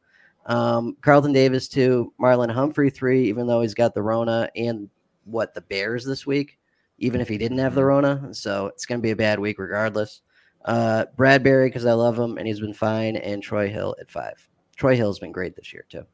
[0.46, 4.88] Um, Carlton Davis two, Marlon Humphrey three, even though he's got the Rona and
[5.24, 6.58] what the Bears this week
[6.98, 8.28] even if he didn't have the Rona.
[8.34, 10.22] So it's going to be a bad week regardless.
[10.64, 14.34] Uh, Bradberry, because I love him and he's been fine, and Troy Hill at five.
[14.76, 16.04] Troy Hill's been great this year, too.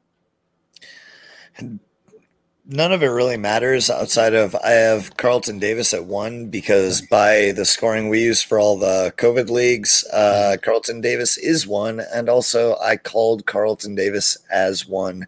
[2.67, 7.53] None of it really matters outside of I have Carlton Davis at one because by
[7.53, 12.01] the scoring we use for all the COVID leagues, uh, Carlton Davis is one.
[12.15, 15.27] And also, I called Carlton Davis as one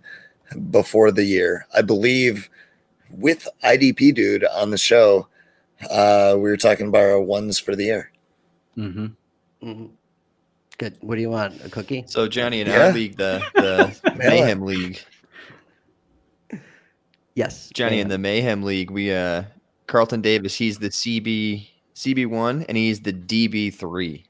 [0.70, 1.66] before the year.
[1.74, 2.48] I believe
[3.10, 5.28] with IDP Dude on the show,
[5.90, 8.10] uh, we were talking about our ones for the year.
[8.78, 9.06] Mm-hmm.
[9.62, 9.86] Mm-hmm.
[10.78, 10.96] Good.
[11.00, 11.62] What do you want?
[11.64, 12.04] A cookie?
[12.06, 12.86] So Johnny in Yeah.
[12.86, 15.00] our league, the the Mayhem League.
[17.36, 17.70] Yes.
[17.74, 19.44] Johnny in the Mayhem League, we uh
[19.86, 24.26] Carlton Davis, he's the CB CB one and he's the DB three.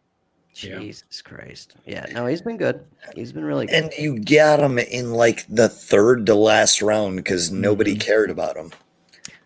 [0.56, 0.78] Yeah.
[0.78, 1.74] Jesus Christ.
[1.84, 2.84] Yeah, no, he's been good.
[3.14, 3.74] He's been really good.
[3.74, 7.60] And you got him in like the third to last round because mm-hmm.
[7.60, 8.72] nobody cared about him.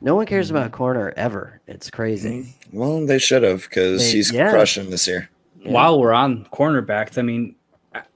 [0.01, 0.77] no one cares about mm-hmm.
[0.77, 1.61] corner ever.
[1.67, 2.31] It's crazy.
[2.31, 2.79] Mm-hmm.
[2.79, 4.51] Well, they should have because he's yeah.
[4.51, 5.29] crushing this year.
[5.59, 5.73] Yeah.
[5.73, 7.57] While we're on cornerbacks, I mean,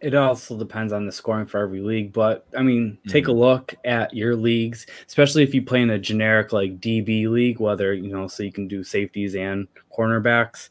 [0.01, 2.13] it also depends on the scoring for every league.
[2.13, 5.99] But I mean, take a look at your leagues, especially if you play in a
[5.99, 9.67] generic like DB league, whether you know, so you can do safeties and
[9.97, 10.69] cornerbacks.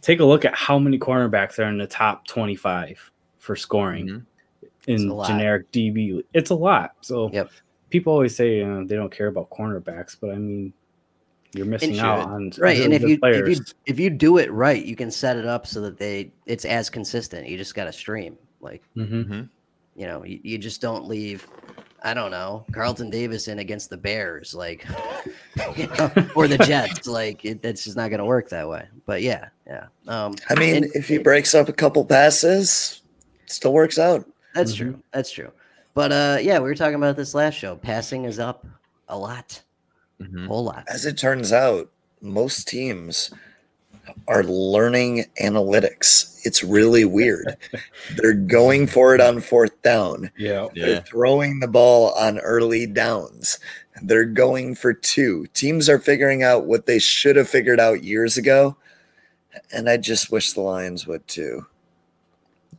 [0.00, 4.26] Take a look at how many cornerbacks are in the top twenty-five for scoring Mhm.
[4.86, 6.22] In generic DB.
[6.32, 6.92] It's a lot.
[7.00, 7.50] So Yep.
[7.90, 10.72] people always say uh, they don't care about cornerbacks, but I mean,
[11.52, 12.04] you're missing should.
[12.04, 15.10] out on Right, and if you if you if you do it right, you can
[15.10, 17.48] set it up so that they it's as consistent.
[17.48, 18.36] You just got to stream.
[18.60, 19.48] Like Mhm.
[19.96, 21.46] you know, you, you just don't leave.
[22.02, 24.86] I don't know Carlton Davis in against the Bears, like
[25.76, 27.06] you know, or the Jets.
[27.06, 28.86] Like it, that's just not going to work that way.
[29.06, 29.86] But yeah, yeah.
[30.08, 33.02] Um, I mean, and if he breaks up a couple passes,
[33.44, 34.24] it still works out.
[34.54, 34.98] that's true.
[35.12, 35.50] That's true.
[35.92, 37.76] But uh, yeah, we were talking about this last show.
[37.76, 38.66] Passing is up
[39.08, 39.60] a lot,
[40.20, 40.46] Mhm.
[40.46, 40.84] whole lot.
[40.88, 41.90] As it turns out,
[42.20, 43.30] most teams
[44.28, 46.40] are learning analytics.
[46.44, 47.56] It's really weird.
[48.16, 50.30] They're going for it on fourth down.
[50.36, 50.68] yeah.
[50.74, 50.86] Yeah.
[50.86, 53.58] They're throwing the ball on early downs.
[54.02, 55.46] They're going for two.
[55.54, 58.76] Teams are figuring out what they should have figured out years ago.
[59.72, 61.66] And I just wish the Lions would too.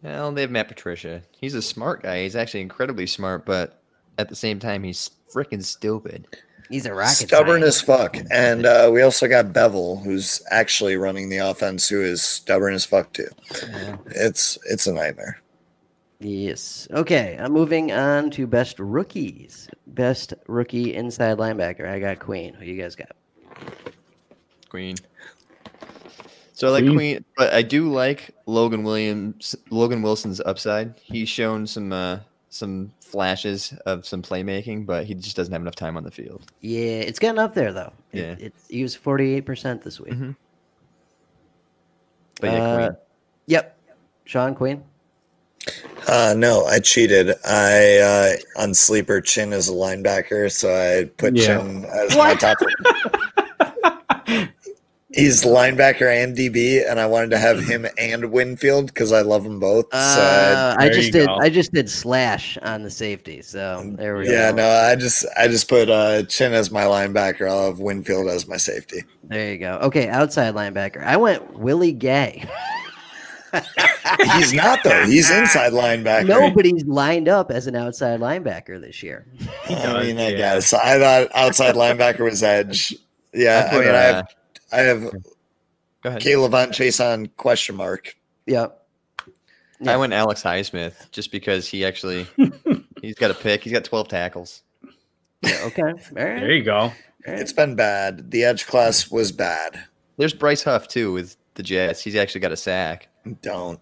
[0.02, 1.22] Well, they have Matt Patricia.
[1.40, 2.24] He's a smart guy.
[2.24, 3.82] He's actually incredibly smart, but
[4.18, 6.28] at the same time, he's freaking stupid.
[6.72, 7.28] He's a rocket.
[7.28, 7.82] stubborn scientist.
[7.82, 8.18] as fuck.
[8.32, 12.86] And uh, we also got Bevell, who's actually running the offense, who is stubborn as
[12.86, 13.28] fuck too.
[14.08, 15.42] It's it's a nightmare.
[16.20, 16.88] Yes.
[16.92, 17.38] Okay.
[17.40, 19.68] I'm moving on to best rookies.
[19.88, 21.90] Best rookie inside linebacker.
[21.90, 22.54] I got Queen.
[22.54, 23.12] Who you guys got?
[24.70, 24.96] Queen.
[26.54, 26.96] So I like Queen.
[26.96, 30.94] Queen, but I do like Logan Williams, Logan Wilson's upside.
[31.02, 32.20] He's shown some uh,
[32.54, 36.52] some flashes of some playmaking, but he just doesn't have enough time on the field.
[36.60, 37.94] Yeah, it's getting up there though.
[38.12, 38.36] It- Yeah.
[38.40, 40.14] it's he was 48% this week.
[40.14, 40.36] Mhm.
[42.42, 42.98] But yeah, Uh, Queen.
[43.48, 43.78] Yep.
[44.26, 44.84] Sean Queen.
[46.08, 47.36] Uh, no, I cheated.
[47.46, 47.98] I
[48.58, 51.46] uh, on sleeper Chinn as a linebacker, so I put Yeah.
[51.58, 52.58] Chinn as my top.
[55.14, 59.44] He's linebacker and DB, and I wanted to have him and Winfield because I love
[59.44, 59.86] them both.
[59.92, 61.36] so Uh, I there just did go.
[61.42, 63.42] I just did slash on the safety.
[63.42, 64.38] So there we yeah, go.
[64.38, 67.50] Yeah, no, I just I just put uh, Chinn as my linebacker.
[67.50, 69.04] I'll have Winfield as my safety.
[69.26, 69.80] There you go.
[69.84, 71.04] Okay, outside linebacker.
[71.04, 72.46] I went Willie Gay.
[74.36, 75.06] He's not though.
[75.06, 76.28] He's inside linebacker.
[76.28, 79.26] Nobody's lined up as an outside linebacker this year.
[79.70, 80.38] I mean, I Yeah.
[80.38, 82.96] guess I thought outside linebacker was edge.
[83.34, 84.28] Yeah, I, put, mean, I uh, have
[84.72, 86.22] I have Go ahead.
[86.22, 88.16] Caleb on Chase on question mark.
[88.46, 88.68] Yeah.
[89.86, 92.28] I went Alex Highsmith just because he actually
[93.02, 93.64] he's got a pick.
[93.64, 94.62] He's got 12 tackles.
[95.42, 95.82] Yeah, okay.
[95.82, 96.92] All There you go.
[97.26, 98.30] It's been bad.
[98.32, 99.80] The edge class was bad.
[100.18, 102.02] There's Bryce Huff too with the Jets.
[102.04, 103.08] He's actually got a sack.
[103.42, 103.80] Don't.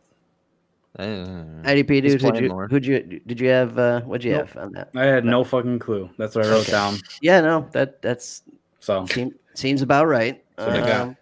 [0.97, 1.69] I don't know.
[1.69, 2.67] IDP He's dude, who'd you, more.
[2.67, 4.47] who'd you did you have uh what'd you Nope.
[4.47, 4.89] have on that?
[4.95, 6.09] I had no fucking clue.
[6.17, 6.71] That's what I wrote Okay.
[6.71, 6.97] down.
[7.21, 8.43] Yeah, no, that that's
[8.79, 10.43] So Seem, seems about right.
[10.65, 11.01] What I got.
[11.01, 11.17] Um,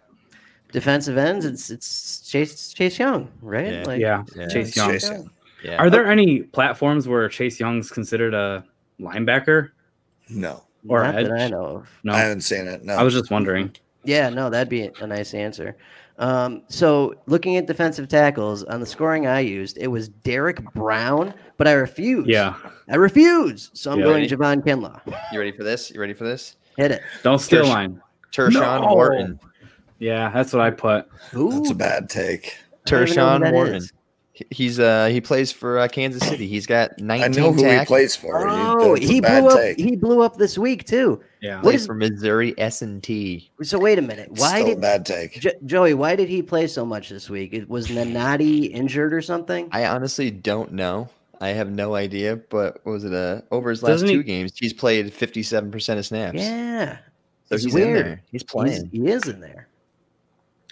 [0.72, 3.72] defensive ends, it's it's Chase Chase Young, right?
[3.72, 3.82] Yeah.
[3.86, 4.48] Like, yeah, Yeah.
[4.48, 4.90] Chase Young.
[4.90, 5.30] Chase Young.
[5.64, 5.76] Yeah.
[5.76, 8.64] Are there any platforms where Chase Young's considered a
[9.00, 9.70] linebacker
[10.28, 11.26] No, or not edge?
[11.28, 11.88] that I know of.
[12.04, 12.84] No, I haven't seen it.
[12.84, 13.74] No, I was just wondering.
[14.04, 15.76] Yeah, no, that'd be a nice answer.
[16.20, 21.32] Um, so looking at defensive tackles on the scoring I used, it was Derrick Brown,
[21.58, 22.26] but I refuse.
[22.26, 22.54] Yeah,
[22.88, 23.70] I refuse.
[23.74, 24.04] So I'm Yeah.
[24.06, 25.00] going Javon Kinlaw.
[25.32, 25.90] You ready for this?
[25.92, 26.56] You ready for this?
[26.76, 27.02] Hit it.
[27.24, 28.00] don't steal Tersh- mine.
[28.32, 28.94] Tershawn No.
[28.94, 29.40] Wharton.
[29.98, 31.08] Yeah, that's what I put.
[31.32, 31.50] Who?
[31.52, 32.56] that's a bad take.
[32.86, 33.74] I don't even know who Tershawn that Wharton.
[33.76, 33.92] is.
[34.52, 36.46] He's uh he plays for uh, Kansas City.
[36.46, 38.48] He's got 19 I know who he plays for.
[38.48, 39.58] Oh, that's a he blew up.
[39.58, 39.78] take.
[39.80, 41.20] He blew up this week too.
[41.40, 43.50] Yeah, What Plays for Missouri S&T.
[43.62, 44.30] So wait a minute.
[44.36, 45.40] Why Still a did bad take?
[45.40, 45.94] Jo- Joey?
[45.94, 47.52] Why did he play so much this week?
[47.52, 49.68] It was Nnadi injured or something?
[49.72, 51.08] I honestly don't know.
[51.40, 54.52] I have no idea, but was it uh over his last Doesn't two he- games?
[54.54, 56.38] He's played 57% of snaps.
[56.38, 56.98] Yeah,
[57.48, 58.06] so it's he's in weird.
[58.06, 58.22] there.
[58.30, 58.90] He's He's, playing.
[58.92, 59.68] he is in there.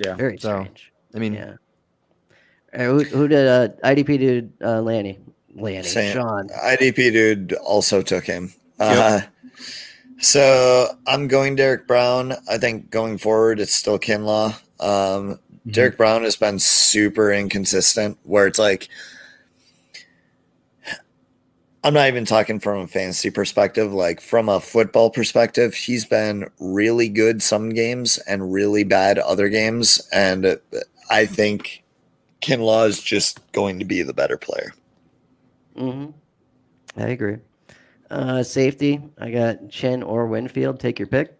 [0.04, 0.14] yeah.
[0.14, 0.92] Very So, strange.
[1.14, 1.54] I mean, Yeah.
[2.74, 5.18] Uh, who, who did uh, IDP did uh, Lanny?
[5.54, 5.82] Lanny.
[5.82, 6.12] Same.
[6.12, 6.48] Sean.
[6.48, 8.52] IDP dude also took him.
[8.78, 9.22] Uh,
[10.18, 12.34] so I'm going Derrick Brown.
[12.50, 14.48] I think going forward, it's still Kinlaw.
[14.80, 15.72] Um, Mhm.
[15.72, 18.88] Derrick Brown has been super inconsistent, where it's like,
[21.84, 23.92] I'm not even talking from a fantasy perspective.
[23.92, 29.48] Like from a football perspective, he's been really good some games and really bad other
[29.48, 30.00] games.
[30.12, 30.58] And
[31.10, 31.84] I think
[32.42, 34.74] Kinlaw is just going to be the better player.
[35.76, 36.06] hmm
[36.96, 37.36] I agree.
[38.10, 39.02] Uh, safety.
[39.18, 40.80] I got Chinn or Winfield.
[40.80, 41.38] Take your pick.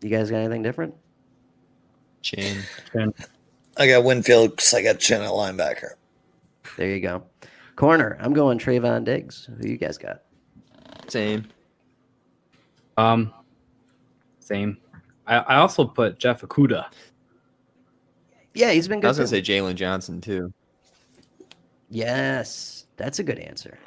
[0.00, 0.94] You guys got anything different?
[2.22, 2.64] Chinn.
[3.76, 5.92] I got Winfield because I got Chinn at linebacker.
[6.76, 7.24] There you go.
[7.78, 8.18] Corner.
[8.20, 9.48] I'm going Trevon Diggs.
[9.56, 10.22] Who you guys got?
[11.06, 11.46] Same.
[12.96, 13.32] Um,
[14.40, 14.78] same.
[15.28, 16.86] I, I also put Jeff Okudah.
[18.52, 19.06] Yeah, he's been good.
[19.06, 19.44] I was going to too.
[19.44, 20.52] say Jaylon Johnson, too.
[21.88, 23.78] Yes, that's a good answer.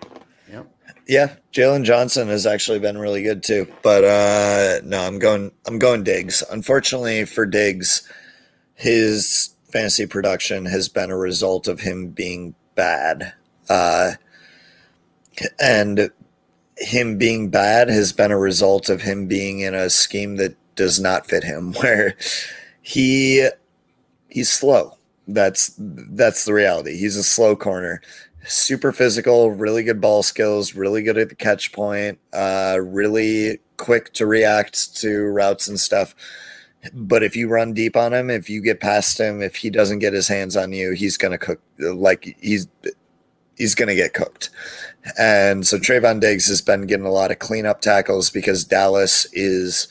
[0.49, 0.73] Yep.
[1.09, 3.67] Yeah, Jaylon Johnson has actually been really good too.
[3.83, 6.43] But uh no, I'm going I'm going Diggs.
[6.51, 8.09] Unfortunately for Diggs,
[8.73, 13.33] his fantasy production has been a result of him being bad.
[13.71, 14.11] Uh
[15.59, 16.11] and
[16.77, 20.99] him being bad has been a result of him being in a scheme that does
[20.99, 22.15] not fit him where
[22.81, 23.47] he
[24.29, 24.97] he's slow.
[25.27, 26.97] That's that's the reality.
[26.97, 28.01] He's a slow corner
[28.45, 34.13] super physical, really good ball skills, really good at the catch point, uh, really quick
[34.13, 36.15] to react to routes and stuff.
[36.93, 39.99] But if you run deep on him, if you get past him, if he doesn't
[39.99, 42.67] get his hands on you, he's gonna cook like he's
[43.61, 44.49] he's gonna get cooked.
[45.17, 49.87] And so Trevon Diggs has been getting a lot of cleanup tackles because Dallas is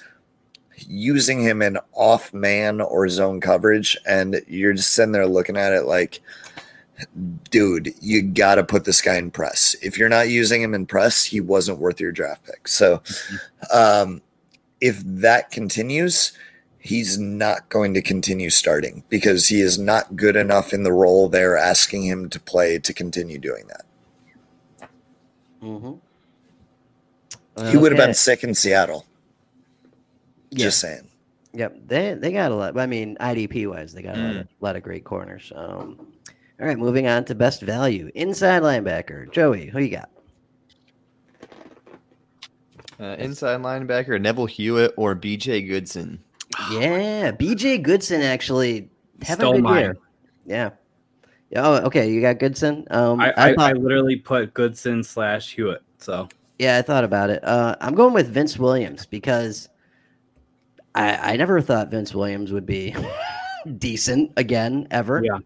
[0.76, 5.72] using him in off man or zone coverage, and you're just sitting there looking at
[5.72, 6.20] it like
[7.50, 9.74] dude, you got to put this guy in press.
[9.82, 12.68] If you're not using him in press, he wasn't worth your draft pick.
[12.68, 13.02] So,
[13.72, 14.20] um,
[14.82, 16.32] if that continues,
[16.80, 21.28] he's not going to continue starting because he is not good enough in the role
[21.28, 24.88] they're asking him to play to continue doing that.
[25.62, 25.92] Mm-hmm.
[27.68, 29.04] He would have been sick in Seattle.
[30.50, 30.64] Yeah.
[30.64, 31.06] Just saying.
[31.52, 32.78] Yep, they they got a lot.
[32.78, 35.52] I mean, IDP wise, they got a lot, of, lot of great corners.
[35.54, 36.06] Um,
[36.60, 39.30] all right, moving on to best value inside linebacker.
[39.32, 40.10] Joey, who you got?
[43.00, 46.22] Uh, inside linebacker, Neville Hewitt or BJ Goodson.
[46.72, 48.90] Yeah, BJ Goodson actually
[49.22, 49.80] having Stole a good mine.
[49.80, 49.96] year.
[50.46, 50.70] Yeah.
[51.50, 52.10] Yeah, Oh, okay.
[52.10, 52.86] You got Goodson.
[52.90, 55.82] Um, I, I, I, I literally put Goodson slash Hewitt.
[55.98, 56.28] So
[56.58, 57.42] yeah, I thought about it.
[57.44, 59.68] Uh, I'm going with Vince Williams because
[60.94, 62.94] I, I never thought Vince Williams would be
[63.78, 65.22] decent again ever.
[65.24, 65.38] yeah,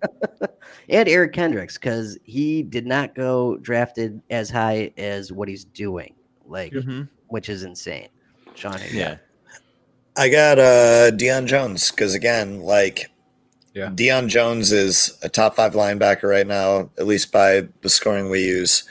[0.89, 6.15] and Eric Kendricks because he did not go drafted as high as what he's doing,
[6.47, 7.09] like Mhm.
[7.29, 8.09] which is insane.
[8.55, 9.17] Sean, Yeah.
[10.17, 13.11] I got uh Deion Jones because again, like
[13.75, 13.89] Yeah.
[13.91, 18.45] Deion Jones is a top five linebacker right now, at least by the scoring we
[18.45, 18.85] use.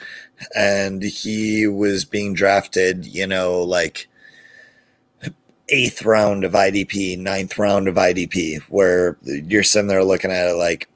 [0.54, 4.08] And he was being drafted, you know, like
[5.70, 10.54] eighth round of IDP, ninth round of IDP, where you're sitting there looking at it
[10.54, 10.88] like,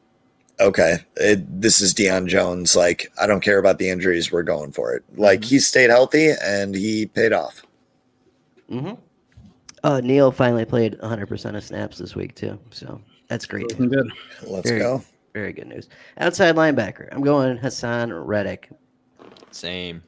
[0.61, 2.77] okay, it, this is Deion Jones.
[2.77, 4.31] Like, I don't care about the injuries.
[4.31, 5.05] We're going for it.
[5.17, 7.63] Like, he stayed healthy and he paid off.
[8.71, 8.95] Mm-hmm.
[9.85, 13.71] Oh, Neal finally played 100% of snaps this week too, so that's great.
[13.71, 14.11] looking good.
[14.47, 15.03] Let's Very- go.
[15.35, 15.89] Very good news.
[16.19, 18.71] Outside linebacker, I'm going Haason Reddick.
[19.53, 20.03] Same.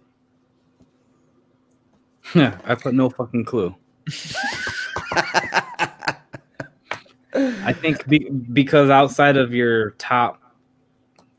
[2.35, 3.75] Yeah, I put no fucking clue.
[7.33, 10.43] I think be, because outside of your top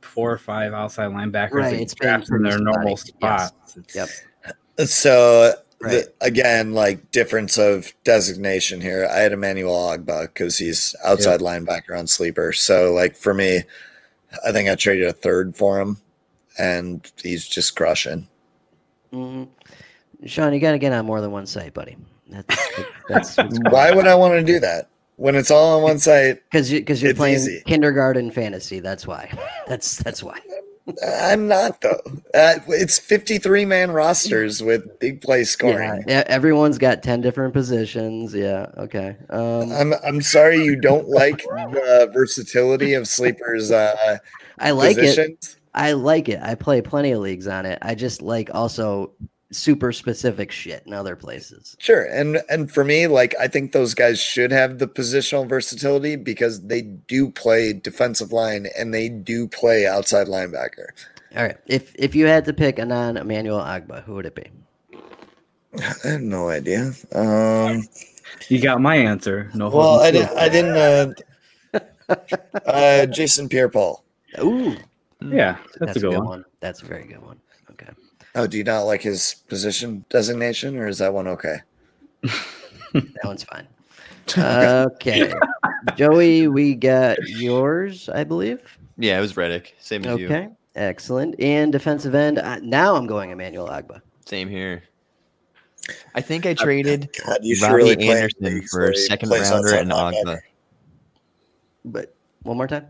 [0.02, 3.18] four or five outside linebackers, Right, that you it's been draft in their normal spotty.
[3.22, 3.52] Yes.
[3.66, 3.96] spots.
[4.78, 4.88] Yep.
[4.88, 5.92] So Right.
[5.92, 9.08] the, again, like difference of designation here.
[9.12, 12.54] I had Emmanuel Ogbah because he's outside linebacker on sleeper.
[12.54, 13.64] So like for me,
[14.46, 15.98] I think I traded a third for him,
[16.58, 18.28] and he's just crushing.
[19.12, 19.46] hmm
[20.26, 21.98] Sean, you got to get on more than one site, buddy.
[22.30, 22.70] That's
[23.10, 23.38] that's
[23.72, 26.44] Why would I want to do that when it's all on one site?
[26.44, 27.64] because you because you're playing easy.
[27.66, 28.80] kindergarten fantasy.
[28.80, 29.32] That's why.
[29.68, 30.40] That's that's why.
[31.06, 32.00] I'm not though.
[32.34, 36.04] Uh, it's 53 man rosters with big play Yeah, scoring.
[36.08, 38.34] yeah, everyone's got ten different positions.
[38.34, 38.68] Yeah.
[38.78, 39.16] Okay.
[39.30, 43.72] Um, I'm I'm sorry you don't like the versatility of sleepers.
[43.72, 44.18] Uh,
[44.60, 45.58] I like it.
[45.74, 46.40] I like it.
[46.42, 47.80] I play plenty of leagues on it.
[47.82, 49.14] I just like also
[49.52, 51.76] super specific shit in other places.
[51.80, 56.16] Sure, and and for me, like I think those guys should have the positional versatility
[56.16, 60.88] because they do play defensive line and they do play outside linebacker.
[61.36, 61.58] All right.
[61.68, 64.50] If if you had to pick a non Emmanuel Ogbah, who would it be?
[65.80, 66.92] I have no idea.
[67.14, 67.88] Um,
[68.50, 69.50] You got my answer.
[69.54, 69.70] No.
[69.70, 70.38] well, I didn't.
[70.38, 71.16] I didn't.
[71.74, 71.80] Uh,
[72.66, 74.04] uh, Jason Pierre-Paul.
[74.40, 74.76] Ooh,
[75.22, 76.46] Yeah, that's, a good, one.
[76.60, 77.40] That's a very good one.
[78.36, 78.44] Okay.
[78.44, 81.58] Oh, do you not like his position designation, or is that one okay?
[82.94, 83.68] That one's fine.
[84.38, 85.34] Okay.
[85.96, 88.60] Joey, we got yours, I believe.
[88.98, 89.76] Yeah, it was Reddick.
[89.80, 90.26] Same as you.
[90.26, 90.50] Okay.
[90.76, 91.40] Excellent.
[91.40, 92.40] And defensive end.
[92.40, 94.02] Uh, now I'm going Emmanuel Ogbah.
[94.26, 94.84] Same here.
[96.14, 99.30] I think I traded God, you should Robbie really Anderson leagues for where a second
[99.30, 99.92] rounder and.
[99.92, 100.40] Ogbah.
[101.86, 102.14] But
[102.44, 102.88] one more time.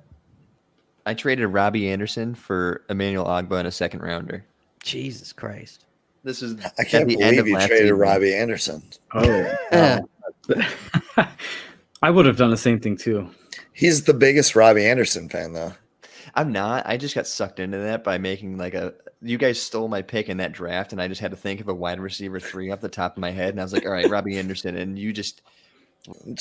[1.06, 4.46] I traded Robbie Anderson for Emmanuel Ogbah and a second rounder.
[4.84, 5.86] Jesus Christ.
[6.24, 7.98] This is I can't the end believe of you last traded season.
[7.98, 8.84] Robbie Anderson.
[9.14, 10.00] Oh, Eh,
[12.02, 13.30] I would have done the same thing too.
[13.74, 15.74] He's the biggest Robbie Anderson fan, though.
[16.36, 16.86] I'm not.
[16.88, 18.94] I just got sucked into that by making like a.
[19.22, 21.68] You guys stole my pick in that draft, and I just had to think of
[21.68, 23.92] a wide receiver three off the top of my head, and I was like, "All
[23.92, 25.42] right, Robbie Anderson," and you just.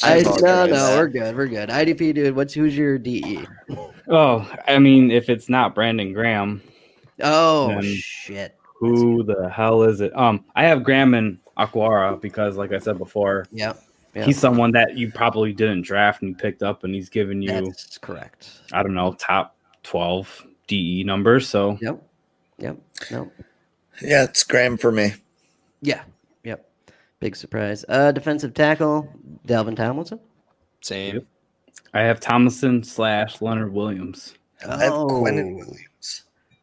[0.03, 0.41] I, Jeez.
[0.43, 1.37] no, no, we're good.
[1.37, 1.69] We're good.
[1.69, 2.35] IDP, dude.
[2.35, 3.41] What's who's your DE?
[4.09, 6.63] Oh, I mean, if it's not Brandon Graham,
[7.23, 8.57] Oh Then- shit.
[8.79, 10.17] who the hell is it?
[10.17, 13.79] Um, I have Graham and Okwara because, like I said before, Yep.
[14.15, 14.25] Yep.
[14.27, 17.51] he's someone that you probably didn't draft and you picked up, and he's given you,
[17.51, 18.51] That's correct.
[18.73, 21.49] I don't know, top twelve DE numbers.
[21.49, 22.03] So Yep.
[22.59, 22.77] Yep.
[23.11, 23.31] No.
[24.03, 25.13] Yeah, it's Graham for me.
[25.83, 26.03] Yeah.
[26.45, 26.67] Yep.
[27.21, 27.85] Big surprise.
[27.89, 29.09] Uh defensive tackle,
[29.47, 30.21] Dalvin Tomlinson.
[30.81, 31.27] Same.
[31.93, 34.35] I have Thomason slash Leonard Williams.
[34.67, 35.81] I have Oh, Quinnen Williams.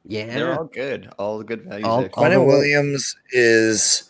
[0.07, 0.33] Yeah.
[0.33, 1.09] They're all good.
[1.17, 1.85] All good values.
[1.85, 4.03] All- Quinnen Williams is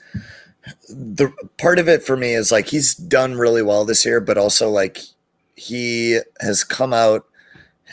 [0.89, 4.37] the part of it for me is like he's done really well this year, but
[4.37, 4.99] also like
[5.55, 7.25] he has come out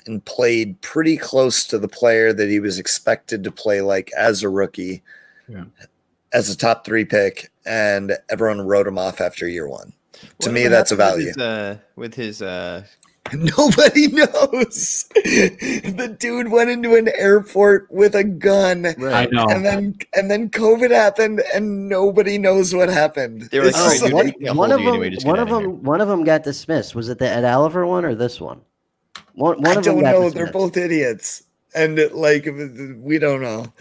[0.07, 4.43] and played pretty close to the player that he was expected to play like as
[4.43, 5.03] a rookie,
[5.49, 5.65] Yeah.
[6.33, 9.93] as a top three pick, and everyone wrote him off after year one.
[10.41, 11.27] To me, that's a value.
[11.29, 12.85] With his, uh, with his uh,
[13.33, 15.07] Nobody knows.
[15.15, 18.87] the dude went into an airport with a gun.
[19.03, 19.47] I know.
[19.49, 23.43] And then and then COVID happened and nobody knows what happened.
[23.51, 24.85] They were like, It's Oh, "All just right, dude, one, we can't one hold of
[24.85, 26.95] them, anyway, one of out of them, one of them got dismissed.
[26.95, 28.61] Was it the Ed Oliver one or this one?
[29.35, 30.25] One, one I of don't got know.
[30.25, 30.35] dismissed.
[30.35, 31.45] They're both idiots.
[31.75, 32.45] And it, like
[32.99, 33.73] we don't know.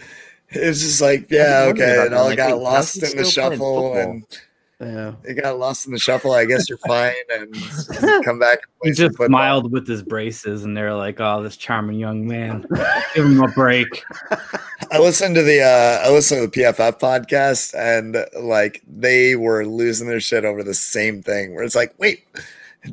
[0.48, 1.94] It's just like, yeah, okay.
[1.94, 3.96] about It all like, got wait, lost in the still playing shuffle football?
[3.98, 4.24] and
[4.84, 5.14] Yeah.
[5.24, 6.32] it got lost in the shuffle.
[6.32, 7.54] I guess you're fine and
[8.24, 11.98] come back and He just smiled with his braces, and they're like, "Oh, this charming
[11.98, 12.66] young man,
[13.14, 14.04] give him a break."
[14.90, 19.64] I listened to the uh I listened to the PFF podcast and like they were
[19.66, 22.24] losing their shit over the same thing where it's like, wait,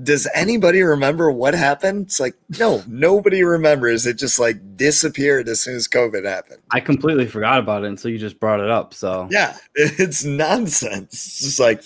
[0.04, 2.06] does anybody remember what happened?
[2.08, 4.06] It's like, no, nobody remembers.
[4.06, 6.62] It just like disappeared as soon as COVID happened.
[6.72, 8.94] I completely forgot about it until you just brought it up.
[8.94, 11.14] So Yeah, it's nonsense.
[11.14, 11.84] It's just like,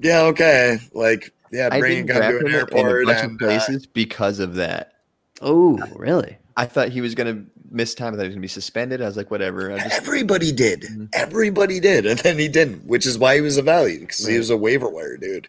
[0.00, 0.78] yeah, okay.
[0.92, 3.46] Like, yeah, I bring gun to an him in a airport bunch of and uh,
[3.46, 4.94] places because of that.
[5.40, 6.38] Oh, really?
[6.56, 8.12] I thought he was gonna miss time.
[8.12, 9.00] I thought he was gonna be suspended.
[9.02, 9.72] I was like, whatever.
[9.72, 10.82] I just everybody did.
[10.82, 11.08] Mhm.
[11.14, 12.06] Everybody did.
[12.06, 14.56] And then he didn't, which is why he was a value because he was a
[14.56, 15.48] waiver wire dude.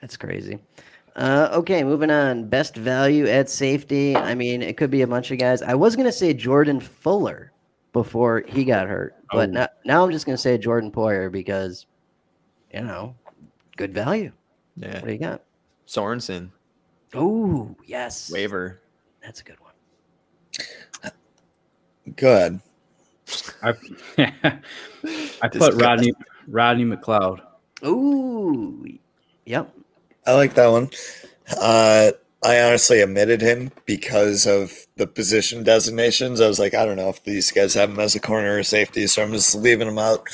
[0.00, 0.58] That's crazy.
[1.16, 2.48] Uh, okay, moving on.
[2.48, 4.14] Best value at safety.
[4.16, 5.62] I mean, it could be a bunch of guys.
[5.62, 7.52] I was gonna say Jordan Fuller
[7.94, 9.52] before he got hurt, but Oh.
[9.52, 11.86] now, now I'm just gonna say Jordan Poyer because,
[12.74, 13.14] you know,
[13.76, 14.32] good value.
[14.76, 14.96] yeah.
[15.00, 15.42] What do you got?
[15.88, 16.50] Sorensen
[17.14, 18.30] Oh, yes.
[18.30, 18.80] waiver.
[19.22, 19.72] That's a good one.
[22.16, 22.60] Good.
[23.62, 23.72] I,
[25.42, 26.12] I put Rodney
[26.46, 27.40] Rodney McLeod.
[27.84, 28.86] Ooh,
[29.46, 29.72] Yep.
[30.26, 30.90] I like that one.
[31.60, 32.12] Uh,
[32.44, 36.40] I honestly omitted him because of the position designations.
[36.40, 38.62] I was like, I don't know if these guys have him as a corner or
[38.62, 40.28] safety, so I'm just leaving him out.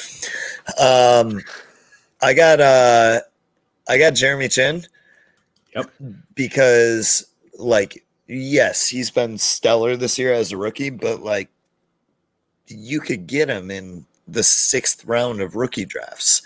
[0.81, 1.43] Um,
[2.23, 3.20] I got uh,
[3.89, 4.85] I got Jeremy Chinn.
[5.74, 5.90] Yep.
[6.35, 7.27] Because
[7.59, 11.48] like, yes, he's been stellar this year as a rookie, but like,
[12.69, 16.43] you could get him in the sixth round of rookie drafts.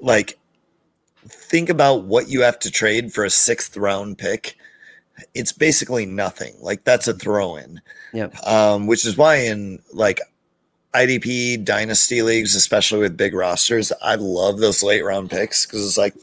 [0.00, 0.38] Like,
[1.26, 4.56] think about what you have to trade for a sixth round pick.
[5.34, 6.54] It's basically nothing.
[6.60, 7.80] Like that's a throw in.
[8.12, 8.46] Yep.
[8.46, 10.20] Um, which is why in like
[10.94, 15.98] IDP dynasty leagues, especially with big rosters, I love those late round picks because it's
[15.98, 16.14] like,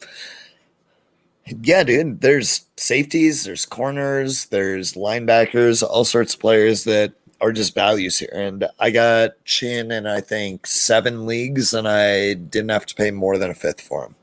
[1.62, 7.74] yeah, dude, there's safeties, there's corners, there's linebackers, all sorts of players that are just
[7.74, 8.32] values here.
[8.34, 13.12] And I got Chinn in, I think, seven leagues, and I didn't have to pay
[13.12, 14.16] more than a fifth for him.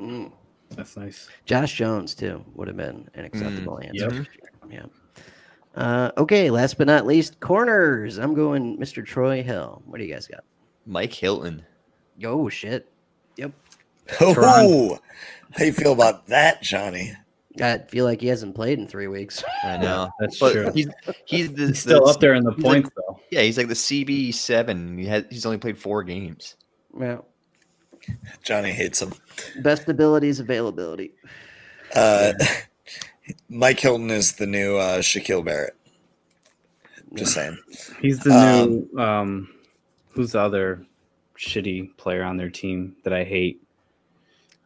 [0.00, 0.32] Mm.
[0.70, 1.28] That's nice.
[1.44, 4.04] Josh Jones too would have been an acceptable Mm, answer.
[4.04, 4.12] yep.
[4.12, 4.26] sure.
[4.70, 4.86] Yeah.
[5.74, 8.18] Uh, okay, last but not least, corners.
[8.18, 9.04] I'm going Mr.
[9.04, 9.82] Troy Hill.
[9.86, 10.44] What do you guys got?
[10.86, 11.64] Mike Hilton.
[12.24, 12.88] Oh shit.
[13.36, 13.52] Yep.
[14.20, 14.98] Oh,
[15.52, 17.12] how you feel about that, Johnny?
[17.60, 19.42] I feel like he hasn't played in three weeks.
[19.64, 20.08] I know.
[20.20, 20.70] That's but true.
[20.72, 20.88] He's
[21.24, 23.20] he's, the, He's still the- up there in the he's like- points though.
[23.30, 24.98] yeah, he's like the CB seven.
[24.98, 26.56] He had he's only played four games.
[26.98, 27.18] Yeah.
[28.42, 29.12] Johnny hates him.
[29.62, 31.12] Best abilities, availability.
[31.94, 32.32] Uh,
[33.48, 35.76] Mike Hilton is the new uh, Shaquil Barrett.
[37.14, 37.58] Just saying.
[38.00, 39.48] He's the Um, new um
[40.10, 40.84] who's the other
[41.36, 43.60] shitty player on their team that I hate?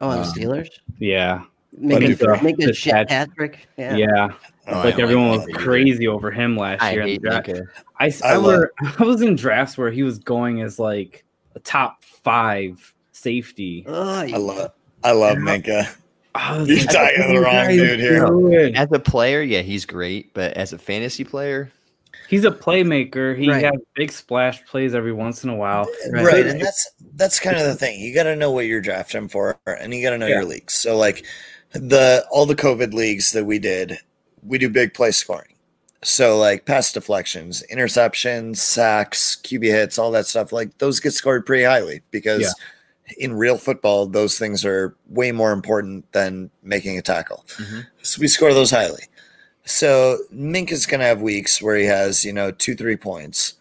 [0.00, 0.68] Oh, on the Um, Steelers?
[0.98, 1.44] Yeah.
[1.76, 3.66] Make But a, make a Fitzpat- shit Patrick.
[3.76, 3.96] Yeah.
[3.96, 4.28] Yeah.
[4.68, 7.02] Oh, like don't everyone like was crazy over him last I year.
[7.02, 7.48] in the draft.
[7.48, 7.66] Minkah.
[7.98, 10.78] I, s- I I, love- were, I was in drafts where he was going as
[10.78, 13.84] like a top five safety.
[13.88, 14.72] Ugh, I love
[15.02, 15.88] I love Minkah.
[16.34, 19.40] I was You're talking to the wrong are you dude here." doing?" As a player,
[19.42, 21.70] yeah, he's great, but as a fantasy player,
[22.26, 23.36] He's a playmaker.
[23.36, 23.62] He Right.
[23.64, 25.86] has big splash plays every once in a while.
[26.10, 26.24] Right.
[26.24, 26.46] Right.
[26.46, 28.00] And that's that's kind of the thing.
[28.00, 30.36] You gotta know what you're drafting for and you gotta know Yeah.
[30.36, 30.72] your leagues.
[30.72, 31.24] So like
[31.72, 33.98] the all the COVID leagues that we did,
[34.42, 35.54] we do big play scoring.
[36.02, 41.44] So like pass deflections, interceptions, sacks, QB hits, all that stuff, like those get scored
[41.44, 42.52] pretty highly because Yeah.
[43.18, 47.44] In real football, those things are way more important than making a tackle.
[47.58, 47.86] Mhm.
[48.02, 49.04] So we score those highly.
[49.64, 53.54] So Mink is going to have weeks where he has, you know, two, three points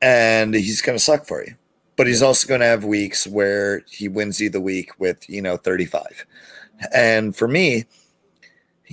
[0.00, 1.54] and he's going to suck for you.
[1.96, 5.42] But he's also going to have weeks where he wins you the week with, you
[5.42, 6.26] know, 35.
[6.92, 7.84] And for me,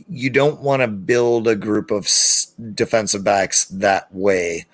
[0.07, 2.07] you don't want to build a group of
[2.73, 4.65] defensive backs that way.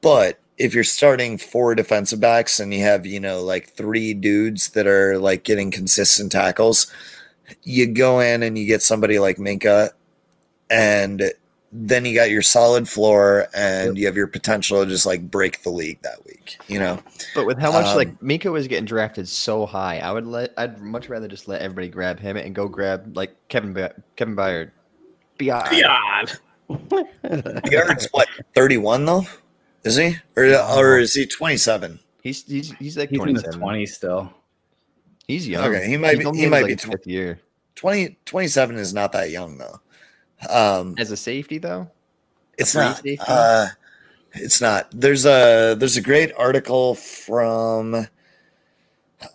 [0.00, 4.70] But if you're starting four defensive backs and you have, you know, like three dudes
[4.70, 6.92] that are like getting consistent tackles,
[7.62, 9.90] you go in and you get somebody like Minkah,
[10.68, 11.32] and
[11.70, 15.62] then you got your solid floor and you have your potential to just like break
[15.62, 16.98] the league that week, you know?
[17.34, 20.54] but with how much Um, like Minkah was getting drafted so high, I would let
[20.56, 24.34] I'd much rather just let everybody grab him and go grab like Kevin Ba- Kevin
[24.34, 24.70] Byard.
[25.38, 26.38] Byard.
[27.70, 29.26] Yard's what, 31 though?
[29.84, 30.16] Is he?
[30.36, 31.98] Or, or is he 27?
[32.22, 33.86] He's he's he's like He's in twenty the seven.
[33.86, 34.32] still.
[35.26, 35.64] He's young.
[35.72, 37.40] Okay, he might He's be- he might his, be like, tw- fifth year
[37.76, 39.80] 20, 27 is not that young though.
[40.50, 41.88] Um, as a safety though.
[42.58, 42.96] It's not.
[42.96, 43.18] safety?
[43.26, 43.68] Uh,
[44.32, 44.88] it's not.
[44.90, 48.06] There's a there's a great article from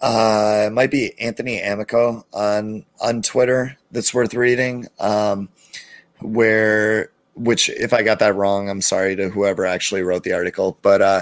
[0.02, 4.88] uh it might be Anthony Amico on on Twitter that's worth reading.
[5.00, 5.50] Um
[6.20, 10.78] where which if I got that wrong, I'm sorry to whoever actually wrote the article,
[10.82, 11.22] but uh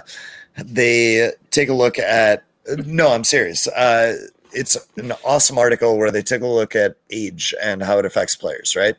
[0.58, 2.44] they take a look at
[2.86, 3.68] no, I'm serious.
[3.68, 4.18] Uh
[4.54, 8.36] it's an awesome article where they take a look at age and how it affects
[8.36, 8.96] players, right?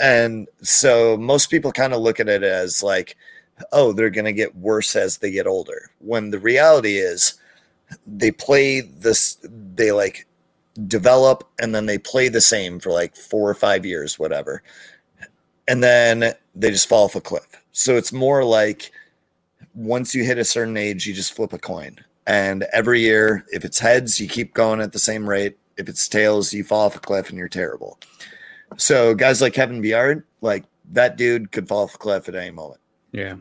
[0.00, 3.16] And so most people kind of look at it as like,
[3.72, 5.90] oh, they're going to get worse as they get older.
[5.98, 7.34] When the reality is
[8.06, 9.38] they play this,
[9.74, 10.26] they like
[10.86, 14.62] develop and then they play the same for like four or five years, whatever.
[15.68, 17.46] And then they just fall off a cliff.
[17.72, 18.90] So it's more like
[19.74, 21.96] once you hit a certain age, you just flip a coin.
[22.26, 25.58] And every year, if it's heads, you keep going at the same rate.
[25.76, 27.98] If it's tails, you fall off a cliff and you're terrible.
[28.76, 32.50] So guys like Kevin Byard, like that dude could fall off a cliff at any
[32.50, 32.80] moment.
[33.12, 33.36] Yeah.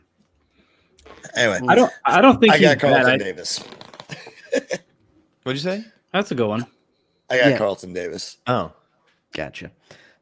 [1.35, 3.14] Anyway, I don't I don't think I he's got Carlton bad.
[3.14, 3.64] I- Davis.
[5.43, 5.85] What'd you say?
[6.11, 6.65] That's a good one.
[7.30, 7.57] I got Yeah.
[7.57, 8.38] Carlton Davis.
[8.47, 8.72] Oh,
[9.34, 9.72] Gotcha.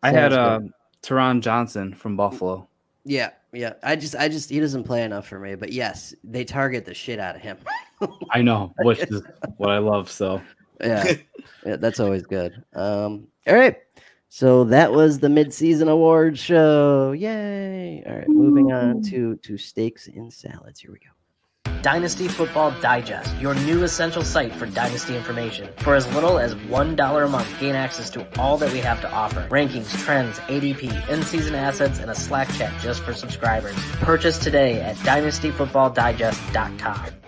[0.01, 0.73] I had Sounds uh
[1.03, 2.67] Taron Johnson from Buffalo.
[3.05, 3.73] Yeah, yeah.
[3.83, 5.55] I just, I just, he doesn't play enough for me.
[5.55, 7.57] But yes, they target the shit out of him.
[8.31, 9.21] I know, which is
[9.57, 10.09] what I love.
[10.09, 10.41] So
[10.81, 11.13] yeah.
[11.65, 12.61] Yeah, that's always good.
[12.73, 13.77] Um, all right.
[14.29, 17.11] So that was the mid-season awards show.
[17.11, 18.03] Yay!
[18.05, 20.79] All right, moving on to to steaks and salads.
[20.79, 21.12] Here we go.
[21.83, 25.67] Dynasty Football Digest, your new essential site for Dynasty information.
[25.79, 29.11] For as little as $1 a month, gain access to all that we have to
[29.11, 29.45] offer.
[29.49, 33.75] Rankings, trends, ADP, in-season assets, and a Slack chat just for subscribers.
[33.99, 37.22] Purchase today at dynastyfootballdigest.com.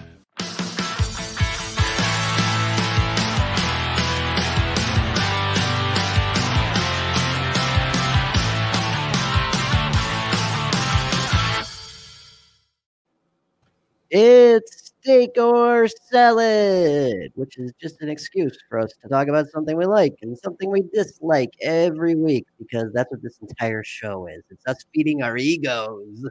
[14.17, 19.75] It's steak or salad, which is just an excuse for us to talk about something
[19.75, 24.41] we like and something we dislike every week because that's what this entire show is.
[24.49, 26.29] It's us feeding our egos.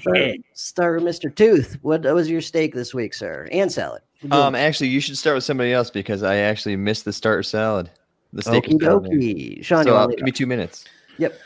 [0.00, 1.34] Start, start with Mr.
[1.34, 1.78] Tooth.
[1.80, 3.48] What was your steak this week, sir?
[3.50, 4.02] And salad.
[4.30, 7.88] Um, actually, you should start with somebody else because I actually missed the starter salad.
[8.34, 9.34] The steak Okie was better than me.
[9.34, 9.64] dokie.
[9.64, 10.84] Sean, So uh, give me two minutes.
[11.16, 11.40] Yep.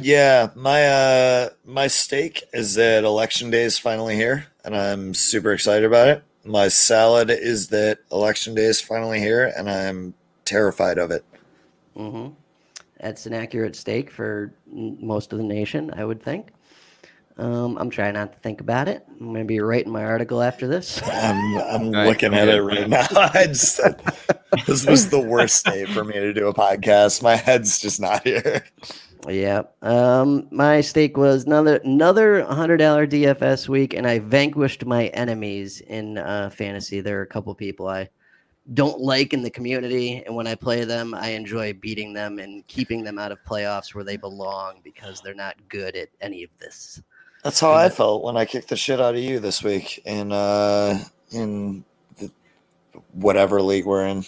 [0.00, 5.52] Yeah, my uh my steak is that election day is finally here, and I'm super
[5.52, 6.22] excited about it.
[6.44, 10.14] My salad is that election day is finally here, and I'm
[10.44, 11.24] terrified of it.
[11.96, 12.34] Mm-hmm.
[13.00, 16.52] That's an accurate stake for most of the nation, I would think.
[17.38, 19.04] Um, I'm trying not to think about it.
[19.20, 21.02] I'm going to be writing my article after this.
[21.04, 23.06] I'm I'm Right, looking at it right now.
[23.10, 23.78] I just
[24.66, 27.22] this was the worst day for me to do a podcast.
[27.22, 28.64] My head's just not here.
[29.28, 29.62] Yeah.
[29.82, 35.80] Um, my stake was another another hundred dollar DFS week, and I vanquished my enemies
[35.80, 37.00] in uh, fantasy.
[37.00, 38.08] There are a couple people I
[38.74, 42.66] don't like in the community, and when I play them, I enjoy beating them and
[42.66, 46.50] keeping them out of playoffs where they belong because they're not good at any of
[46.58, 47.00] this.
[47.42, 50.32] That's how I felt when I kicked the shit out of you this week in
[50.32, 50.98] uh
[51.30, 51.84] in
[53.12, 54.24] whatever league we're in.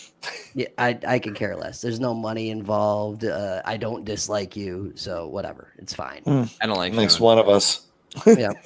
[0.54, 1.80] Yeah, I I can care less.
[1.80, 3.24] There's no money involved.
[3.24, 5.72] Uh, I don't dislike you, so whatever.
[5.78, 6.22] It's fine.
[6.26, 7.86] I don't like Makes one of us.
[8.26, 8.50] yeah.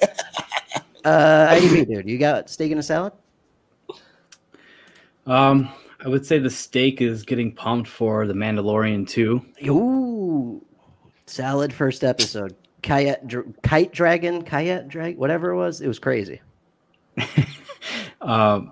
[1.05, 3.11] Uh, IDP, dude, you got steak and a salad?
[5.27, 5.67] Um,
[6.03, 9.45] I would say the steak is getting pumped for the Mandalorian too.
[9.67, 10.65] Ooh,
[11.25, 12.55] salad first episode.
[12.83, 15.81] Kite, dr- kite dragon, kite drag, whatever it was.
[15.81, 16.41] It was crazy.
[18.21, 18.71] Um,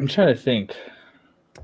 [0.00, 0.74] I'm trying to think.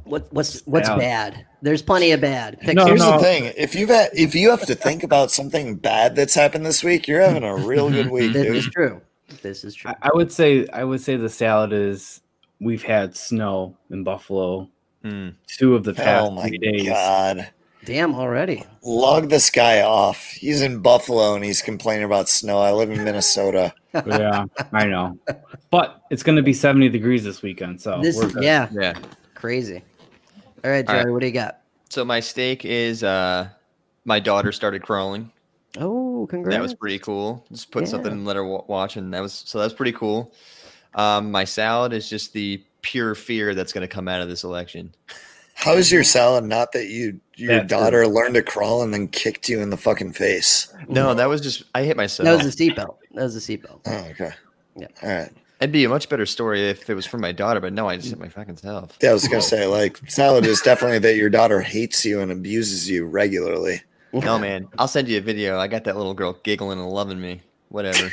[0.05, 0.99] What what's what's Bad.
[0.99, 1.47] bad?
[1.63, 2.61] There's plenty of bad.
[2.61, 3.13] Pick No, Here's no.
[3.13, 6.65] the thing: if you've had, if you have to think about something bad that's happened
[6.65, 8.57] this week, you're having a real good week, This dude.
[8.57, 9.01] is true.
[9.43, 9.91] This is true.
[10.03, 12.21] I, I would say I would say the salad is
[12.61, 14.69] we've had snow in Buffalo
[15.03, 15.31] Hmm.
[15.47, 16.89] two of the past Oh my three days.
[16.89, 17.51] god!
[17.87, 18.65] Damn, already.
[18.83, 20.21] Log this guy off.
[20.33, 22.59] He's in Buffalo and he's complaining about snow.
[22.59, 23.73] I live in Minnesota.
[23.95, 25.17] yeah, I know.
[25.71, 28.99] But it's going to be 70 degrees this weekend, so This we're yeah, Yeah.
[29.35, 29.85] crazy.
[30.65, 31.13] All right, Jerry, right.
[31.13, 31.61] what do you got?
[31.89, 33.49] So my steak is uh
[34.05, 35.31] my daughter started crawling.
[35.79, 36.57] Oh, congrats.
[36.57, 37.47] That was pretty cool.
[37.53, 40.35] Just put something and let her wa- watch, and that was so that's pretty cool.
[40.97, 44.43] Um, my salad is just the pure fear that's going to come out of this
[44.43, 44.93] election.
[45.57, 49.09] How is your salad not that you your That's daughter learned to crawl and then
[49.09, 50.73] kicked you in the fucking face?
[50.87, 52.27] No, that was just I hit myself.
[52.27, 52.97] That was a seatbelt.
[53.15, 53.81] That was a seatbelt.
[53.87, 54.33] Oh, okay.
[54.77, 54.89] Yeah.
[55.03, 55.33] All right.
[55.59, 57.97] It'd be a much better story if it was for my daughter, but no, I
[57.97, 58.99] just hit my fucking self.
[59.01, 62.31] Yeah, I was gonna say like salad is definitely that your daughter hates you and
[62.31, 63.81] abuses you regularly.
[64.13, 65.59] No, man, I'll send you a video.
[65.59, 67.41] I got that little girl giggling and loving me.
[67.71, 68.13] Whatever.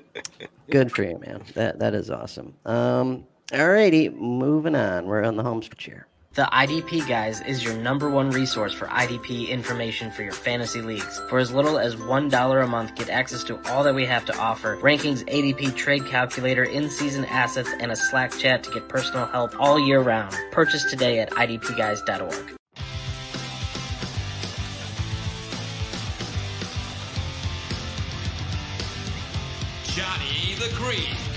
[0.70, 1.42] Good for you, man.
[1.54, 2.54] That that is awesome.
[2.64, 5.04] Um, all righty, moving on.
[5.06, 6.06] We're on the home stretch here.
[6.40, 11.20] The IDP Guys is your number one resource for IDP information for your fantasy leagues.
[11.28, 14.38] For as little as $1 a month, get access to all that we have to
[14.38, 14.78] offer.
[14.78, 19.78] Rankings, ADP, trade calculator, in-season assets, and a Slack chat to get personal help all
[19.78, 20.34] year round.
[20.50, 22.56] Purchase today at idpguys.org.
[29.84, 31.29] Johnny the Greek.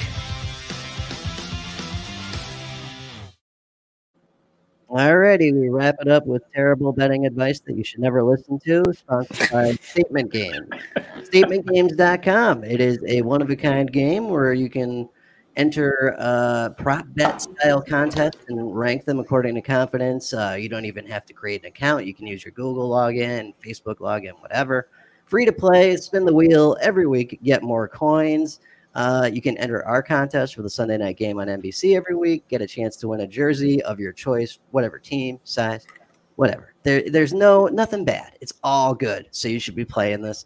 [4.94, 8.84] Alrighty, we wrap it up with terrible betting advice that you should never listen to,
[8.94, 10.70] sponsored by Statement Games.
[11.18, 12.64] StatementGames.com.
[12.64, 15.10] It is a one of a kind game where you can
[15.56, 20.32] enter uh, prop bet style contests and rank them according to confidence.
[20.32, 22.06] Uh, you don't even have to create an account.
[22.06, 24.90] You can use your Google login, Facebook login, whatever.
[25.26, 28.60] Free to play, spin the wheel every week, get more coins.
[28.96, 32.48] Uh, you can enter our contest for the Sunday night game on NBC every week.
[32.48, 35.88] Get a chance to win a jersey of your choice, whatever team, size,
[36.36, 36.74] whatever.
[36.84, 38.38] There, there's no nothing bad.
[38.42, 39.28] It's all good.
[39.32, 40.46] So you should be playing this.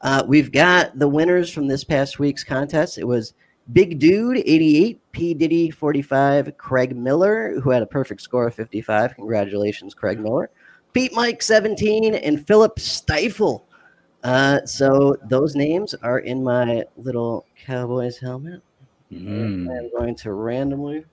[0.00, 2.98] Uh, we've got the winners from this past week's contest.
[2.98, 3.34] It was
[3.72, 9.16] Big Dude 88, P Diddy 45, Craig Miller, who had a perfect score of 55.
[9.16, 10.50] Congratulations, Craig Miller.
[10.94, 13.67] Pete Mike 17, and Philip Stifle.
[14.24, 18.62] Uh, so those names are in my little Cowboys helmet.
[19.12, 19.70] Mm.
[19.70, 21.04] I'm going to randomly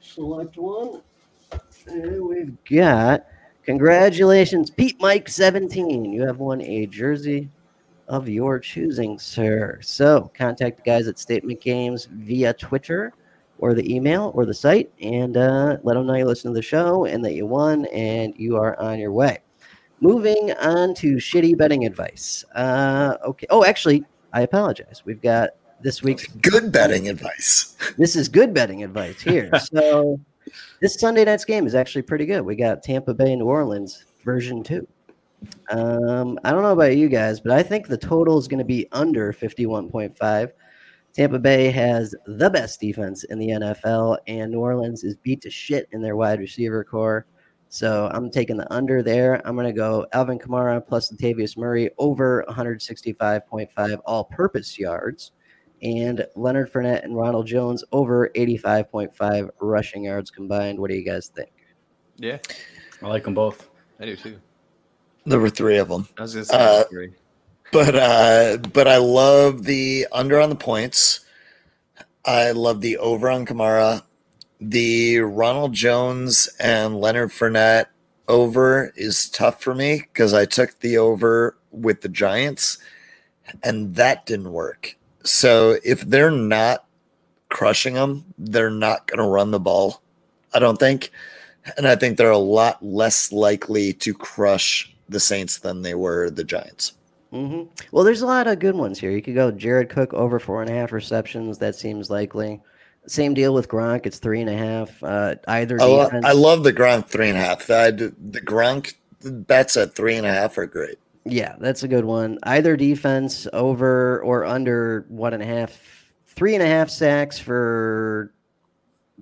[0.00, 1.02] select one.
[1.86, 3.26] And we've got
[3.64, 6.04] congratulations, Pete Mike 17.
[6.04, 7.48] You have won a jersey
[8.08, 9.78] of your choosing, sir.
[9.82, 13.12] So contact the guys at Statement Games via Twitter
[13.58, 16.62] or the email or the site and uh, let them know you listen to the
[16.62, 19.38] show and that you won and you are on your way.
[20.00, 22.44] Moving on to shitty betting advice.
[22.54, 23.46] Uh, okay.
[23.50, 25.02] Oh, actually, I apologize.
[25.04, 25.50] We've got
[25.80, 27.76] this week's good betting advice.
[27.96, 29.50] This is good betting advice here.
[29.60, 30.20] So
[30.80, 32.42] this Sunday night's game is actually pretty good.
[32.42, 34.86] We got Tampa Bay, New Orleans version two.
[35.70, 38.64] Um, I don't know about you guys, but I think the total is going to
[38.64, 40.50] be under 51.5.
[41.14, 45.50] Tampa Bay has the best defense in the NFL, and New Orleans is beat to
[45.50, 47.26] shit in their wide receiver corps.
[47.68, 49.42] So I'm taking the under there.
[49.46, 55.32] I'm going to go Alvin Kamara plus Latavius Murray over 165.5 all purpose yards,
[55.82, 60.78] and Leonard Fournette and Ronald Jones over 85.5 rushing yards combined.
[60.78, 61.50] What do you guys think?
[62.16, 62.38] Yeah,
[63.02, 63.68] I like them both.
[63.98, 64.38] I do too.
[65.26, 66.06] There were three of them.
[66.18, 67.12] I was gonna say Uh, three.
[67.72, 71.20] But uh, but I love the under on the points.
[72.24, 74.02] I love the over on Kamara.
[74.70, 77.86] The Ronald Jones and Leonard Fournette
[78.28, 82.78] over is tough for me because I took the over with the Giants,
[83.62, 84.96] and that didn't work.
[85.22, 86.86] So if they're not
[87.50, 90.00] crushing them, they're not going to run the ball.
[90.54, 91.10] I don't think,
[91.76, 96.30] and I think they're a lot less likely to crush the Saints than they were
[96.30, 96.94] the Giants.
[97.30, 99.10] hmm Well, there's a lot of good ones here.
[99.10, 101.58] You could go Jared Cook over four and a half receptions.
[101.58, 102.62] That seems likely.
[103.06, 104.06] Same deal with Gronk.
[104.06, 105.02] It's three and a half.
[105.02, 106.24] Uh, either I, lo- defense.
[106.26, 107.68] I love the Gronk three and a half.
[107.70, 110.98] I d the Gronk bets at three and a half are great.
[111.26, 112.38] Yeah, that's a good one.
[112.42, 115.78] Either defense over or under one and a half,
[116.26, 118.32] three and a half sacks for.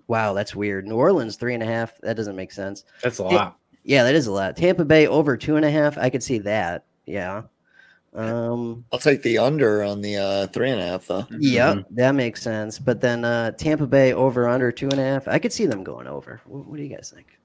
[0.09, 0.87] Wow, that's weird.
[0.87, 1.99] New Orleans three and a half.
[2.03, 2.85] That doesn't make sense.
[3.03, 3.59] That's a Ta- lot.
[3.85, 4.57] Yeah, that is a lot.
[4.57, 5.99] Tampa Bay over two and a half.
[5.99, 6.85] I could see that.
[7.07, 7.43] Yeah.
[8.15, 8.85] Um.
[8.93, 11.27] I'll take the under on the uh, three and a half though.
[11.31, 12.79] Yep, that makes sense.
[12.79, 15.27] But then uh, Tampa Bay over under two and a half.
[15.29, 16.41] I could see them going over.
[16.45, 17.39] What, what do you guys think?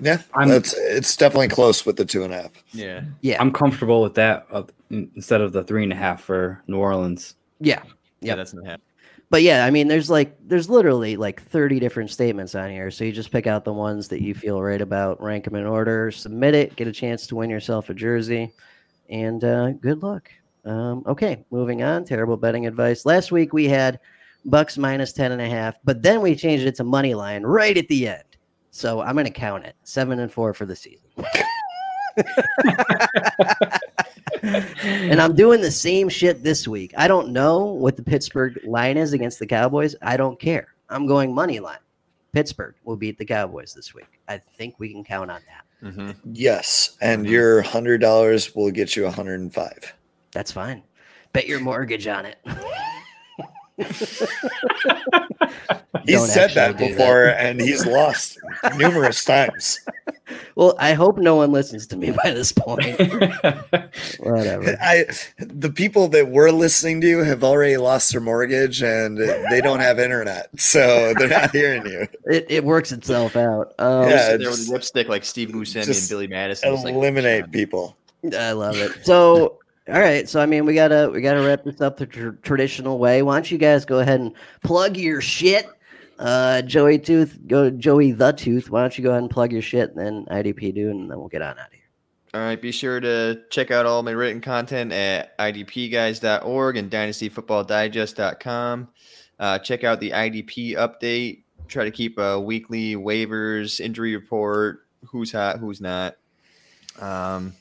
[0.00, 2.52] Yeah, I'm- that's it's definitely close with the two and a half.
[2.72, 3.02] Yeah.
[3.20, 3.36] Yeah.
[3.40, 7.34] I'm comfortable with that uh, instead of the three and a half for New Orleans.
[7.60, 7.82] Yeah.
[8.22, 8.36] Yeah, Yep.
[8.38, 8.80] that's in the half.
[9.28, 12.90] But yeah, I mean, there's like there's literally like 30 different statements on here.
[12.90, 15.66] So you just pick out the ones that you feel right about, rank them in
[15.66, 18.52] order, submit it, get a chance to win yourself a jersey,
[19.10, 20.30] and uh, good luck.
[20.64, 22.04] Um, okay, moving on.
[22.04, 23.04] Terrible betting advice.
[23.04, 24.00] Last week we had
[24.44, 27.76] Bucks minus 10 and a half, but then we changed it to money line right
[27.76, 28.24] at the end.
[28.70, 29.74] So I'm gonna count it.
[29.82, 31.02] Seven and four for the season.
[34.42, 36.94] and I'm doing the same shit this week.
[36.96, 39.96] I don't know what the Pittsburgh line is against the Cowboys.
[40.02, 40.68] I don't care.
[40.88, 41.78] I'm going money line.
[42.32, 44.20] Pittsburgh will beat the Cowboys this week.
[44.28, 45.64] I think we can count on that.
[45.82, 46.10] Mm-hmm.
[46.32, 49.94] Yes, and your hundred dollars will get you a hundred and five.
[50.32, 50.82] That's fine.
[51.32, 52.38] Bet your mortgage on it.
[56.06, 58.38] He Don't said that actually do before, and he's lost
[58.76, 59.78] numerous times.
[60.54, 62.98] Well, I hope no one listens to me by this point.
[64.20, 64.76] Whatever.
[64.80, 65.04] I
[65.38, 69.80] the people that were listening to you have already lost their mortgage and they don't
[69.80, 72.06] have internet, so they're not hearing you.
[72.24, 73.74] It, it works itself out.
[73.78, 76.72] Um, Yeah, Sit there with lipstick like Steve Buscemi and just Billy Madison.
[76.72, 77.96] It's like, Eliminate people.
[78.36, 78.92] I love it.
[79.04, 79.59] So,
[79.90, 80.28] all right.
[80.28, 83.22] So, I mean, we gotta we gotta wrap this up the tr- traditional way.
[83.22, 85.68] Why don't you guys go ahead and plug your shit?
[86.18, 88.70] Uh, Joey Tooth, go Joey the Tooth.
[88.70, 91.18] Why don't you go ahead and plug your shit, and then IDP do, and then
[91.18, 91.80] we'll get on out of here.
[92.34, 98.88] All right, be sure to check out all my written content at idpguys.org and dynastyfootballdigest.com.
[99.40, 101.42] Uh, check out the IDP update.
[101.66, 106.16] Try to keep a weekly waivers, injury report, who's hot, who's not.
[107.00, 107.54] Um,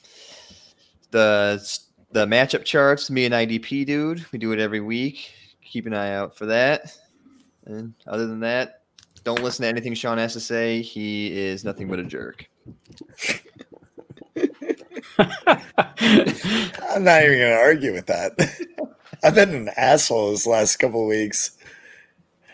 [1.12, 1.66] the
[2.12, 5.32] the matchup charts, me and IDP dude, we do it every week.
[5.64, 6.98] Keep an eye out for that.
[7.66, 8.84] And other than that,
[9.24, 10.82] don't listen to anything Sean has to say.
[10.82, 12.50] He is nothing but a jerk.
[15.20, 18.32] I'm not even gonna argue with that.
[19.24, 21.58] I've been an asshole this last couple of weeks.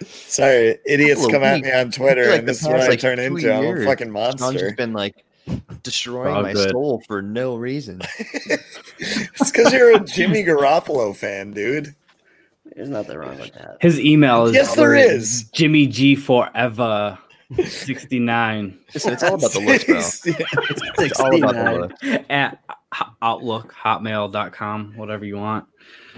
[0.04, 3.20] Sorry, idiots come at me on Twitter, like and this is what I like, turn
[3.20, 3.54] into.
[3.54, 4.60] I'm a years, fucking Sean's monster.
[4.60, 5.24] just been like
[5.84, 6.72] destroying All my good.
[6.72, 8.02] soul for no reason.
[8.98, 11.94] It's because you're a Jimmy Garoppolo fan, dude.
[12.76, 13.78] There's nothing wrong with that.
[13.82, 15.50] His email is Yes, there is.
[15.54, 17.18] Jimmy G forever.
[17.64, 19.98] 69 Listen, it's all about the look, bro.
[21.06, 21.72] It's all about the
[22.14, 22.26] look.
[22.30, 22.60] at
[22.94, 25.66] ho- outlook hotmail.com whatever you want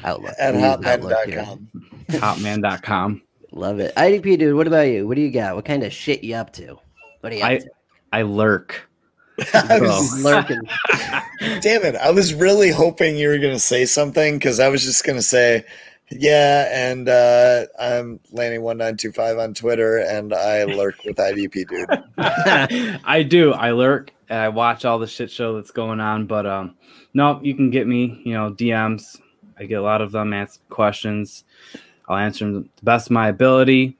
[0.03, 0.33] Outlook.
[0.39, 1.69] At We use Outlook hotmail.com.
[2.09, 2.19] here.
[2.21, 3.21] hotman.com
[3.51, 3.93] Love it.
[3.95, 5.07] IDP dude, what about you?
[5.07, 5.55] What do you got?
[5.55, 6.77] What kind of shit you up to?
[7.21, 7.69] What are you up I to?
[8.13, 8.86] I lurk
[9.53, 9.88] I Bro.
[9.88, 10.61] was- Lurking.
[11.61, 11.95] Damn it.
[11.95, 15.18] I was really hoping you were going to say something because I was just going
[15.18, 15.64] to say,
[16.09, 22.03] yeah, and uh, I'm Lanny1925 on Twitter and I lurk with IDP, dude.
[23.05, 23.53] I do.
[23.53, 24.11] I lurk.
[24.30, 26.26] and I watch all the shit show that's going on.
[26.26, 26.76] But um,
[27.14, 28.22] no, you can get me.
[28.26, 29.19] You know, DMs.
[29.59, 30.34] I get a lot of them.
[30.34, 31.43] Ask questions.
[32.07, 33.97] I'll answer them the best of my ability.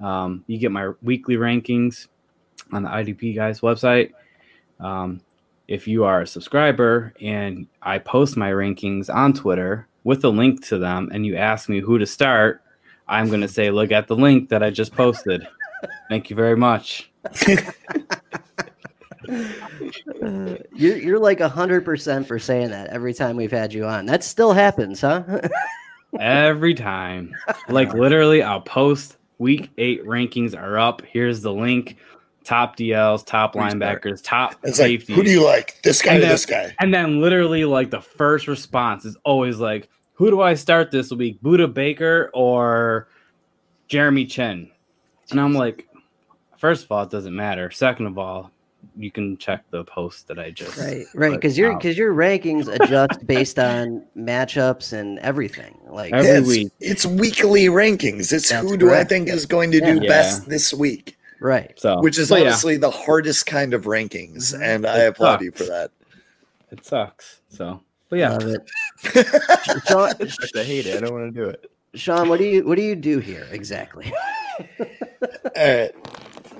[0.00, 2.06] Um, you get my weekly rankings
[2.72, 4.12] on the IDP guys website.
[4.80, 5.20] Um,
[5.68, 10.66] if you are a subscriber and I post my rankings on Twitter with a link
[10.66, 12.62] to them, and you ask me who to start,
[13.06, 15.46] I'm going to say, look at the link that I just posted.
[16.08, 17.10] Thank you very much.
[17.24, 17.62] Uh,
[20.74, 24.06] you're you're like hundred percent for saying that every time we've had you on.
[24.06, 25.22] That still happens, huh?
[26.18, 27.34] every time.
[27.68, 31.02] Like literally, I'll post week eight rankings are up.
[31.06, 31.96] Here's the link.
[32.44, 35.14] Top DLs, top linebackers, top It's like, safeties.
[35.16, 35.80] who do you like?
[35.82, 36.74] This guy And or then- this guy?
[36.80, 41.10] And then literally, like the first response is always like, "Who do I start this
[41.12, 41.40] week?
[41.42, 43.08] Budda Baker or
[43.88, 44.70] Jeremy Chinn?"
[45.30, 45.86] And I'm like,
[46.56, 47.70] first of all, it doesn't matter.
[47.70, 48.50] Second of all,
[48.96, 51.32] you can check the post that I just right, right.
[51.32, 51.80] Because your out.
[51.80, 55.78] because your rankings adjust based on matchups and everything.
[55.88, 56.72] Like Every Yeah, it's, week.
[56.80, 58.32] it's weekly rankings.
[58.32, 60.08] It's That's who do I think is going to do Yeah.
[60.08, 61.72] best this week, right.
[61.78, 64.54] so which is but yeah, honestly the hardest kind of rankings.
[64.54, 64.62] Mhm.
[64.62, 65.90] And I It applaud you for that.
[66.70, 67.40] it sucks.
[67.48, 68.70] So, but yeah, Love it.
[69.88, 70.12] Sean,
[70.60, 70.96] I hate it.
[70.96, 71.70] I don't want to do it.
[71.94, 74.12] Sean, what do you what do you do here exactly?
[74.80, 74.88] All
[75.56, 75.92] right.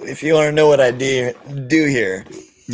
[0.03, 1.33] If you want to know what I do
[1.69, 2.25] do here,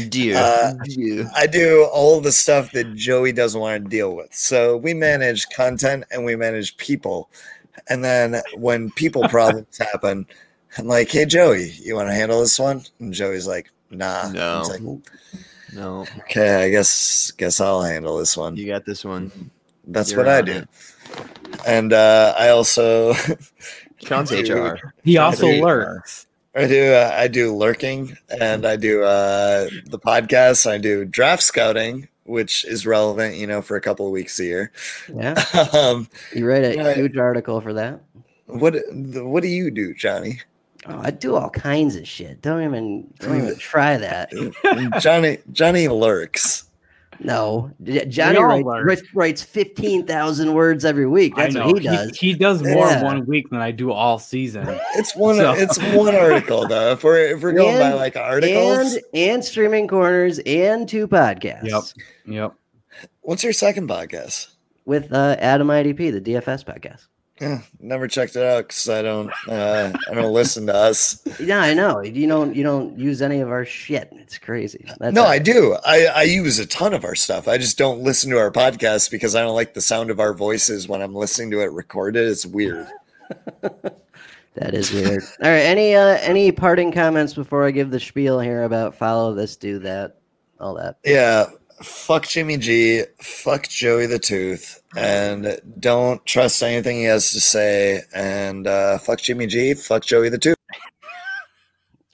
[0.08, 0.36] Dear.
[0.36, 1.30] Uh, Dear.
[1.34, 4.32] I do all the stuff that Joey doesn't want to deal with.
[4.34, 7.30] So we manage content and we manage people.
[7.88, 10.26] And then when people problems happen,
[10.78, 12.84] I'm like, hey, Joey, you want to handle this one?
[13.00, 14.28] And Joey's like, nah.
[14.30, 14.60] No.
[14.60, 14.82] It's like,
[15.74, 18.56] No, okay, I guess guess I'll handle this one.
[18.56, 19.50] you got this one.
[19.86, 20.52] That's you're what I on do.
[20.52, 20.68] it.
[21.66, 23.14] And uh, I also
[24.02, 24.48] Sean's Dude.
[24.50, 24.92] HR.
[25.04, 25.62] he also Dude.
[25.62, 26.26] lurks.
[26.54, 30.66] I do uh, I do lurking and I do uh, the podcast.
[30.70, 34.44] I do draft scouting, which is relevant, you know, for a couple of weeks a
[34.44, 34.72] year.
[35.14, 35.34] Yeah,
[35.74, 36.96] um, you write a Right.
[36.96, 38.00] huge article for that.
[38.46, 40.40] what what do you do, Johnny?
[40.88, 42.42] Oh, I do all kinds of shit.
[42.42, 43.58] Don't even don't even mm.
[43.58, 44.30] try that.
[44.32, 44.54] Mm.
[44.64, 45.00] Mm.
[45.00, 46.64] Johnny Johnny lurks.
[47.18, 51.34] No, Johnny all writes, writes, writes fifteen thousand words every week.
[51.34, 52.16] That's what he does.
[52.18, 53.02] He, does more Yeah.
[53.02, 54.66] one week than I do all season.
[54.94, 56.92] It's one So- it's one article though.
[56.92, 61.64] If we're if we're going by like articles, and and streaming corners and two podcasts.
[61.64, 61.82] Yep.
[62.26, 62.54] Yep.
[63.22, 64.48] what's your second podcast?
[64.84, 67.06] With uh, Adam IDP, the DFS podcast.
[67.40, 71.22] Yeah, never checked it out because I don't uh, I don't listen to us.
[71.38, 72.00] Yeah, I know.
[72.00, 74.08] You don't you don't use any of our shit.
[74.12, 74.86] It's crazy.
[74.98, 75.76] That's no, I do.
[75.84, 77.46] I, I use a ton of our stuff.
[77.46, 80.32] I just don't listen to our podcast because I don't like the sound of our
[80.32, 82.26] voices when I'm listening to it recorded.
[82.26, 82.88] It's weird.
[84.56, 85.22] That is weird.
[85.42, 85.60] All right.
[85.60, 89.78] Any uh any parting comments before I give the spiel here about follow this, do
[89.80, 90.16] that,
[90.58, 90.96] all that.
[91.04, 91.46] Yeah.
[91.82, 93.02] Fuck Jimmy G.
[93.20, 94.82] Fuck Joey the Tooth.
[94.96, 98.02] And don't trust anything he has to say.
[98.14, 99.74] And uh, fuck Jimmy G.
[99.74, 100.56] Fuck Joey the Tooth.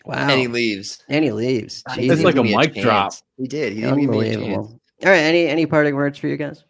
[0.05, 0.29] Wow.
[0.29, 1.03] And he leaves.
[1.09, 1.85] And he leaves.
[1.95, 2.25] He It's Jesus.
[2.25, 3.13] like didn't a mic drop.
[3.37, 3.73] He did.
[3.73, 4.33] He didn't give me a.
[4.35, 4.81] Unbelievable.
[5.05, 5.19] All right.
[5.19, 6.65] Any any parting words for you guys?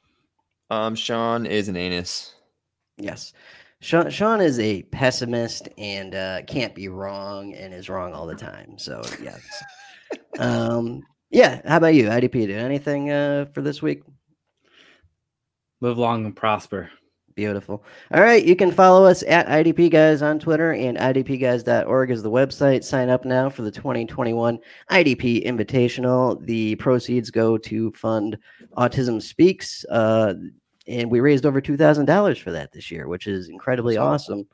[0.70, 2.35] Um, Sean is an anus.
[2.98, 3.32] Yes.
[3.81, 8.35] Sean, Sean is a pessimist and uh, can't be wrong and is wrong all the
[8.35, 8.78] time.
[8.78, 9.40] So yes.
[10.39, 11.02] um.
[11.33, 11.63] Yeah.
[11.65, 12.47] How about you, IDP?
[12.47, 14.03] Do anything uh, for this week?
[15.81, 16.91] Live long and prosper.
[17.35, 17.83] Beautiful.
[18.13, 18.45] All right.
[18.45, 22.85] You can follow us at IDP Guys on Twitter and IDPguys.org is the website.
[22.85, 24.59] Sign up now for the 2021
[24.91, 26.45] IDP Invitational.
[26.45, 28.37] The proceeds go to fund
[28.77, 29.87] Autism Speaks.
[29.87, 30.35] Uh,
[30.87, 34.47] and we raised over $2,000 for that this year, which is incredibly awesome.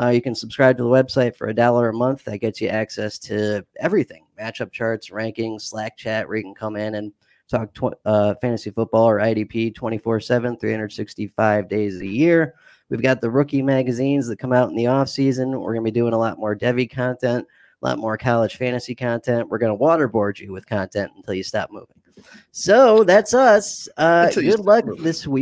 [0.00, 2.24] Uh, you can subscribe to the website for a dollar a month.
[2.24, 6.76] That gets you access to everything matchup charts, rankings, Slack chat, where you can come
[6.76, 7.12] in and
[7.48, 12.54] talk tw- uh, fantasy football or IDP 24 7, 365 days a year.
[12.88, 15.50] We've got the rookie magazines that come out in the off season.
[15.50, 17.46] We're going to be doing a lot more devy content,
[17.82, 19.48] a lot more college fantasy content.
[19.48, 21.96] We're going to waterboard you with content until you stop moving.
[22.50, 23.88] So that's us.
[23.96, 25.02] Uh, good luck moving.
[25.02, 25.40] this week.